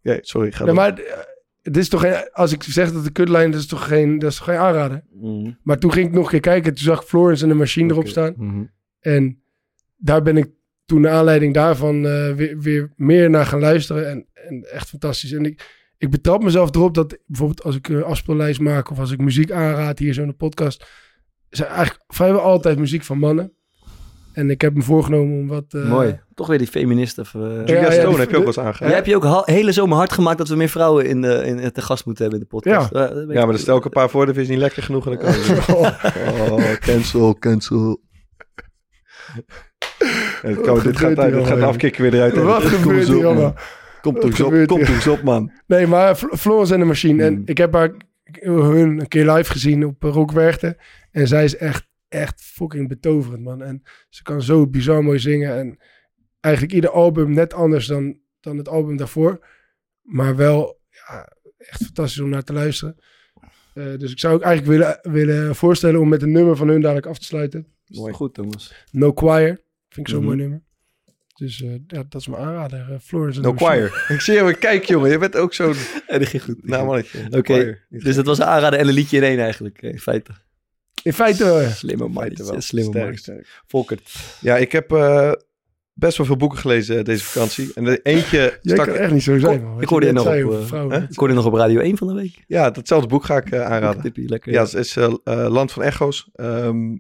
[0.02, 0.74] Ja, sorry, ga door.
[0.76, 1.18] maar eh,
[1.62, 4.32] het is toch geen, als ik zeg dat de kutlijn, dat is toch geen, dat
[4.32, 5.04] is toch geen aanrader.
[5.10, 5.52] Mhm.
[5.64, 6.74] Maar toen ging ik nog een keer kijken.
[6.74, 8.34] Toen zag ik Florence en de machine erop staan.
[8.38, 8.64] Mhm.
[9.00, 9.42] En
[9.96, 10.50] daar ben ik
[10.86, 14.10] toen naar aanleiding daarvan eh, weer, weer meer naar gaan luisteren.
[14.10, 15.32] En, en echt fantastisch.
[15.32, 19.12] En ik, ik betrap mezelf erop dat bijvoorbeeld als ik een afspeellijst maak of als
[19.12, 20.86] ik muziek aanraad hier zo in de podcast.
[21.50, 23.54] Zijn eigenlijk vrijwel altijd muziek van mannen.
[24.34, 25.66] En ik heb me voorgenomen om wat...
[25.70, 26.20] eh, Mooi.
[26.34, 27.18] Toch weer die feminist.
[27.18, 28.80] Of, eh, Julia ja, Stone die- heb je ook wel eens aangehaald.
[28.80, 31.72] Jij hebt je ook hele zomer hard gemaakt dat we meer vrouwen in, de, in,
[31.72, 32.94] te gast moeten hebben in de podcast.
[32.94, 33.14] Ja.
[33.14, 35.06] Ja, maar dan stel ik een paar voor, dat is niet lekker genoeg.
[35.08, 35.64] En dan kan je-
[36.52, 38.02] oh, cancel, cancel.
[40.48, 42.36] Het kan- Wat dit, gaat, hier dit gaat afkicken weer eruit.
[42.36, 43.56] Wat Kom gebeurt hier allemaal?
[44.02, 44.68] Kom toch eens op, kom hier?
[44.68, 45.52] toch eens op, man.
[45.68, 47.24] Nee, maar Fl- Florence en de Machine.
[47.24, 47.92] En ik heb haar
[48.42, 50.76] hun een keer live gezien op Rockwerchter.
[51.12, 53.62] En zij is echt, echt fucking betoverend, man.
[53.62, 55.56] En ze kan zo bizar mooi zingen.
[55.58, 55.78] En
[56.40, 59.46] eigenlijk ieder album net anders dan, dan het album daarvoor.
[60.02, 62.96] Maar wel ja, echt fantastisch om naar te luisteren.
[63.74, 66.82] Eh, dus ik zou ook eigenlijk willen, willen voorstellen om met een nummer van hun
[66.82, 67.68] dadelijk af te sluiten.
[67.88, 68.14] Mooi.
[68.14, 68.86] Goed, Thomas.
[68.92, 69.64] No Choir.
[69.96, 70.26] Vind ik zo'n Mhm.
[70.28, 70.62] mooi nummer.
[71.36, 72.80] Dus eh, ja, dat is mijn aanrader.
[72.92, 74.06] eh, Florence and No choir.
[74.08, 75.74] Ik zie je, maar kijk jongen, je bent ook zo'n
[76.08, 76.68] En die ging goed.
[76.68, 77.20] nou mannetje.
[77.32, 80.32] Oké, Dus dat was een aanrader en een liedje in één eigenlijk, eh, in feite.
[81.04, 81.70] In feite.
[81.74, 83.18] Slimme man, slimme Sterk, man.
[83.18, 83.62] sterk.
[83.68, 84.16] Volkert.
[84.42, 85.32] Ja, ik heb eh,
[85.94, 87.72] best wel veel boeken gelezen deze vakantie.
[87.76, 88.86] En de eentje Jij stak...
[88.86, 89.82] kan echt niet zo zijn, man.
[89.82, 91.10] Ik hoorde je nog op?
[91.10, 92.44] Ik hoorde nog op Radio 1 van de week.
[92.48, 94.02] Ja, datzelfde boek ga ik aanraden.
[94.02, 94.52] Tippie, lekker.
[94.52, 96.30] Ja, het is Land van Echo's.
[96.34, 96.98] Ehm,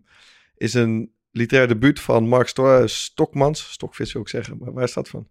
[0.58, 3.72] is een literair debuut van Mark Sto- eh, Stokmans.
[3.72, 5.28] Stokvis wil ik zeggen, maar waar staat het van?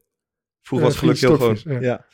[0.62, 1.82] Vroeger Ja, was het geluk heel gewoon.
[1.82, 2.06] Ja.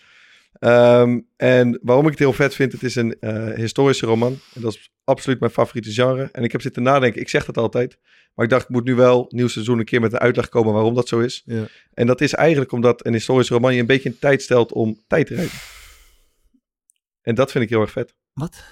[0.53, 4.39] Ehm, en waarom ik het heel vet vind, het is een eh, historische roman.
[4.55, 6.29] En dat is absoluut mijn favoriete genre.
[6.33, 7.99] En ik heb zitten nadenken, ik zeg dat altijd.
[8.35, 10.73] Maar ik dacht, ik moet nu wel nieuw seizoen een keer met een uitleg komen
[10.73, 11.43] waarom dat zo is.
[11.45, 11.65] Ja.
[11.95, 15.01] En dat is eigenlijk omdat een historische roman je een beetje in tijd stelt om
[15.07, 15.59] tijd te reizen.
[17.23, 18.15] En dat vind ik heel erg vet.
[18.33, 18.65] Wat?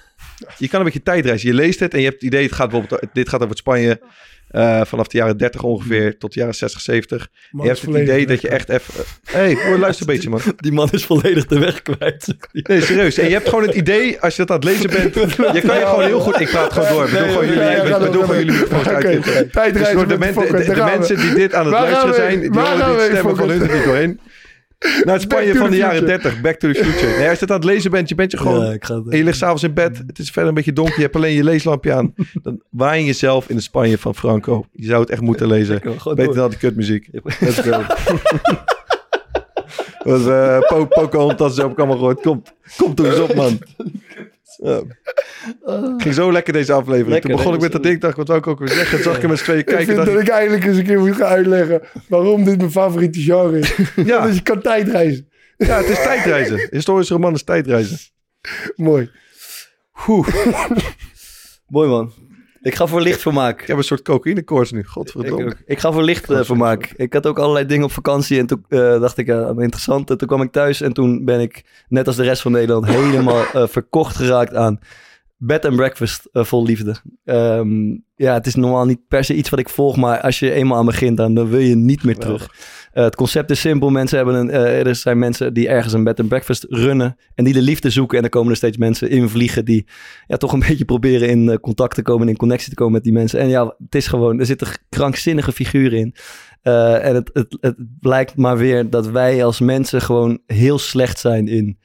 [0.57, 1.49] Je kan een beetje tijdreizen.
[1.49, 4.01] Je leest het en je hebt het idee, het gaat bijvoorbeeld, dit gaat over Spanje
[4.49, 7.27] eh, vanaf de jaren 30 ongeveer tot de jaren 60, 70.
[7.51, 8.93] Man, je hebt het idee dat je echt even...
[9.23, 10.41] Hé, hey, luister een beetje man.
[10.55, 12.35] Die man is volledig de weg kwijt.
[12.51, 13.17] Nee, serieus.
[13.17, 15.15] En je hebt gewoon het idee, als je dat aan het lezen bent,
[15.57, 16.39] je kan je gewoon heel goed...
[16.39, 17.05] Ik praat gewoon door.
[17.05, 18.83] Ik bedoel Nee, gewoon jullie, nee, ik ga bedoel gewoon jullie microfoons
[19.73, 20.83] Dus de, we.
[20.97, 22.15] mensen die dit aan het luisteren we?
[22.15, 24.19] zijn, die horen we, stemmen van hun er niet doorheen.
[25.03, 26.17] Naar het Spanje van de jaren future.
[26.21, 27.17] 30, Back to the Future.
[27.17, 28.65] Nee, als je het aan het lezen bent, je bent je gewoon...
[28.65, 30.73] Ja, ik ga het- En je ligt s'avonds in bed, het is verder een beetje
[30.73, 32.13] donker, je hebt alleen je leeslampje aan.
[32.43, 34.65] Dan waai je jezelf in de Spanje van Franco.
[34.71, 35.79] Je zou het echt moeten lezen.
[35.83, 36.35] Beter door.
[36.35, 37.07] dan die kutmuziek.
[37.39, 37.81] Let's go.
[40.03, 42.21] Dat was uh, po Pocahontas, heb ik allemaal gehoord.
[42.21, 42.43] Kom,
[42.77, 43.59] kom toch eens op, man.
[44.61, 44.81] Ja.
[45.97, 47.07] Ging zo lekker deze aflevering.
[47.09, 48.95] Lekker, Toen begon ik met dat ding, dacht ik, wat wou ik ook weer zeggen?
[48.95, 49.85] Toen zag ik hem met z'n tweeën Ik kijken.
[49.85, 53.19] vind dat ik, ik eigenlijk eens een keer moet gaan uitleggen waarom dit mijn favoriete
[53.21, 53.75] genre is.
[54.05, 54.25] Ja.
[54.25, 55.29] Dus je kan tijdreizen.
[55.57, 56.67] ja, het is tijdreizen.
[56.71, 57.97] Historische roman is tijdreizen.
[58.75, 59.09] Mooi.
[61.67, 62.13] Mooi man.
[62.61, 63.61] Ik ga voor lichtvermaak.
[63.61, 64.79] Ik heb een soort cocaïnekoorts nu.
[64.79, 65.45] Ik, Godverdomme.
[65.45, 65.55] ook.
[65.65, 66.93] ik ga voor lichtvermaak.
[66.95, 70.09] ik had ook allerlei dingen op vakantie en toen eh, dacht ik, ja, interessant.
[70.09, 72.85] En toen kwam ik thuis en toen ben ik, net als de rest van Nederland,
[72.85, 74.79] helemaal eh, verkocht geraakt aan
[75.39, 76.95] bed and breakfast eh, vol liefde.
[77.25, 80.51] Ehm, ja, het is normaal niet per se iets wat ik volg, maar als je
[80.51, 82.49] eenmaal aan begint, dan, dan wil je niet meer terug.
[82.91, 83.89] Eh, het concept is simpel.
[83.89, 87.43] Mensen hebben een, eh, er zijn mensen die ergens een bed and breakfast runnen en
[87.43, 88.17] die de liefde zoeken.
[88.17, 89.85] En er komen er steeds mensen in vliegen die
[90.27, 92.93] ja, toch een beetje proberen in eh, contact te komen en in connectie te komen
[92.93, 93.39] met die mensen.
[93.39, 96.15] En ja, het is gewoon, er zitten krankzinnige figuren in.
[96.61, 101.47] En het, het, het blijkt maar weer dat wij als mensen gewoon heel slecht zijn
[101.47, 101.79] in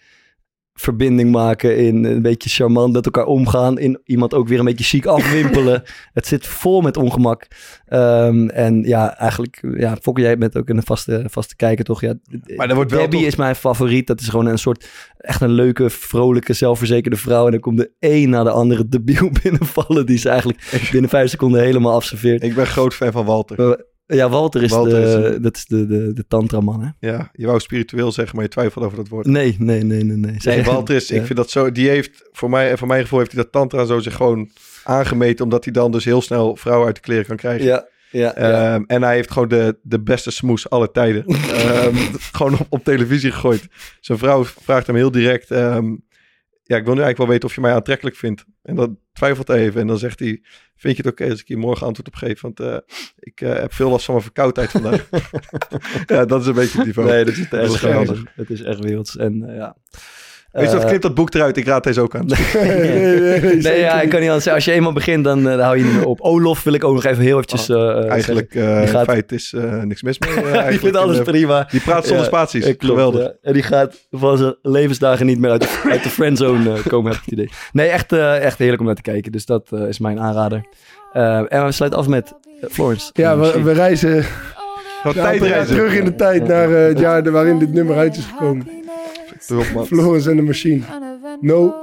[0.75, 4.85] verbinding maken, in een beetje charmant met elkaar omgaan, in iemand ook weer een beetje
[4.85, 5.83] chic afwimpelen.
[6.13, 7.47] het zit vol met ongemak.
[7.87, 12.01] Ehm, en ja, eigenlijk, ja, Fokker, jij bent ook een vaste, vaste kijker, toch?
[12.01, 12.15] Ja,
[12.57, 14.07] Maar wordt wel Debbie toch- is mijn favoriet.
[14.07, 17.45] Dat is gewoon een soort, echt een leuke, vrolijke, zelfverzekerde vrouw.
[17.45, 21.31] En dan komt de een na de andere debiel binnenvallen, die ze eigenlijk binnen vijf
[21.31, 22.43] seconden helemaal afserveert.
[22.43, 23.85] Ik ben groot fan van Walter.
[24.07, 27.09] Ja, Walter is, Walter de, is een- dat is de, de, de tantraman, hè?
[27.11, 29.27] Ja, je wou spiritueel zeggen, maar je twijfelt over dat woord.
[29.27, 30.37] Nee, nee, nee, nee.
[30.45, 30.63] nee.
[30.65, 31.17] Walter is, Ja.
[31.21, 33.85] ik vind dat zo, die heeft, voor mij, voor mijn gevoel heeft hij dat tantra
[33.85, 34.51] zo zich gewoon
[34.85, 37.67] aangemeten, omdat hij dan dus heel snel vrouwen uit de kleren kan krijgen.
[37.67, 38.75] Ja, ja, ja.
[38.75, 41.25] Ehm, en hij heeft gewoon de, de beste smoes aller tijden.
[41.65, 41.95] Ehm,
[42.33, 43.67] gewoon op, op televisie gegooid.
[44.01, 45.95] Zijn vrouw vraagt hem heel direct, ehm,
[46.67, 48.45] ja, ik wil nu eigenlijk wel weten of je mij aantrekkelijk vindt.
[48.63, 50.43] En dan twijfelt hij even en dan zegt hij,
[50.77, 52.41] vind je het oké als ik hier morgen antwoord op geef?
[52.41, 52.77] Want eh,
[53.19, 55.09] ik eh, heb veel last van mijn verkoudheid vandaag.
[56.07, 57.09] ja, dat is een beetje het niveau.
[57.09, 58.25] Nee, dat is Dat is echt geweldig.
[58.35, 59.17] Het is echt werelds.
[59.17, 59.77] En eh, ja.
[60.55, 61.57] Weet je wat, Eh, knip dat boek eruit.
[61.57, 62.27] Ik raad deze ook aan.
[62.55, 64.53] Nee, nee, nee, ja, ik kan niet anders zeggen.
[64.53, 66.21] Als je eenmaal begint, dan, eh, dan hou je niet meer op.
[66.21, 69.53] Olof wil ik ook nog even heel eventjes eh, eh, Eigenlijk, eh gaat- feit is
[69.57, 70.31] eh, niks mis mee.
[70.53, 71.67] eh, Die vindt alles En, prima.
[71.71, 72.63] Die praat zonder Ja, spaties.
[72.65, 73.21] Klopt, Geweldig.
[73.23, 73.33] ja.
[73.43, 77.21] En die gaat van zijn levensdagen niet meer uit de, uit de friendzone komen, heb
[77.21, 77.51] ik het idee.
[77.73, 79.33] Nee, echt, eh, echt heerlijk om naar te kijken.
[79.33, 80.65] Dus dat is mijn aanrader.
[81.13, 82.33] Eh, en we sluiten af met
[82.71, 83.11] Florence.
[83.13, 84.25] Ja, we, we reizen
[85.03, 85.75] Wat ja, tijdreizen.
[85.77, 88.67] terug in de tijd naar eh, het jaar waarin dit nummer uit is gekomen.
[89.49, 89.87] Erop, man.
[89.87, 90.85] Florence and the Machine.
[91.41, 91.75] No.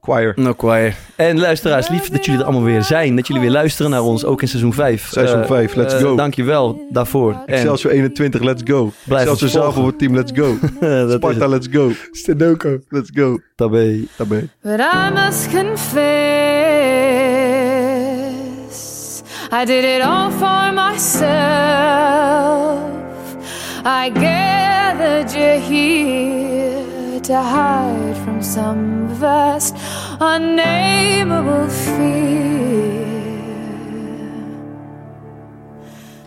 [0.00, 0.32] Choir.
[0.36, 0.94] No choir.
[1.16, 3.16] En luisteraars, lief dat jullie er allemaal weer zijn.
[3.16, 5.08] Dat jullie weer luisteren naar ons, ook in seizoen 5.
[5.10, 6.16] Seizoen vijf, let's go.
[6.16, 7.32] Dankjewel daarvoor.
[7.32, 8.92] En Excelsior 21, let's go.
[9.04, 10.56] Blijf Excelsior zelf op het team, let's go.
[11.16, 11.92] Sparta, let's go.
[12.10, 12.78] Stedoko.
[12.88, 13.38] Let's go.
[13.56, 14.00] Tabé.
[14.16, 14.48] Daarbij.
[14.62, 15.92] But I must confess,
[19.52, 21.32] I did it all for myself.
[23.86, 24.10] I
[24.96, 29.74] gathered you here to hide from some vast,
[30.20, 33.04] unnameable fear.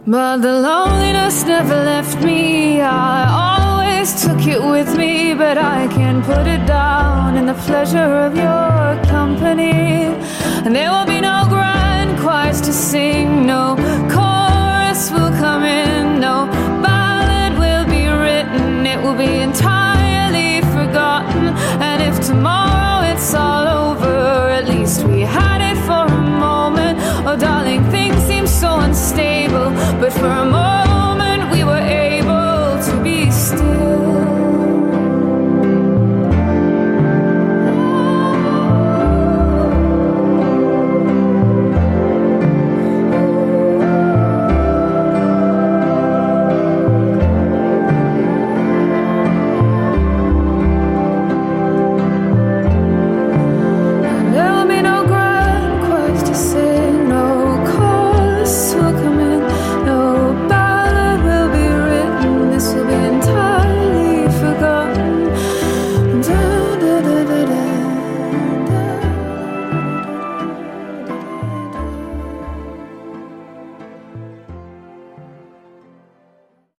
[0.06, 2.82] But the loneliness never left me.
[2.82, 8.12] I always took it with me, but I can't put it down in the pleasure
[8.28, 10.16] of your company.
[10.66, 13.76] And there will be no grand choirs to sing, no
[14.12, 16.67] chorus will come in, no
[18.88, 21.46] it will be entirely forgotten.
[21.88, 26.98] And if tomorrow it's all over, at least we had it for a moment.
[27.28, 29.70] Oh, darling, things seem so unstable,
[30.00, 30.67] but for a moment.